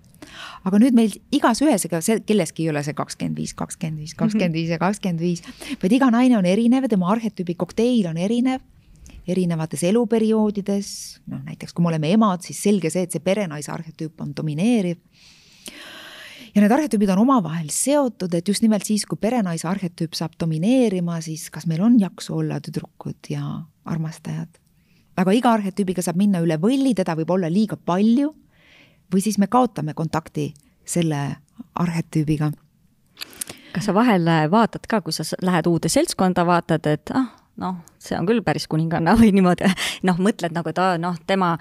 aga 0.64 0.80
nüüd 0.82 0.96
meil 0.98 1.14
igas 1.32 1.62
ühes, 1.66 1.86
ega 1.90 2.02
see 2.06 2.22
kelleski 2.28 2.66
ei 2.66 2.72
ole 2.72 2.84
see 2.86 2.98
kakskümmend 2.98 3.38
viis, 3.38 3.54
kakskümmend 3.58 4.02
viis, 4.04 4.16
kakskümmend 4.18 4.58
viis 4.58 4.74
ja 4.74 4.80
kakskümmend 4.82 5.22
viis, 5.24 5.44
vaid 5.82 5.94
iga 6.00 6.10
naine 6.14 6.38
on 6.40 6.48
erinev 6.50 6.88
ja 6.88 6.96
tema 6.96 7.12
arhetüübi 7.16 7.58
kokteil 7.60 8.10
on 8.12 8.18
erinev 8.22 8.66
erinevates 9.28 9.84
eluperioodides, 9.88 10.90
noh 11.32 11.42
näiteks 11.46 11.76
kui 11.76 11.84
me 11.84 11.92
oleme 11.92 12.12
emad, 12.16 12.44
siis 12.46 12.62
selge 12.64 12.92
see, 12.94 13.04
et 13.08 13.16
see 13.16 13.24
perenaise 13.24 13.72
arhetüüp 13.74 14.22
on 14.24 14.32
domineeriv. 14.36 15.02
ja 16.56 16.64
need 16.64 16.74
arhetüübid 16.74 17.12
on 17.14 17.26
omavahel 17.26 17.68
seotud, 17.74 18.34
et 18.34 18.48
just 18.48 18.64
nimelt 18.64 18.88
siis, 18.88 19.06
kui 19.06 19.20
perenaise 19.20 19.68
arhetüüp 19.68 20.16
saab 20.16 20.38
domineerima, 20.40 21.20
siis 21.22 21.50
kas 21.54 21.68
meil 21.68 21.84
on 21.84 22.00
jaksu 22.00 22.38
olla 22.40 22.62
tüdrukud 22.64 23.30
ja 23.30 23.44
armastajad. 23.86 24.60
aga 25.18 25.34
iga 25.36 25.54
arhetüübiga 25.60 26.02
saab 26.06 26.18
minna 26.18 26.42
üle 26.44 26.60
võlli, 26.62 26.96
teda 26.96 27.18
võib 27.20 27.36
olla 27.36 27.52
liiga 27.52 27.76
palju 27.78 28.34
või 29.14 29.22
siis 29.22 29.38
me 29.38 29.48
kaotame 29.48 29.94
kontakti 29.94 30.54
selle 30.86 31.38
arhetüübiga. 31.76 32.52
kas 33.74 33.86
sa 33.86 33.94
vahel 33.94 34.26
vaatad 34.52 34.88
ka, 34.90 35.02
kui 35.02 35.14
sa 35.14 35.24
lähed 35.42 35.68
uude 35.68 35.90
seltskonda, 35.90 36.46
vaatad, 36.46 36.86
et 36.86 37.12
ah, 37.14 37.28
noh, 37.58 37.76
see 38.08 38.20
on 38.20 38.28
küll 38.30 38.44
päris 38.46 38.68
kuninganna 38.72 39.18
või 39.20 39.34
niimoodi, 39.36 39.70
noh, 40.08 40.22
mõtled 40.22 40.56
nagu, 40.56 40.74
et 40.74 40.84
aa, 40.84 40.98
noh, 41.02 41.20
tema 41.28 41.56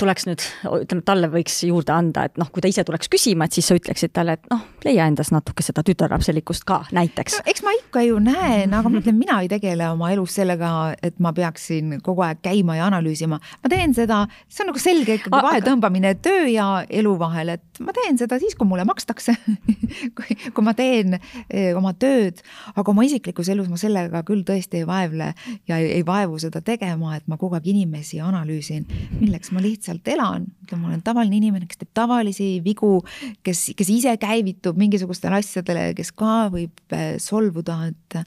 tuleks 0.00 0.26
nüüd, 0.28 0.42
ütleme, 0.82 1.02
talle 1.06 1.28
võiks 1.32 1.56
juurde 1.66 1.92
anda, 1.94 2.26
et 2.28 2.36
noh, 2.40 2.48
kui 2.52 2.62
ta 2.64 2.68
ise 2.70 2.84
tuleks 2.86 3.08
küsima, 3.12 3.46
et 3.46 3.56
siis 3.56 3.68
sa 3.68 3.76
ütleksid 3.78 4.12
talle, 4.16 4.36
et 4.36 4.50
noh, 4.52 4.62
leia 4.84 5.06
endas 5.08 5.30
natuke 5.32 5.64
seda 5.64 5.84
tütarlapselikkust 5.86 6.66
ka 6.68 6.82
näiteks 6.96 7.38
no,. 7.38 7.44
eks 7.52 7.64
ma 7.64 7.72
ikka 7.76 8.02
ju 8.04 8.20
näen, 8.22 8.74
aga 8.76 8.92
ma 8.92 9.00
ütlen, 9.00 9.18
mina 9.18 9.38
ei 9.44 9.50
tegele 9.52 9.88
oma 9.92 10.10
elus 10.14 10.36
sellega, 10.36 10.70
et 11.04 11.18
ma 11.22 11.32
peaksin 11.36 11.98
kogu 12.04 12.24
aeg 12.26 12.42
käima 12.44 12.78
ja 12.78 12.88
analüüsima. 12.90 13.40
ma 13.40 13.72
teen 13.72 13.94
seda, 13.96 14.22
see 14.48 14.64
on 14.64 14.72
nagu 14.72 14.82
selge 14.82 15.18
ikkagi 15.20 15.42
vahetõmbamine 15.48 16.12
töö 16.24 16.44
ja 16.52 16.68
elu 16.84 17.16
vahel, 17.20 17.54
et 17.56 17.82
ma 17.84 17.94
teen 17.96 18.20
seda 18.20 18.40
siis, 18.42 18.56
kui 18.58 18.68
mulle 18.68 18.84
makstakse 18.88 19.36
kui, 20.16 20.38
kui 20.52 20.66
ma 20.66 20.76
teen 20.76 21.16
eh, 21.16 21.72
oma 21.76 21.94
tööd, 21.96 22.44
aga 22.74 22.92
oma 22.92 23.06
isiklikus 23.08 23.50
elus 23.52 23.70
ma 23.72 23.80
sellega 23.80 24.22
küll 24.28 24.44
tõesti 24.46 24.82
ei 24.82 24.88
vaevle 24.88 25.32
ja 25.68 25.78
ei, 25.82 25.90
ei 25.98 26.06
vaevu 26.06 26.38
seda 26.42 26.62
tegema, 26.64 27.16
et 27.16 27.26
ma 27.30 27.38
kogu 27.40 27.58
aeg 27.58 27.66
inimesi 27.72 28.20
analüüsin, 28.22 28.86
milleks 29.20 29.52
ma 29.54 29.62
lihtsalt 29.64 30.06
elan, 30.12 30.46
ütleme, 30.64 30.82
ma 30.82 30.92
olen 30.92 31.06
tavaline 31.06 31.40
inimene, 31.40 31.70
kes 31.70 31.82
teeb 31.82 31.94
tavalisi 31.96 32.50
vigu, 32.64 33.00
kes, 33.46 33.70
kes 33.78 33.90
ise 33.92 34.14
käivitub 34.22 34.78
mingisugustele 34.80 35.40
asjadele, 35.40 35.90
kes 35.98 36.12
ka 36.16 36.46
võib 36.54 36.96
äh, 36.96 37.16
solvuda, 37.22 37.82
et 37.90 38.22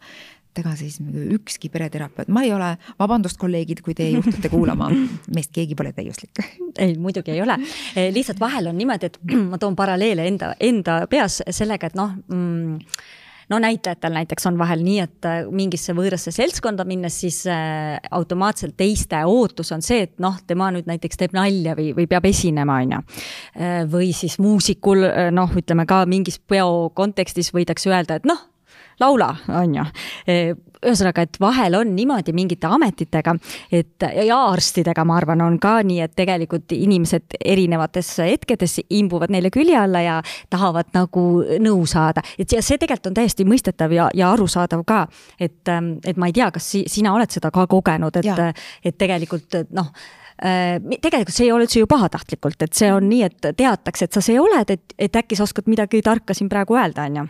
et 0.49 0.63
ega 0.63 0.71
siis 0.73 0.97
ükski 1.35 1.69
pereterapeut, 1.69 2.29
ma 2.33 2.41
ei 2.41 2.49
ole, 2.53 2.71
vabandust, 2.99 3.37
kolleegid, 3.37 3.83
kui 3.85 3.93
te 3.97 4.07
juhtute 4.09 4.49
kuulama, 4.49 4.89
meist 5.35 5.53
keegi 5.53 5.77
pole 5.77 5.91
täiuslik. 5.93 6.41
ei, 6.81 6.95
muidugi 6.97 7.35
ei 7.35 7.41
ole. 7.43 7.59
Eh, 7.95 8.09
lihtsalt 8.13 8.41
vahel 8.41 8.71
on 8.71 8.77
niimoodi, 8.79 9.11
et 9.11 9.19
ma 9.51 9.61
toon 9.61 9.77
paralleele 9.77 10.25
enda, 10.27 10.55
enda 10.59 11.03
peas 11.11 11.41
sellega, 11.45 11.91
et 11.91 11.99
noh 11.99 12.15
mm, 12.27 12.79
no 13.49 13.59
näitajatel 13.59 14.13
näiteks 14.13 14.47
on 14.49 14.57
vahel 14.59 14.83
nii, 14.85 14.99
et 15.03 15.27
äh, 15.27 15.39
mingisse 15.51 15.93
võõrasse 15.97 16.33
seltskonda 16.33 16.85
minnes, 16.89 17.19
siis 17.23 17.41
äh, 17.49 17.97
automaatselt 18.11 18.77
teiste 18.79 19.21
ootus 19.25 19.73
on 19.75 19.83
see, 19.85 20.05
et 20.07 20.15
noh, 20.23 20.37
tema 20.47 20.69
nüüd 20.75 20.89
näiteks 20.89 21.19
teeb 21.19 21.35
nalja 21.37 21.75
või, 21.77 21.91
või 21.97 22.07
peab 22.09 22.29
esinema, 22.29 22.79
on 22.83 22.97
ju. 22.97 23.01
Äh, 23.57 23.81
või 23.89 24.11
siis 24.17 24.39
muusikul 24.41 25.05
noh, 25.35 25.57
ütleme 25.57 25.87
ka 25.89 26.03
mingis 26.09 26.39
peo 26.39 26.89
kontekstis 26.95 27.53
võidakse 27.55 27.91
öelda, 27.91 28.19
et 28.19 28.29
noh, 28.29 28.45
laula, 28.99 29.33
on 29.47 29.75
ju 29.79 29.85
ühesõnaga, 30.79 31.23
et 31.25 31.37
vahel 31.41 31.75
on 31.79 31.91
niimoodi 31.95 32.33
mingite 32.35 32.67
ametitega, 32.71 33.35
et 33.75 34.05
ja 34.25 34.37
arstidega, 34.51 35.03
ma 35.07 35.17
arvan, 35.19 35.41
on 35.43 35.57
ka 35.61 35.79
nii, 35.85 35.99
et 36.05 36.13
tegelikult 36.15 36.71
inimesed 36.75 37.39
erinevates 37.43 38.13
hetkedes 38.23 38.79
imbuvad 38.95 39.33
neile 39.33 39.51
külje 39.53 39.75
alla 39.79 40.03
ja 40.05 40.19
tahavad 40.49 40.93
nagu 40.95 41.25
nõu 41.59 41.83
saada. 41.89 42.23
et 42.37 42.51
ja 42.51 42.61
see 42.61 42.77
tegelikult 42.77 43.11
on 43.11 43.19
täiesti 43.19 43.45
mõistetav 43.45 43.93
ja, 43.93 44.07
ja 44.13 44.31
arusaadav 44.31 44.85
ka, 44.87 45.05
et, 45.39 45.67
et 46.05 46.17
ma 46.17 46.29
ei 46.29 46.33
tea, 46.33 46.51
kas 46.51 46.71
si 46.71 46.83
sina 46.87 47.13
oled 47.13 47.31
seda 47.31 47.51
ka 47.51 47.67
kogenud, 47.67 48.15
et, 48.15 48.63
et 48.83 48.97
tegelikult 48.97 49.59
noh 49.75 49.91
äh, 50.43 50.79
tegelikult 51.01 51.35
see 51.35 51.49
ei 51.49 51.51
ole 51.51 51.67
üldse 51.67 51.83
ju 51.83 51.91
pahatahtlikult, 51.91 52.61
et 52.63 52.73
see 52.73 52.91
on 52.93 53.09
nii, 53.09 53.23
et 53.27 53.51
teatakse, 53.57 54.07
et 54.07 54.15
sa 54.15 54.23
see 54.23 54.39
oled, 54.39 54.71
et, 54.71 54.97
et 54.97 55.21
äkki 55.23 55.35
sa 55.35 55.43
oskad 55.43 55.67
midagi 55.67 56.01
tarka 56.05 56.33
siin 56.37 56.49
praegu 56.51 56.79
öelda, 56.79 57.09
on 57.09 57.23
ju 57.23 57.29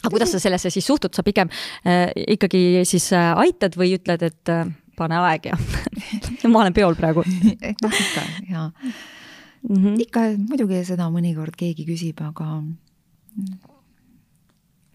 aga 0.00 0.12
kuidas 0.12 0.32
sa 0.34 0.40
sellesse 0.42 0.70
siis 0.72 0.86
suhtud, 0.86 1.14
sa 1.14 1.24
pigem 1.26 1.50
äh, 1.84 2.10
ikkagi 2.36 2.84
siis 2.88 3.10
äh, 3.16 3.32
aitad 3.36 3.76
või 3.78 3.94
ütled, 3.98 4.22
et 4.26 4.52
äh, 4.52 4.66
pane 4.96 5.18
aeg 5.28 5.50
ja 5.52 5.58
ma 6.52 6.64
olen 6.64 6.76
peol 6.76 6.96
praegu 6.98 7.24
noh, 7.84 8.00
ikka 8.04 8.26
ja 8.50 8.70
mm 8.70 9.76
-hmm. 9.76 10.00
ikka 10.06 10.20
muidugi 10.48 10.84
seda 10.84 11.10
mõnikord 11.12 11.56
keegi 11.56 11.86
küsib, 11.88 12.20
aga 12.24 12.60
mm, 12.60 13.56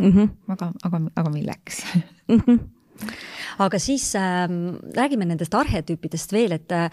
-hmm. 0.02 0.30
aga, 0.48 0.72
aga, 0.84 1.02
aga 1.16 1.30
milleks 1.30 1.84
mm? 2.28 2.40
-hmm 2.40 2.60
aga 3.64 3.80
siis 3.80 4.08
äh, 4.16 4.46
räägime 4.96 5.26
nendest 5.26 5.54
arhetüüpidest 5.56 6.34
veel, 6.36 6.58
et 6.58 6.72
äh, 6.76 6.90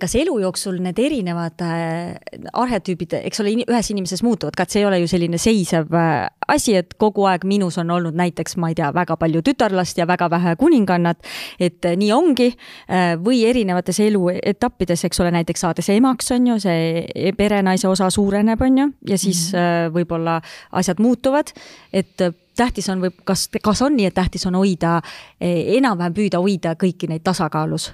kas 0.00 0.14
elu 0.18 0.38
jooksul 0.42 0.80
need 0.82 0.98
erinevad 1.02 1.64
äh, 1.64 2.16
arhetüübid, 2.52 3.18
eks 3.22 3.42
ole, 3.42 3.54
ühes 3.64 3.92
inimeses 3.92 4.22
muutuvad 4.26 4.56
ka, 4.56 4.66
et 4.66 4.74
see 4.74 4.82
ei 4.82 4.88
ole 4.88 5.00
ju 5.02 5.10
selline 5.10 5.40
seisev 5.40 5.92
äh, 5.94 6.28
asi, 6.48 6.74
et 6.80 6.94
kogu 7.00 7.26
aeg 7.28 7.44
minus 7.48 7.78
on 7.80 7.90
olnud 7.94 8.16
näiteks, 8.18 8.56
ma 8.60 8.72
ei 8.72 8.78
tea, 8.78 8.90
väga 8.94 9.18
palju 9.20 9.42
tütarlast 9.46 10.00
ja 10.00 10.06
väga 10.08 10.30
vähe 10.32 10.56
kuningannat. 10.60 11.18
et 11.60 11.84
äh, 11.84 11.96
nii 11.96 12.12
ongi 12.12 12.48
äh, 12.50 13.14
või 13.20 13.42
erinevates 13.48 14.00
eluetappides, 14.00 15.04
eks 15.04 15.20
ole, 15.20 15.32
näiteks 15.34 15.66
saades 15.66 15.88
emaks, 15.92 16.32
on 16.32 16.46
ju, 16.52 16.58
see 16.62 17.32
perenaise 17.36 17.88
osa 17.88 18.10
suureneb, 18.10 18.62
on 18.62 18.78
ju, 18.78 18.90
ja 19.08 19.18
siis 19.18 19.52
mm 19.52 19.58
-hmm. 19.58 19.94
võib-olla 19.94 20.40
asjad 20.72 21.00
muutuvad, 21.00 21.52
et 21.92 22.22
tähtis 22.58 22.88
on 22.92 23.02
või 23.02 23.12
kas, 23.24 23.46
kas 23.62 23.82
on 23.86 23.96
nii, 23.96 24.08
et 24.10 24.16
tähtis 24.16 24.46
on 24.48 24.58
hoida, 24.58 24.98
eh, 25.40 25.76
enam-vähem 25.78 26.16
püüda 26.16 26.42
hoida 26.42 26.74
kõiki 26.78 27.10
neid 27.10 27.24
tasakaalus? 27.26 27.92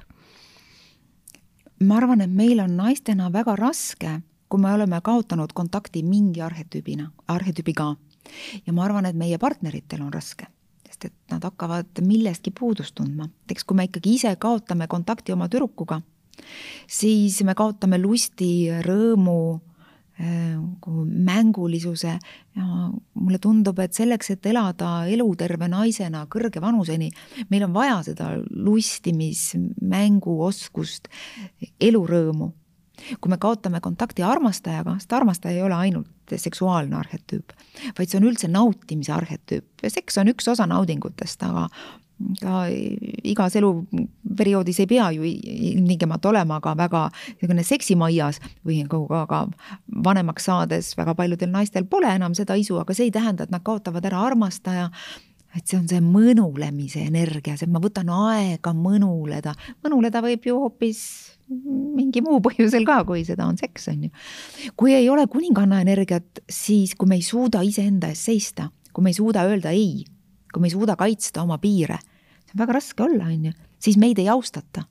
ma 1.85 1.97
arvan, 1.99 2.23
et 2.25 2.31
meil 2.31 2.61
on 2.62 2.77
naistena 2.79 3.29
väga 3.33 3.57
raske, 3.59 4.21
kui 4.49 4.61
me 4.62 4.73
oleme 4.73 5.01
kaotanud 5.05 5.53
kontakti 5.53 6.03
mingi 6.07 6.41
arhetüübina, 6.41 7.11
arhetüübiga. 7.29 7.97
ja 8.67 8.73
ma 8.73 8.85
arvan, 8.85 9.07
et 9.07 9.17
meie 9.17 9.39
partneritel 9.39 10.03
on 10.03 10.12
raske, 10.12 10.47
sest 10.87 11.05
et 11.05 11.15
nad 11.31 11.45
hakkavad 11.45 12.01
millestki 12.01 12.51
puudust 12.51 12.95
tundma. 12.95 13.29
eks 13.51 13.65
kui 13.65 13.77
me 13.77 13.85
ikkagi 13.85 14.15
ise 14.15 14.37
kaotame 14.37 14.87
kontakti 14.87 15.33
oma 15.33 15.49
tüdrukuga, 15.49 16.01
siis 16.87 17.43
me 17.43 17.55
kaotame 17.55 17.99
lusti, 17.99 18.71
rõõmu 18.87 19.61
nagu 20.19 21.05
mängulisuse 21.05 22.12
ja 22.55 22.67
mulle 23.19 23.39
tundub, 23.43 23.79
et 23.83 23.97
selleks, 23.97 24.31
et 24.31 24.47
elada 24.47 25.07
eluterve 25.11 25.67
naisena 25.71 26.25
kõrge 26.31 26.62
vanuseni, 26.62 27.11
meil 27.51 27.67
on 27.67 27.75
vaja 27.75 27.97
seda 28.07 28.29
lustimis, 28.55 29.55
mänguoskust, 29.83 31.11
elurõõmu. 31.81 32.53
kui 33.21 33.29
me 33.29 33.37
kaotame 33.43 33.81
kontakti 33.83 34.23
armastajaga, 34.23 34.93
sest 35.03 35.12
armastaja 35.12 35.57
ei 35.57 35.65
ole 35.67 35.75
ainult 35.75 36.31
seksuaalne 36.31 36.95
arhetüüp, 36.95 37.51
vaid 37.99 38.09
see 38.09 38.21
on 38.21 38.29
üldse 38.29 38.49
nautimise 38.49 39.12
arhetüüp 39.12 39.83
ja 39.83 39.91
seks 39.91 40.21
on 40.23 40.31
üks 40.31 40.47
osa 40.49 40.67
naudingutest, 40.71 41.43
aga 41.43 41.67
ka 42.41 42.64
igas 43.25 43.57
eluperioodis 43.59 44.81
ei 44.83 44.89
pea 44.91 45.11
ju 45.14 45.27
ilmtingimata 45.27 46.31
olema 46.31 46.61
ka 46.64 46.75
väga 46.79 47.05
niisugune 47.11 47.64
seksimaias 47.66 48.41
või 48.66 48.83
nagu 48.85 49.05
ka, 49.11 49.25
ka 49.31 49.43
vanemaks 50.07 50.49
saades 50.49 50.95
väga 50.99 51.14
paljudel 51.18 51.53
naistel 51.53 51.87
pole 51.91 52.11
enam 52.14 52.35
seda 52.37 52.57
isu, 52.61 52.79
aga 52.81 52.97
see 52.97 53.09
ei 53.09 53.14
tähenda, 53.14 53.45
et 53.45 53.55
nad 53.55 53.64
kaotavad 53.64 54.05
ära 54.09 54.22
armastaja, 54.29 54.91
et 55.55 55.66
see 55.66 55.79
on 55.79 55.87
see 55.91 56.01
mõnulemise 56.05 57.05
energia, 57.05 57.59
see, 57.59 57.68
et 57.68 57.75
ma 57.75 57.83
võtan 57.83 58.11
aega 58.11 58.75
mõnuleda, 58.77 59.55
mõnuleda 59.85 60.25
võib 60.25 60.49
ju 60.49 60.59
hoopis 60.64 61.05
mingi 61.49 62.22
muu 62.25 62.41
põhjusel 62.45 62.87
ka, 62.89 63.03
kui 63.05 63.20
seda 63.27 63.45
on 63.47 63.59
seks, 63.61 63.91
on 63.93 64.07
ju. 64.07 64.14
kui 64.81 64.97
ei 64.97 65.11
ole 65.12 65.27
kuninganna 65.31 65.83
energiat, 65.85 66.41
siis 66.49 66.97
kui 66.97 67.11
me 67.11 67.20
ei 67.20 67.27
suuda 67.27 67.61
iseenda 67.62 68.09
eest 68.11 68.33
seista, 68.33 68.70
kui 68.97 69.05
me 69.05 69.12
ei 69.12 69.20
suuda 69.20 69.45
öelda 69.45 69.75
ei 69.77 70.07
kui 70.55 70.62
me 70.62 70.70
ei 70.70 70.77
suuda 70.77 70.95
kaitsta 70.97 71.43
oma 71.43 71.59
piire, 71.59 71.99
väga 72.59 72.78
raske 72.78 73.02
olla, 73.02 73.28
on 73.30 73.50
ju, 73.50 73.52
siis 73.82 73.96
meid 74.00 74.18
ei 74.18 74.28
austata. 74.28 74.84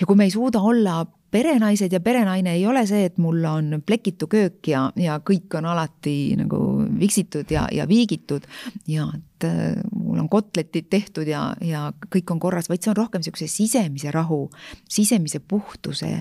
ja 0.00 0.06
kui 0.06 0.16
me 0.16 0.24
ei 0.24 0.30
suuda 0.30 0.60
olla 0.60 1.04
perenaised 1.30 1.92
ja 1.92 2.00
perenaine 2.00 2.52
ei 2.54 2.66
ole 2.66 2.86
see, 2.86 3.04
et 3.08 3.18
mul 3.18 3.44
on 3.44 3.82
plekitu 3.86 4.28
köök 4.30 4.68
ja, 4.70 4.86
ja 4.96 5.18
kõik 5.24 5.56
on 5.58 5.66
alati 5.68 6.36
nagu 6.38 6.60
viksitud 7.00 7.50
ja, 7.50 7.66
ja 7.72 7.86
viigitud 7.88 8.46
ja 8.88 9.08
et 9.14 9.46
äh, 9.48 9.74
mul 9.92 10.22
on 10.22 10.30
kotletid 10.32 10.88
tehtud 10.92 11.28
ja, 11.28 11.50
ja 11.60 11.90
kõik 12.12 12.32
on 12.32 12.40
korras, 12.40 12.70
vaid 12.72 12.84
see 12.84 12.92
on 12.92 13.00
rohkem 13.00 13.24
niisuguse 13.24 13.50
sisemise 13.52 14.12
rahu, 14.14 14.46
sisemise 14.88 15.40
puhtuse, 15.40 16.14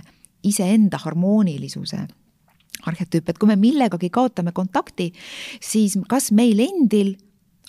iseenda 0.44 1.00
harmoonilisuse 1.06 2.06
arhetüüp, 2.86 3.30
et 3.30 3.40
kui 3.40 3.50
me 3.50 3.56
millegagi 3.60 4.12
kaotame 4.14 4.54
kontakti, 4.56 5.12
siis 5.64 5.98
kas 6.10 6.32
meil 6.36 6.60
endil 6.66 7.16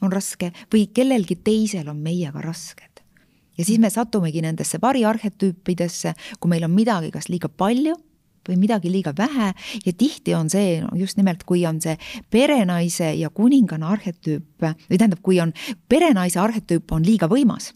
on 0.02 0.12
raske 0.12 0.52
või 0.72 0.86
kellelgi 0.94 1.38
teisel 1.44 1.88
on 1.88 2.00
meiega 2.02 2.42
rasked. 2.44 3.02
ja 3.58 3.64
siis 3.64 3.78
me 3.80 3.90
satumegi 3.90 4.42
nendesse 4.44 4.78
variarhetüüpidesse, 4.82 6.14
kui 6.40 6.50
meil 6.50 6.64
on 6.64 6.74
midagi 6.74 7.10
kas 7.10 7.30
liiga 7.32 7.48
palju 7.48 7.96
või 8.48 8.58
midagi 8.60 8.90
liiga 8.92 9.12
vähe. 9.16 9.52
Ja 9.86 9.92
tihti 9.92 10.34
on 10.34 10.50
see 10.50 10.80
no, 10.82 10.92
just 10.94 11.16
nimelt, 11.16 11.44
kui 11.44 11.64
on 11.66 11.80
see 11.82 11.96
perenaise 12.30 13.12
ja 13.18 13.30
kuninganna 13.30 13.90
arhetüüp 13.96 14.62
või 14.62 14.98
tähendab, 14.98 15.22
kui 15.22 15.40
on 15.42 15.54
perenaise 15.88 16.40
arhetüüp 16.40 16.92
on 16.92 17.06
liiga 17.06 17.28
võimas. 17.32 17.72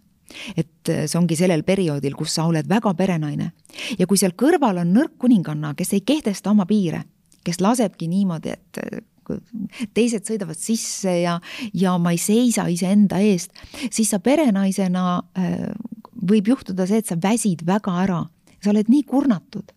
Et 0.56 0.86
see 0.86 1.18
ongi 1.18 1.34
sellel 1.34 1.64
perioodil, 1.66 2.14
kus 2.14 2.36
sa 2.36 2.44
oled 2.46 2.68
väga 2.70 2.92
perenaine. 2.94 3.50
Ja 3.98 4.06
kui 4.06 4.20
seal 4.20 4.36
kõrval 4.38 4.78
on 4.84 4.92
nõrk 4.94 5.16
kuninganna, 5.18 5.74
kes 5.74 5.96
ei 5.96 6.04
kehtesta 6.06 6.52
oma 6.52 6.68
piire, 6.70 7.02
kes 7.44 7.58
lasebki 7.60 8.06
niimoodi, 8.10 8.54
et 8.54 8.82
teised 9.96 10.26
sõidavad 10.28 10.58
sisse 10.58 11.20
ja, 11.22 11.38
ja 11.74 11.96
ma 11.98 12.14
ei 12.14 12.20
seisa 12.20 12.66
iseenda 12.70 13.20
eest, 13.24 13.52
siis 13.90 14.10
sa 14.10 14.20
perenaisena 14.22 15.04
äh, 15.38 15.68
võib 16.20 16.52
juhtuda 16.52 16.86
see, 16.88 17.02
et 17.02 17.10
sa 17.10 17.18
väsid 17.20 17.64
väga 17.66 17.94
ära, 18.04 18.24
sa 18.60 18.72
oled 18.72 18.90
nii 18.92 19.06
kurnatud. 19.08 19.72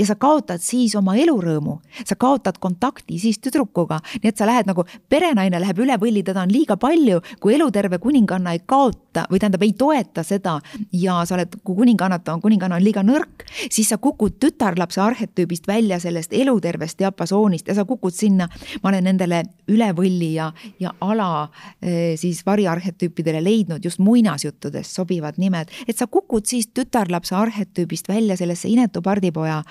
Ja 0.00 0.06
sa 0.08 0.14
kaotad 0.16 0.62
siis 0.64 0.94
oma 0.96 1.12
elurõõmu, 1.20 1.74
sa 2.08 2.16
kaotad 2.16 2.56
kontakti 2.62 3.18
siis 3.20 3.36
tüdrukuga, 3.44 3.98
nii 4.22 4.30
et 4.30 4.38
sa 4.40 4.46
lähed 4.48 4.70
nagu, 4.70 4.86
perenaine 5.12 5.60
läheb 5.60 5.82
üle 5.84 5.98
võlli, 6.00 6.22
teda 6.24 6.46
on 6.46 6.54
liiga 6.54 6.78
palju, 6.80 7.18
kui 7.36 7.58
eluterve 7.58 7.98
kuninganna 8.00 8.54
ei 8.56 8.62
kaota 8.64 9.09
või 9.30 9.40
tähendab, 9.40 9.62
ei 9.62 9.72
toeta 9.78 10.22
seda 10.26 10.58
ja 10.92 11.20
sa 11.26 11.36
oled, 11.36 11.56
kui 11.64 11.76
kuningannat 11.78 12.28
on, 12.32 12.40
kuninganna 12.42 12.78
on 12.78 12.84
liiga 12.84 13.02
nõrk, 13.06 13.44
siis 13.70 13.90
sa 13.90 13.98
kukud 13.98 14.38
tütarlapse 14.42 15.00
arhetüübist 15.02 15.68
välja 15.68 16.00
sellest 16.00 16.32
elutervest 16.36 16.98
diapasoonist 16.98 17.68
ja 17.68 17.74
sa 17.74 17.84
kukud 17.88 18.14
sinna, 18.14 18.48
ma 18.82 18.92
olen 18.92 19.08
nendele 19.10 19.42
üle 19.70 19.90
võlli 19.96 20.32
ja, 20.34 20.50
ja 20.80 20.92
ala 21.00 21.48
eh, 21.82 22.16
siis 22.20 22.42
variarhetüüpidele 22.46 23.42
leidnud 23.44 23.84
just 23.84 24.02
muinasjuttudest 24.02 24.96
sobivad 24.96 25.40
nimed, 25.42 25.72
et 25.88 25.98
sa 25.98 26.06
kukud 26.06 26.46
siis 26.46 26.70
tütarlapse 26.74 27.34
arhetüübist 27.36 28.08
välja 28.08 28.36
sellesse 28.38 28.68
inetu 28.68 29.02
pardipoja 29.02 29.62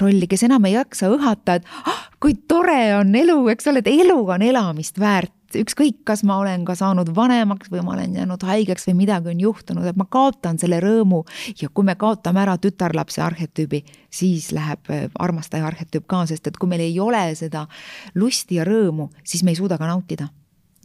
rolli, 0.00 0.26
kes 0.26 0.46
enam 0.48 0.64
ei 0.68 0.76
jaksa 0.76 1.10
õhata, 1.12 1.60
et 1.60 1.70
ah, 1.86 2.08
kui 2.22 2.34
tore 2.48 2.96
on 2.98 3.14
elu, 3.14 3.38
eks 3.54 3.70
ole, 3.70 3.82
et 3.82 3.92
elu 3.92 4.18
on 4.22 4.42
elamist 4.42 4.98
väärt 5.02 5.34
ükskõik, 5.58 6.02
kas 6.08 6.22
ma 6.28 6.38
olen 6.42 6.66
ka 6.68 6.76
saanud 6.78 7.12
vanemaks 7.16 7.70
või 7.72 7.84
ma 7.86 7.94
olen 7.96 8.16
jäänud 8.20 8.44
haigeks 8.48 8.88
või 8.88 8.98
midagi 9.02 9.32
on 9.32 9.40
juhtunud, 9.40 9.86
et 9.88 9.98
ma 9.98 10.06
kaotan 10.10 10.60
selle 10.62 10.80
rõõmu. 10.82 11.22
Ja 11.60 11.70
kui 11.72 11.86
me 11.86 11.96
kaotame 11.98 12.42
ära 12.44 12.58
tütarlapse 12.60 13.22
arhetüübi, 13.24 13.82
siis 14.10 14.50
läheb 14.52 14.92
äh, 14.92 15.08
armastaja 15.18 15.66
arhetüüp 15.70 16.06
ka, 16.10 16.24
sest 16.30 16.46
et 16.50 16.60
kui 16.60 16.70
meil 16.70 16.84
ei 16.84 17.00
ole 17.00 17.24
seda 17.38 17.66
lusti 18.14 18.60
ja 18.60 18.68
rõõmu, 18.68 19.10
siis 19.24 19.44
me 19.44 19.54
ei 19.54 19.60
suuda 19.60 19.78
ka 19.80 19.90
nautida 19.90 20.30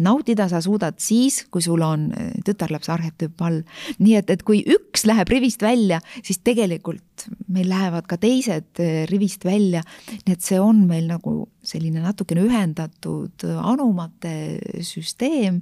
nautida 0.04 0.48
sa 0.50 0.62
suudad 0.62 1.00
siis, 1.02 1.44
kui 1.52 1.64
sul 1.64 1.82
on 1.86 2.08
äh, 2.14 2.32
tütarlapse 2.46 2.92
arhetüüp 2.94 3.42
all. 3.46 3.62
nii 4.00 4.16
et, 4.20 4.30
et 4.34 4.44
kui 4.48 4.64
üks 4.64 5.06
läheb 5.10 5.30
rivist 5.32 5.64
välja, 5.66 6.00
siis 6.24 6.42
tegelikult 6.46 7.28
meil 7.52 7.70
lähevad 7.72 8.08
ka 8.10 8.20
teised 8.22 8.82
äh, 8.84 9.04
rivist 9.10 9.46
välja. 9.46 9.84
nii 10.26 10.38
et 10.38 10.46
see 10.46 10.60
on 10.62 10.86
meil 10.90 11.10
nagu 11.10 11.48
selline 11.66 12.04
natukene 12.04 12.46
ühendatud 12.48 13.48
äh, 13.48 13.60
anumate 13.74 14.34
süsteem 14.86 15.62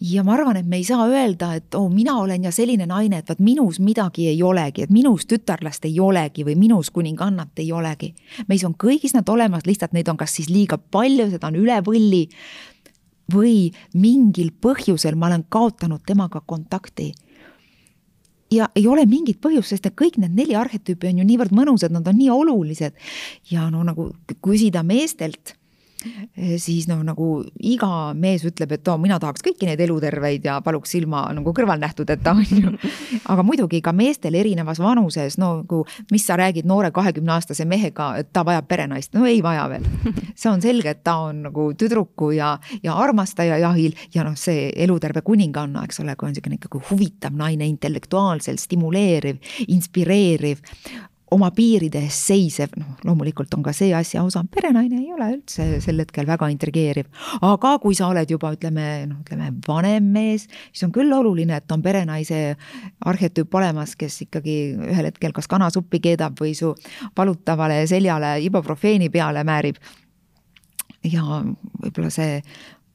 ja 0.00 0.22
ma 0.24 0.34
arvan, 0.34 0.58
et 0.58 0.66
me 0.66 0.78
ei 0.78 0.84
saa 0.86 1.06
öelda, 1.10 1.52
et 1.58 1.74
oo 1.74 1.86
oh,, 1.86 1.92
mina 1.92 2.18
olen 2.22 2.44
ja 2.44 2.52
selline 2.54 2.86
naine, 2.86 3.20
et 3.20 3.28
vaat 3.30 3.42
minus 3.42 3.80
midagi 3.82 4.28
ei 4.30 4.42
olegi, 4.42 4.84
et 4.84 4.94
minus 4.94 5.26
tütarlast 5.30 5.88
ei 5.88 5.98
olegi 6.00 6.46
või 6.46 6.56
minus 6.58 6.90
kuningannat 6.94 7.58
ei 7.58 7.72
olegi. 7.72 8.14
meis 8.48 8.64
on 8.64 8.74
kõigis 8.78 9.14
nad 9.16 9.28
olemas, 9.28 9.66
lihtsalt 9.66 9.96
neid 9.96 10.08
on 10.08 10.16
kas 10.16 10.36
siis 10.38 10.50
liiga 10.52 10.78
palju, 10.78 11.30
seda 11.30 11.50
on 11.50 11.58
üle 11.58 11.80
võlli 11.84 12.26
või 13.32 13.70
mingil 13.94 14.52
põhjusel 14.60 15.16
ma 15.16 15.28
olen 15.30 15.44
kaotanud 15.48 16.04
temaga 16.06 16.40
kontakti. 16.46 17.12
ja 18.50 18.68
ei 18.74 18.86
ole 18.88 19.04
mingit 19.06 19.40
põhjust, 19.44 19.68
sest 19.68 19.86
et 19.86 19.94
kõik 19.94 20.16
need 20.16 20.32
neli 20.32 20.54
arhetüüpi 20.56 21.10
on 21.10 21.18
ju 21.18 21.24
niivõrd 21.24 21.52
mõnusad, 21.52 21.92
nad 21.92 22.06
on 22.08 22.16
nii 22.16 22.30
olulised 22.32 22.94
ja 23.50 23.68
no 23.70 23.82
nagu 23.84 24.12
küsida 24.40 24.82
meestelt 24.82 25.52
siis 26.58 26.86
noh, 26.88 27.00
nagu 27.06 27.28
iga 27.66 28.12
mees 28.14 28.44
ütleb, 28.46 28.76
et 28.76 28.88
oo, 28.88 28.96
mina 29.02 29.18
tahaks 29.22 29.42
kõiki 29.44 29.66
neid 29.66 29.80
eluterveid 29.82 30.44
ja 30.46 30.58
paluks 30.64 30.94
ilma 30.98 31.24
nagu 31.34 31.52
kõrvalnähtudeta, 31.56 32.34
on 32.36 32.62
ju. 32.62 32.72
aga 33.32 33.44
muidugi 33.46 33.80
ka 33.84 33.92
meestel 33.96 34.36
erinevas 34.38 34.80
vanuses, 34.82 35.38
no 35.42 35.50
nagu, 35.62 35.82
mis 36.14 36.26
sa 36.28 36.38
räägid 36.38 36.68
noore 36.68 36.92
kahekümneaastase 36.94 37.66
mehega, 37.68 38.12
et 38.22 38.30
ta 38.32 38.44
vajab 38.46 38.68
perenaist, 38.70 39.14
no 39.16 39.26
ei 39.26 39.42
vaja 39.44 39.66
veel. 39.72 39.88
see 40.38 40.50
on 40.52 40.62
selge, 40.62 40.94
et 40.94 41.02
ta 41.06 41.18
on 41.26 41.42
nagu 41.48 41.68
tüdruku 41.78 42.30
ja, 42.36 42.54
ja 42.84 42.96
armastaja 42.98 43.58
jahil 43.64 43.98
ja 44.14 44.26
noh, 44.26 44.38
see 44.38 44.70
eluterve 44.76 45.24
kuninganna, 45.26 45.84
eks 45.88 46.02
ole, 46.04 46.14
kui 46.14 46.28
on 46.28 46.34
niisugune 46.36 46.60
ikkagi 46.60 46.84
huvitav 46.92 47.36
naine, 47.38 47.66
intellektuaalselt 47.68 48.62
stimuleeriv, 48.62 49.42
inspireeriv 49.66 50.62
oma 51.34 51.50
piiride 51.54 52.00
eest 52.06 52.30
seisev, 52.30 52.72
noh, 52.80 52.94
loomulikult 53.04 53.52
on 53.56 53.62
ka 53.66 53.72
see 53.76 53.90
asja 53.96 54.22
osa, 54.24 54.42
perenaine 54.54 55.00
ei 55.00 55.12
ole 55.12 55.28
üldse 55.34 55.66
sel 55.84 56.00
hetkel 56.00 56.28
väga 56.28 56.48
intrigeeriv. 56.52 57.08
aga 57.44 57.74
kui 57.82 57.96
sa 57.98 58.08
oled 58.12 58.30
juba 58.30 58.52
ütleme, 58.56 58.86
noh, 59.10 59.20
ütleme 59.24 59.50
vanem 59.66 60.08
mees, 60.14 60.48
siis 60.72 60.86
on 60.88 60.94
küll 60.94 61.12
oluline, 61.14 61.60
et 61.60 61.72
on 61.74 61.84
perenaise 61.84 62.40
arhetüüp 63.10 63.54
olemas, 63.60 63.94
kes 63.98 64.22
ikkagi 64.28 64.58
ühel 64.88 65.10
hetkel 65.10 65.36
kas 65.36 65.50
kanasuppi 65.50 66.00
keedab 66.08 66.38
või 66.40 66.54
su 66.56 66.74
valutavale 67.16 67.84
seljale 67.90 68.38
ibuprofeeni 68.46 69.10
peale 69.12 69.44
määrib. 69.44 69.76
ja 71.04 71.22
võib-olla 71.22 72.10
see 72.10 72.40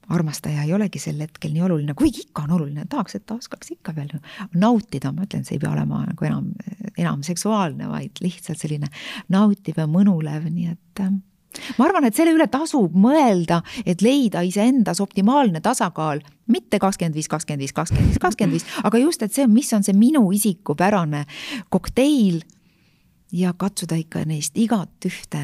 armastaja 0.09 0.63
ei 0.63 0.73
olegi 0.75 0.99
sel 0.99 1.19
hetkel 1.23 1.53
nii 1.53 1.63
oluline, 1.65 1.95
kuigi 1.97 2.25
ikka 2.27 2.45
on 2.47 2.55
oluline, 2.57 2.85
tahaks, 2.89 3.15
et 3.17 3.25
ta 3.25 3.37
oskaks 3.39 3.71
ikka 3.77 3.95
veel 3.95 4.11
nautida, 4.59 5.13
ma 5.15 5.27
ütlen, 5.27 5.45
see 5.47 5.57
ei 5.57 5.63
pea 5.63 5.71
olema 5.71 6.03
nagu 6.07 6.27
enam, 6.27 6.49
enam 6.97 7.23
seksuaalne, 7.23 7.87
vaid 7.91 8.23
lihtsalt 8.23 8.59
selline 8.59 8.89
nautiv 9.33 9.79
ja 9.79 9.87
mõnulev, 9.89 10.49
nii 10.51 10.73
et 10.73 11.03
äh, 11.05 11.13
ma 11.77 11.87
arvan, 11.87 12.07
et 12.07 12.17
selle 12.17 12.33
üle 12.35 12.47
tasub 12.51 12.95
mõelda, 12.99 13.61
et 13.85 14.03
leida 14.03 14.43
iseendas 14.45 15.01
optimaalne 15.03 15.61
tasakaal, 15.63 16.23
mitte 16.51 16.79
kakskümmend 16.83 17.15
viis, 17.17 17.29
kakskümmend 17.31 17.63
viis, 17.63 17.75
kakskümmend 17.75 18.11
viis, 18.11 18.23
kakskümmend 18.23 18.57
viis, 18.57 18.67
aga 18.83 19.01
just, 19.01 19.23
et 19.23 19.35
see, 19.35 19.47
mis 19.47 19.71
on 19.75 19.85
see 19.85 19.95
minu 19.97 20.25
isikupärane 20.35 21.23
kokteil 21.73 22.41
ja 23.33 23.53
katsuda 23.57 23.97
ikka 23.97 24.25
neist 24.29 24.57
igat 24.59 25.07
ühte 25.09 25.41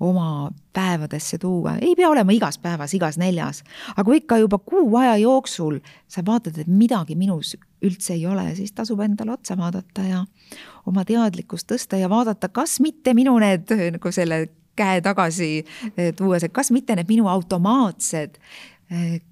oma 0.00 0.50
päevadesse 0.72 1.38
tuua, 1.38 1.76
ei 1.82 1.96
pea 1.96 2.08
olema 2.08 2.32
igas 2.32 2.58
päevas, 2.62 2.94
igas 2.94 3.18
neljas, 3.18 3.62
aga 3.96 4.04
kui 4.06 4.20
ikka 4.20 4.38
juba 4.38 4.58
kuu 4.58 4.96
aja 4.96 5.16
jooksul 5.18 5.80
sa 6.08 6.22
vaatad, 6.26 6.58
et 6.58 6.70
midagi 6.70 7.16
minus 7.18 7.56
üldse 7.82 8.14
ei 8.14 8.26
ole, 8.26 8.46
siis 8.54 8.72
tasub 8.72 9.00
endale 9.02 9.34
otsa 9.34 9.56
vaadata 9.58 10.06
ja 10.06 10.22
oma 10.86 11.04
teadlikkust 11.04 11.68
tõsta 11.72 11.98
ja 11.98 12.10
vaadata, 12.10 12.48
kas 12.48 12.78
mitte 12.80 13.14
minu 13.14 13.36
need 13.42 13.74
nagu 13.98 14.14
selle 14.14 14.46
käe 14.78 15.00
tagasi 15.02 15.64
tuues, 16.16 16.44
et 16.46 16.54
kas 16.54 16.70
mitte 16.74 16.94
need 16.96 17.10
minu 17.10 17.28
automaatsed 17.30 18.38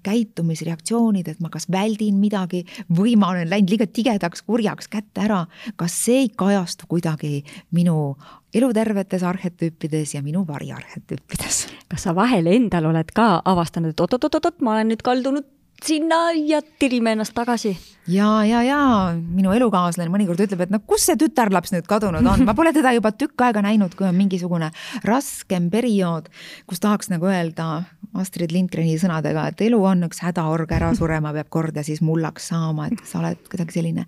käitumisreaktsioonid, 0.05 1.27
et 1.27 1.39
ma 1.41 1.49
kas 1.53 1.65
väldin 1.71 2.19
midagi 2.21 2.63
või 2.93 3.15
ma 3.17 3.31
olen 3.33 3.49
läinud 3.49 3.73
liiga 3.73 3.87
tigedaks, 3.89 4.43
kurjaks 4.45 4.89
kätte 4.91 5.23
ära, 5.25 5.43
kas 5.75 5.95
see 6.05 6.23
ei 6.25 6.29
kajastu 6.29 6.85
kuidagi 6.89 7.41
minu 7.73 8.15
elutervetes 8.53 9.25
arhetüüpides 9.25 10.13
ja 10.13 10.23
minu 10.25 10.45
variarhetüüpides? 10.47 11.65
kas 11.87 12.03
sa 12.03 12.13
vahel 12.15 12.47
endal 12.51 12.89
oled 12.91 13.11
ka 13.15 13.41
avastanud, 13.45 13.95
et 13.95 14.01
oot-oot-oot-oot, 14.05 14.61
ma 14.61 14.75
olen 14.75 14.91
nüüd 14.93 15.03
kaldunud 15.05 15.47
sinna 15.85 16.31
ja 16.33 16.61
tirime 16.79 17.11
ennast 17.11 17.33
tagasi. 17.35 17.77
ja, 18.07 18.45
ja, 18.45 18.61
ja 18.63 18.79
minu 19.17 19.51
elukaaslane 19.53 20.09
mõnikord 20.11 20.41
ütleb, 20.45 20.63
et 20.65 20.73
no 20.73 20.79
kus 20.87 21.05
see 21.09 21.17
tütarlaps 21.19 21.73
nüüd 21.75 21.87
kadunud 21.89 22.25
on, 22.25 22.45
ma 22.47 22.55
pole 22.57 22.71
teda 22.75 22.93
juba 22.95 23.11
tükk 23.11 23.43
aega 23.47 23.61
näinud, 23.65 23.95
kui 23.97 24.07
on 24.07 24.15
mingisugune 24.17 24.71
raskem 25.07 25.69
periood, 25.73 26.29
kus 26.69 26.81
tahaks 26.83 27.11
nagu 27.13 27.29
öelda 27.29 27.83
Astrid 28.17 28.53
Lindgreni 28.55 28.97
sõnadega, 29.01 29.49
et 29.51 29.61
elu 29.67 29.79
on 29.83 30.07
üks 30.07 30.21
hädaorg, 30.23 30.71
ära 30.73 30.93
surema 30.97 31.33
peab 31.35 31.51
kord 31.53 31.77
ja 31.77 31.83
siis 31.85 32.01
mullaks 32.05 32.49
saama, 32.53 32.87
et 32.89 33.03
sa 33.05 33.21
oled 33.21 33.43
kuidagi 33.51 33.79
selline 33.79 34.07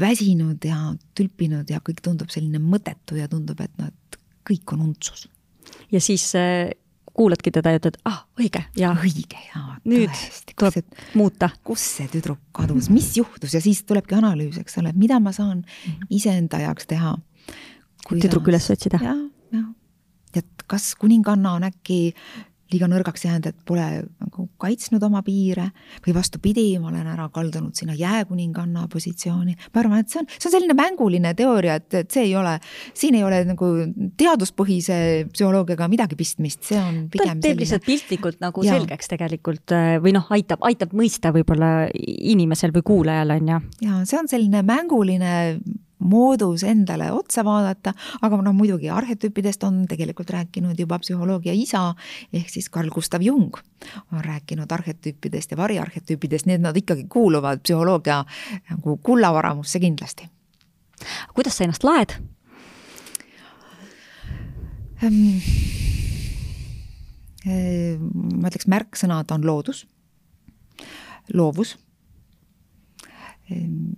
väsinud 0.00 0.64
ja 0.64 0.92
tülpinud 1.18 1.70
ja 1.70 1.82
kõik 1.84 2.02
tundub 2.04 2.32
selline 2.34 2.62
mõttetu 2.62 3.18
ja 3.18 3.28
tundub, 3.30 3.60
et 3.62 3.74
noh, 3.78 3.90
et 3.90 4.20
kõik 4.48 4.74
on 4.74 4.86
untsus. 4.88 5.28
ja 5.92 6.00
siis 6.00 6.30
kuuladki 7.18 7.52
teda 7.54 7.72
ja 7.74 7.80
ütled, 7.80 7.98
ah, 8.08 8.20
õige 8.38 8.62
ja. 8.78 8.92
õige 9.02 9.40
ja. 9.48 9.64
nüüd 9.88 10.12
tõesti, 10.12 10.54
tuleb 10.54 10.76
see, 10.76 11.06
muuta. 11.18 11.50
kus 11.66 11.84
see 11.96 12.10
tüdruk 12.12 12.40
kadus, 12.54 12.90
mis 12.94 13.10
juhtus 13.18 13.56
ja 13.56 13.62
siis 13.64 13.82
tulebki 13.88 14.18
analüüs, 14.18 14.60
eks 14.62 14.78
ole, 14.82 14.94
mida 14.98 15.18
ma 15.22 15.34
saan 15.36 15.64
mhm. 15.64 16.12
iseenda 16.14 16.62
jaoks 16.62 16.86
teha. 16.90 17.16
tüdruk 18.08 18.52
üles 18.52 18.70
otsida. 18.74 19.00
jah, 19.02 19.18
jah. 19.54 19.66
et 20.38 20.66
kas 20.70 20.92
kuninganna 21.00 21.56
on 21.58 21.66
äkki 21.70 22.00
liiga 22.72 22.88
nõrgaks 22.90 23.24
jäänud, 23.24 23.48
et 23.48 23.58
pole 23.68 23.84
nagu 24.04 24.46
kaitsnud 24.60 25.02
oma 25.06 25.22
piire 25.26 25.68
või 26.04 26.14
vastupidi, 26.16 26.66
ma 26.80 26.90
olen 26.90 27.08
ära 27.14 27.28
kaldunud 27.32 27.76
sinna 27.78 27.96
jääkuninganna 27.96 28.86
positsiooni. 28.92 29.56
ma 29.74 29.82
arvan, 29.82 30.04
et 30.04 30.12
see 30.12 30.20
on, 30.22 30.28
see 30.36 30.50
on 30.50 30.54
selline 30.56 30.76
mänguline 30.76 31.32
teooria, 31.38 31.78
et, 31.80 31.88
et 32.02 32.10
see 32.12 32.28
ei 32.28 32.36
ole, 32.36 32.58
siin 32.96 33.16
ei 33.18 33.24
ole 33.24 33.40
nagu 33.48 33.70
teaduspõhise 34.20 35.00
psühholoogiaga 35.32 35.88
midagi 35.88 36.18
pistmist, 36.18 36.62
see 36.68 36.80
on 36.80 37.02
pigem 37.12 37.40
ta 37.40 37.48
teeb 37.48 37.64
lihtsalt 37.64 37.86
piltlikult 37.88 38.40
nagu 38.44 38.64
ja. 38.66 38.76
selgeks 38.76 39.12
tegelikult 39.14 39.76
äh, 39.76 39.96
või 40.04 40.14
noh, 40.16 40.28
aitab, 40.34 40.62
aitab 40.68 40.92
mõista 40.96 41.32
võib-olla 41.34 41.88
inimesel 41.94 42.74
või 42.76 42.86
kuulajal, 42.92 43.36
on 43.38 43.52
ju. 43.54 43.60
ja 43.88 44.00
see 44.08 44.20
on 44.20 44.30
selline 44.30 44.64
mänguline 44.66 45.34
moodus 45.98 46.62
endale 46.66 47.10
otsa 47.12 47.44
vaadata, 47.44 47.92
aga 48.22 48.40
noh, 48.42 48.54
muidugi 48.56 48.90
arhetüüpidest 48.90 49.64
on 49.66 49.82
tegelikult 49.90 50.30
rääkinud 50.30 50.78
juba 50.78 50.98
psühholoogia 51.02 51.54
isa 51.56 51.82
ehk 52.32 52.50
siis 52.52 52.70
Carl 52.70 52.90
Gustav 52.94 53.22
Jung 53.22 53.56
on 54.12 54.24
rääkinud 54.24 54.70
arhetüüpidest 54.72 55.54
ja 55.54 55.60
variarhetüüpidest, 55.60 56.46
nii 56.46 56.58
et 56.58 56.64
nad 56.64 56.76
ikkagi 56.76 57.06
kuuluvad 57.10 57.62
psühholoogia 57.64 58.24
nagu 58.70 58.96
kullavaramusse 59.02 59.80
kindlasti. 59.80 60.28
kuidas 61.34 61.56
sa 61.56 61.64
ennast 61.64 61.84
laed 61.84 62.14
ähm,? 65.02 65.38
ma 67.48 68.50
ütleks, 68.50 68.66
märksõnad 68.68 69.30
on 69.32 69.46
loodus, 69.46 69.86
loovus 71.32 71.76
ähm,, 73.52 73.94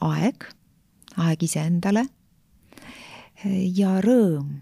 aeg 0.00 0.48
aeg 1.16 1.42
iseendale 1.42 2.06
ja 3.76 4.00
rõõm. 4.04 4.60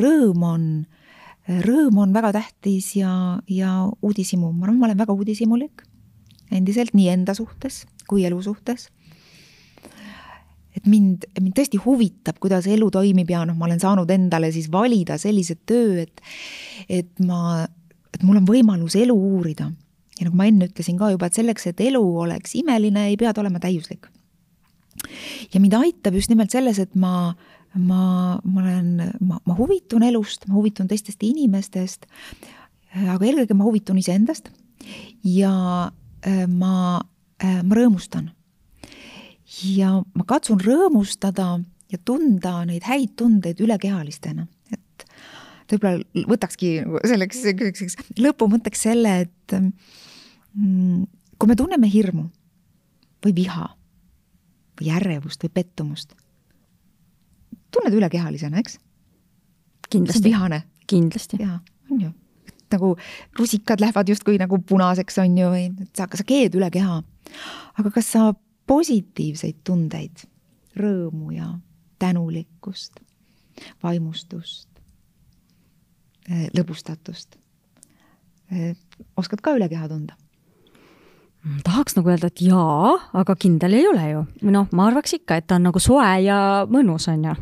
rõõm 0.00 0.42
on, 0.42 0.64
rõõm 1.46 1.98
on 2.02 2.14
väga 2.14 2.32
tähtis 2.32 2.94
ja, 2.96 3.38
ja 3.48 3.90
uudishimu, 4.02 4.52
ma 4.52 4.66
arvan, 4.66 4.78
ma 4.78 4.86
olen 4.90 4.98
väga 4.98 5.12
uudishimulik 5.12 5.84
endiselt 6.50 6.94
nii 6.94 7.08
enda 7.10 7.34
suhtes 7.34 7.84
kui 8.08 8.24
elu 8.26 8.38
suhtes. 8.42 8.88
et 10.76 10.84
mind, 10.86 11.24
mind 11.40 11.54
tõesti 11.56 11.78
huvitab, 11.80 12.36
kuidas 12.40 12.66
elu 12.68 12.90
toimib 12.92 13.30
ja 13.32 13.46
noh, 13.48 13.56
ma 13.56 13.64
olen 13.64 13.80
saanud 13.80 14.10
endale 14.12 14.50
siis 14.52 14.68
valida 14.72 15.16
sellise 15.18 15.56
töö, 15.66 16.02
et, 16.02 16.20
et 16.88 17.22
ma, 17.24 17.64
et 18.12 18.22
mul 18.22 18.42
on 18.42 18.48
võimalus 18.48 18.98
elu 19.00 19.14
uurida. 19.16 19.70
ja 20.18 20.28
nagu 20.28 20.36
ma 20.36 20.48
enne 20.50 20.68
ütlesin 20.68 20.98
ka 21.00 21.10
juba, 21.14 21.30
et 21.30 21.38
selleks, 21.38 21.70
et 21.72 21.80
elu 21.80 22.02
oleks 22.26 22.54
imeline, 22.60 23.08
ei 23.08 23.16
pea 23.16 23.32
ta 23.32 23.40
olema 23.40 23.62
täiuslik 23.62 24.10
ja 25.52 25.60
mind 25.60 25.76
aitab 25.78 26.16
just 26.18 26.30
nimelt 26.32 26.54
selles, 26.54 26.78
et 26.82 26.94
ma, 26.98 27.34
ma, 27.74 28.02
ma 28.42 28.62
olen, 28.62 29.12
ma, 29.20 29.40
ma 29.44 29.58
huvitun 29.58 30.06
elust, 30.06 30.46
ma 30.48 30.56
huvitun 30.58 30.88
teistest 30.90 31.22
inimestest, 31.26 32.06
aga 32.96 33.20
eelkõige 33.20 33.56
ma 33.56 33.66
huvitun 33.66 34.00
iseendast 34.00 34.50
ja 35.26 35.52
äh, 36.26 36.44
ma, 36.48 37.00
äh, 37.42 37.60
ma 37.62 37.78
rõõmustan. 37.78 38.30
ja 39.76 39.92
ma 40.14 40.24
katsun 40.26 40.60
rõõmustada 40.60 41.56
ja 41.92 41.98
tunda 42.04 42.58
neid 42.66 42.84
häid 42.86 43.14
tundeid 43.16 43.60
ülekehalistena, 43.62 44.46
et 44.74 45.06
võib-olla 45.70 46.26
võtakski 46.32 46.80
selleks 47.06 47.42
selliseks 47.44 47.98
lõpumõtteks 48.18 48.86
selle, 48.88 49.14
et 49.26 49.54
mm, 49.54 51.06
kui 51.38 51.50
me 51.50 51.56
tunneme 51.58 51.90
hirmu 51.90 52.26
või 53.24 53.36
viha 53.36 53.70
või 54.80 54.92
ärevust 54.96 55.44
või 55.44 55.52
pettumust. 55.54 56.14
tunned 57.70 57.94
ülekehalisena, 57.94 58.58
eks? 58.58 58.78
kindlasti. 59.90 60.24
vihane. 60.24 60.62
kindlasti. 60.86 61.36
jaa, 61.40 61.60
on 61.90 62.00
ju. 62.00 62.10
nagu 62.72 62.96
rusikad 63.38 63.80
lähevad 63.80 64.08
justkui 64.08 64.38
nagu 64.38 64.58
punaseks, 64.58 65.18
on 65.18 65.38
ju, 65.38 65.50
või 65.50 65.88
sa, 65.94 66.08
sa 66.14 66.24
keed 66.24 66.54
üle 66.54 66.70
keha. 66.70 67.02
aga 67.78 67.90
kas 67.90 68.12
sa 68.12 68.32
positiivseid 68.66 69.62
tundeid, 69.64 70.26
rõõmu 70.76 71.32
ja 71.36 71.52
tänulikkust, 71.98 73.00
vaimustust, 73.82 74.68
lõbustatust 76.28 77.38
eh, 78.50 78.74
oskad 79.16 79.40
ka 79.40 79.54
üle 79.56 79.68
keha 79.70 79.88
tunda? 79.88 80.16
Tahaks 81.66 81.96
nagu 81.96 82.10
öelda, 82.10 82.30
et 82.30 82.42
jaa, 82.42 82.96
aga 83.16 83.36
kindel 83.38 83.76
ei 83.78 83.86
ole 83.88 84.08
ju. 84.10 84.24
või 84.42 84.54
noh, 84.56 84.68
ma 84.76 84.88
arvaks 84.90 85.16
ikka, 85.18 85.38
et 85.40 85.46
ta 85.46 85.58
on 85.60 85.68
nagu 85.68 85.82
soe 85.82 86.08
ja 86.24 86.38
mõnus, 86.70 87.08
on 87.12 87.24
ju 87.28 87.34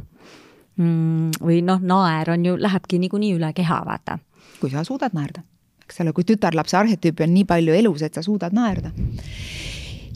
mm,. 0.77 1.41
või 1.41 1.61
noh, 1.65 1.81
naer 1.81 2.35
on 2.35 2.47
ju, 2.47 2.57
lähebki 2.61 3.01
niikuinii 3.03 3.35
üle 3.39 3.53
keha, 3.57 3.81
vaata. 3.87 4.19
kui 4.61 4.73
sa 4.73 4.85
suudad 4.85 5.17
naerda, 5.17 5.45
eks 5.87 6.01
ole, 6.05 6.15
kui 6.17 6.27
tütarlapse 6.29 6.79
arhetüüpi 6.81 7.27
on 7.27 7.35
nii 7.35 7.49
palju 7.49 7.77
elus, 7.81 8.05
et 8.07 8.15
sa 8.15 8.23
suudad 8.23 8.55
naerda. 8.57 8.93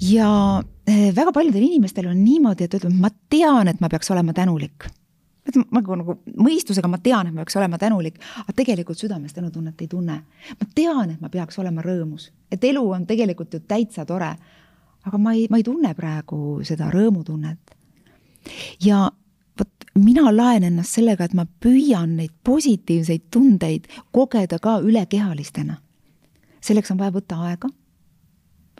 ja 0.04 0.30
eh, 0.86 1.10
väga 1.16 1.32
paljudel 1.32 1.64
inimestel 1.70 2.10
on 2.12 2.22
niimoodi, 2.24 2.68
et 2.68 2.78
ütlevad, 2.80 3.00
ma 3.00 3.12
tean, 3.30 3.68
et 3.68 3.80
ma 3.80 3.90
peaks 3.92 4.10
olema 4.14 4.36
tänulik 4.36 4.90
et 5.48 5.56
ma 5.56 5.80
nagu, 5.80 5.96
nagu 5.96 6.16
mõistusega 6.36 6.90
ma 6.90 7.00
tean, 7.02 7.28
et 7.28 7.34
ma 7.34 7.42
peaks 7.42 7.56
olema 7.60 7.78
tänulik, 7.80 8.18
aga 8.42 8.54
tegelikult 8.56 9.00
südames 9.00 9.34
tänutunnet 9.34 9.80
ei 9.80 9.88
tunne. 9.88 10.20
ma 10.60 10.68
tean, 10.74 11.10
et 11.10 11.20
ma 11.20 11.28
peaks 11.28 11.58
olema 11.58 11.82
rõõmus, 11.84 12.30
et 12.52 12.64
elu 12.64 12.84
on 12.90 13.06
tegelikult 13.06 13.54
ju 13.54 13.60
täitsa 13.60 14.04
tore. 14.04 14.34
aga 15.04 15.18
ma 15.18 15.32
ei, 15.32 15.46
ma 15.50 15.56
ei 15.56 15.64
tunne 15.64 15.94
praegu 15.94 16.60
seda 16.62 16.90
rõõmutunnet. 16.90 17.76
ja 18.84 19.10
vot 19.58 19.90
mina 19.94 20.30
laen 20.36 20.64
ennast 20.64 20.94
sellega, 20.94 21.24
et 21.24 21.34
ma 21.34 21.46
püüan 21.46 22.16
neid 22.16 22.32
positiivseid 22.44 23.30
tundeid 23.30 23.88
kogeda 24.12 24.58
ka 24.58 24.78
ülekehalistena. 24.80 25.76
selleks 26.60 26.90
on 26.90 26.98
vaja 26.98 27.10
võtta 27.10 27.42
aega 27.48 27.68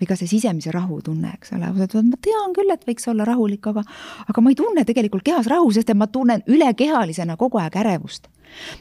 või 0.01 0.09
ka 0.09 0.17
see 0.19 0.31
sisemise 0.31 0.73
rahu 0.75 1.01
tunne, 1.05 1.33
eks 1.37 1.53
ole, 1.57 1.71
ma 1.75 1.87
tean 2.23 2.57
küll, 2.57 2.73
et 2.73 2.87
võiks 2.89 3.09
olla 3.11 3.27
rahulik, 3.29 3.67
aga, 3.71 3.85
aga 4.29 4.43
ma 4.43 4.53
ei 4.53 4.59
tunne 4.59 4.85
tegelikult 4.89 5.27
kehas 5.27 5.49
rahu, 5.51 5.71
sest 5.75 5.91
et 5.91 5.99
ma 5.99 6.09
tunnen 6.11 6.45
ülekehalisena 6.47 7.37
kogu 7.37 7.61
aeg 7.63 7.77
ärevust. 7.77 8.29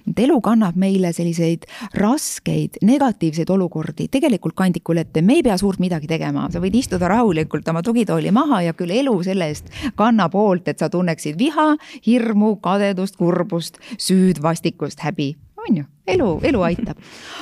et 0.08 0.20
elu 0.24 0.38
kannab 0.42 0.78
meile 0.80 1.10
selliseid 1.12 1.66
raskeid 2.00 2.78
negatiivseid 2.88 3.50
olukordi 3.52 4.08
tegelikult 4.08 4.56
kandikul 4.56 4.98
ette, 4.98 5.22
me 5.22 5.34
ei 5.34 5.44
pea 5.44 5.58
suurt 5.58 5.80
midagi 5.80 6.08
tegema, 6.08 6.48
sa 6.52 6.62
võid 6.64 6.76
istuda 6.76 7.10
rahulikult 7.12 7.68
oma 7.68 7.82
tugitooli 7.84 8.32
maha 8.32 8.62
ja 8.62 8.74
küll 8.74 8.96
elu 8.96 9.18
selle 9.24 9.50
eest 9.52 9.68
kannab 9.96 10.38
hoolt, 10.40 10.68
et 10.68 10.80
sa 10.80 10.90
tunneksid 10.90 11.36
viha, 11.38 11.76
hirmu, 12.06 12.56
kadedust, 12.64 13.18
kurbust, 13.20 13.82
süüd, 13.98 14.40
vastikust, 14.42 15.04
häbi 15.04 15.36
on 15.70 15.78
ju, 15.82 15.86
elu, 16.08 16.30
elu 16.50 16.64
aitab. 16.70 16.98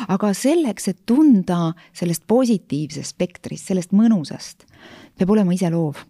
aga 0.08 0.34
selleks, 0.34 0.90
et 0.92 1.02
tunda 1.06 1.74
sellest 1.94 2.26
positiivsest 2.28 3.16
spektrist, 3.16 3.70
sellest 3.72 3.96
mõnusast, 3.96 4.68
peab 5.18 5.34
olema 5.36 5.54
ise 5.56 5.72
loov. 5.74 6.04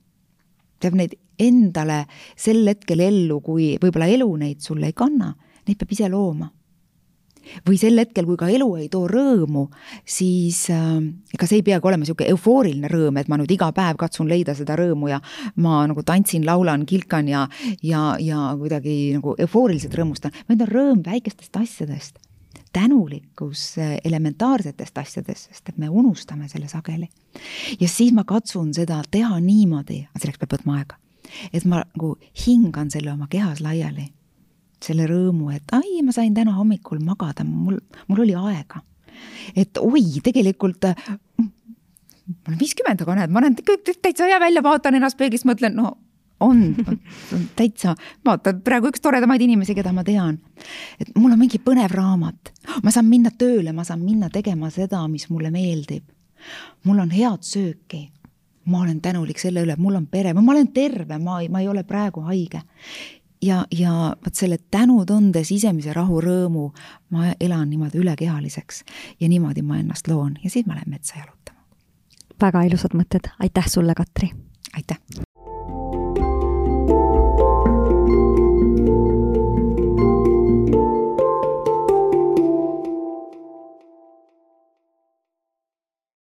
peab 0.80 0.98
neid 1.00 1.16
endale 1.40 2.06
sel 2.38 2.64
hetkel 2.68 3.02
ellu, 3.04 3.42
kui 3.44 3.76
võib-olla 3.82 4.08
elu 4.08 4.30
neid 4.40 4.62
sulle 4.64 4.92
ei 4.92 4.96
kanna, 4.96 5.34
neid 5.68 5.78
peab 5.80 5.92
ise 5.92 6.10
looma 6.10 6.52
või 7.68 7.78
sel 7.80 8.00
hetkel, 8.00 8.28
kui 8.28 8.38
ka 8.40 8.50
elu 8.52 8.68
ei 8.82 8.90
too 8.92 9.08
rõõmu, 9.10 9.68
siis 10.06 10.66
äh, 10.74 11.00
ega 11.36 11.50
see 11.50 11.62
ei 11.62 11.66
peagi 11.66 11.88
olema 11.88 12.04
niisugune 12.04 12.30
eufooriline 12.34 12.92
rõõm, 12.92 13.20
et 13.22 13.32
ma 13.32 13.40
nüüd 13.42 13.52
iga 13.56 13.72
päev 13.76 14.00
katsun 14.02 14.30
leida 14.32 14.56
seda 14.58 14.78
rõõmu 14.80 15.12
ja 15.12 15.22
ma 15.62 15.84
nagu 15.90 16.04
tantsin, 16.06 16.46
laulan, 16.48 16.86
kilkan 16.90 17.30
ja, 17.32 17.46
ja, 17.84 18.16
ja 18.22 18.52
kuidagi 18.60 19.16
nagu 19.18 19.36
eufooriliselt 19.40 19.98
rõõmustan, 19.98 20.36
vaid 20.50 20.64
on 20.66 20.72
rõõm 20.72 21.04
väikestest 21.06 21.62
asjadest 21.62 22.22
tänulikkus 22.76 23.78
äh, 23.80 23.96
elementaarsetest 24.04 24.98
asjadest, 24.98 25.48
sest 25.52 25.70
et 25.72 25.78
me 25.80 25.90
unustame 25.90 26.50
selle 26.52 26.68
sageli. 26.68 27.08
ja 27.80 27.88
siis 27.88 28.12
ma 28.14 28.26
katsun 28.28 28.74
seda 28.76 29.00
teha 29.12 29.40
niimoodi, 29.40 30.02
selleks 30.18 30.42
peab 30.42 30.58
võtma 30.58 30.82
aega, 30.82 31.00
et 31.54 31.64
ma 31.64 31.86
nagu 31.86 32.16
hingan 32.46 32.92
selle 32.92 33.14
oma 33.14 33.30
kehas 33.32 33.64
laiali 33.64 34.10
selle 34.84 35.08
rõõmu, 35.10 35.52
et 35.56 35.76
ai, 35.76 36.02
ma 36.04 36.12
sain 36.16 36.34
täna 36.34 36.56
hommikul 36.58 37.00
magada, 37.04 37.46
mul, 37.48 37.80
mul 38.08 38.26
oli 38.26 38.36
aega. 38.36 38.82
et 39.56 39.78
oi, 39.78 40.20
tegelikult 40.24 40.86
ma 42.26 42.50
olen 42.50 42.60
viiskümmend, 42.60 43.04
aga 43.06 43.16
näed, 43.20 43.32
ma 43.32 43.42
olen 43.42 43.56
täitsa 44.02 44.28
hea 44.28 44.40
välja, 44.42 44.64
vaatan 44.66 44.98
ennast 44.98 45.18
peeglist, 45.18 45.46
mõtlen, 45.48 45.76
no 45.78 45.94
on, 46.40 46.76
on 47.34 47.44
täitsa, 47.56 47.96
vaata 48.26 48.54
praegu 48.66 48.90
üks 48.92 49.04
toredamaid 49.04 49.42
inimesi, 49.46 49.76
keda 49.78 49.94
ma 49.96 50.04
tean. 50.04 50.40
et 51.00 51.14
mul 51.16 51.32
on 51.32 51.40
mingi 51.40 51.62
põnev 51.64 51.94
raamat, 51.96 52.52
ma 52.84 52.92
saan 52.92 53.08
minna 53.10 53.32
tööle, 53.32 53.72
ma 53.74 53.86
saan 53.88 54.04
minna 54.04 54.30
tegema 54.34 54.70
seda, 54.74 55.06
mis 55.08 55.30
mulle 55.30 55.52
meeldib. 55.54 56.04
mul 56.84 57.00
on 57.00 57.12
head 57.12 57.46
sööki, 57.46 58.10
ma 58.66 58.82
olen 58.82 59.00
tänulik 59.02 59.40
selle 59.40 59.64
üle, 59.64 59.78
et 59.78 59.82
mul 59.82 59.96
on 59.96 60.08
pere, 60.08 60.34
ma 60.34 60.52
olen 60.52 60.72
terve, 60.74 61.18
ma 61.22 61.40
ei, 61.42 61.50
ma 61.50 61.62
ei 61.62 61.70
ole 61.70 61.84
praegu 61.84 62.26
haige 62.26 62.62
ja, 63.46 63.66
ja 63.72 64.16
vot 64.26 64.36
selle 64.36 64.58
tänutunde 64.72 65.44
sisemise 65.44 65.94
rahu 65.94 66.22
rõõmu 66.24 66.70
ma 67.14 67.34
elan 67.40 67.70
niimoodi 67.70 68.02
ülekehaliseks 68.02 68.84
ja 69.20 69.30
niimoodi 69.30 69.62
ma 69.62 69.80
ennast 69.82 70.08
loon. 70.12 70.36
Ja 70.44 70.50
siis 70.50 70.66
ma 70.66 70.78
lähen 70.80 70.90
metsa 70.90 71.20
jalutama. 71.20 71.62
väga 72.42 72.66
ilusad 72.68 72.98
mõtted, 72.98 73.32
aitäh 73.40 73.70
sulle, 73.70 73.96
Katri 73.96 74.32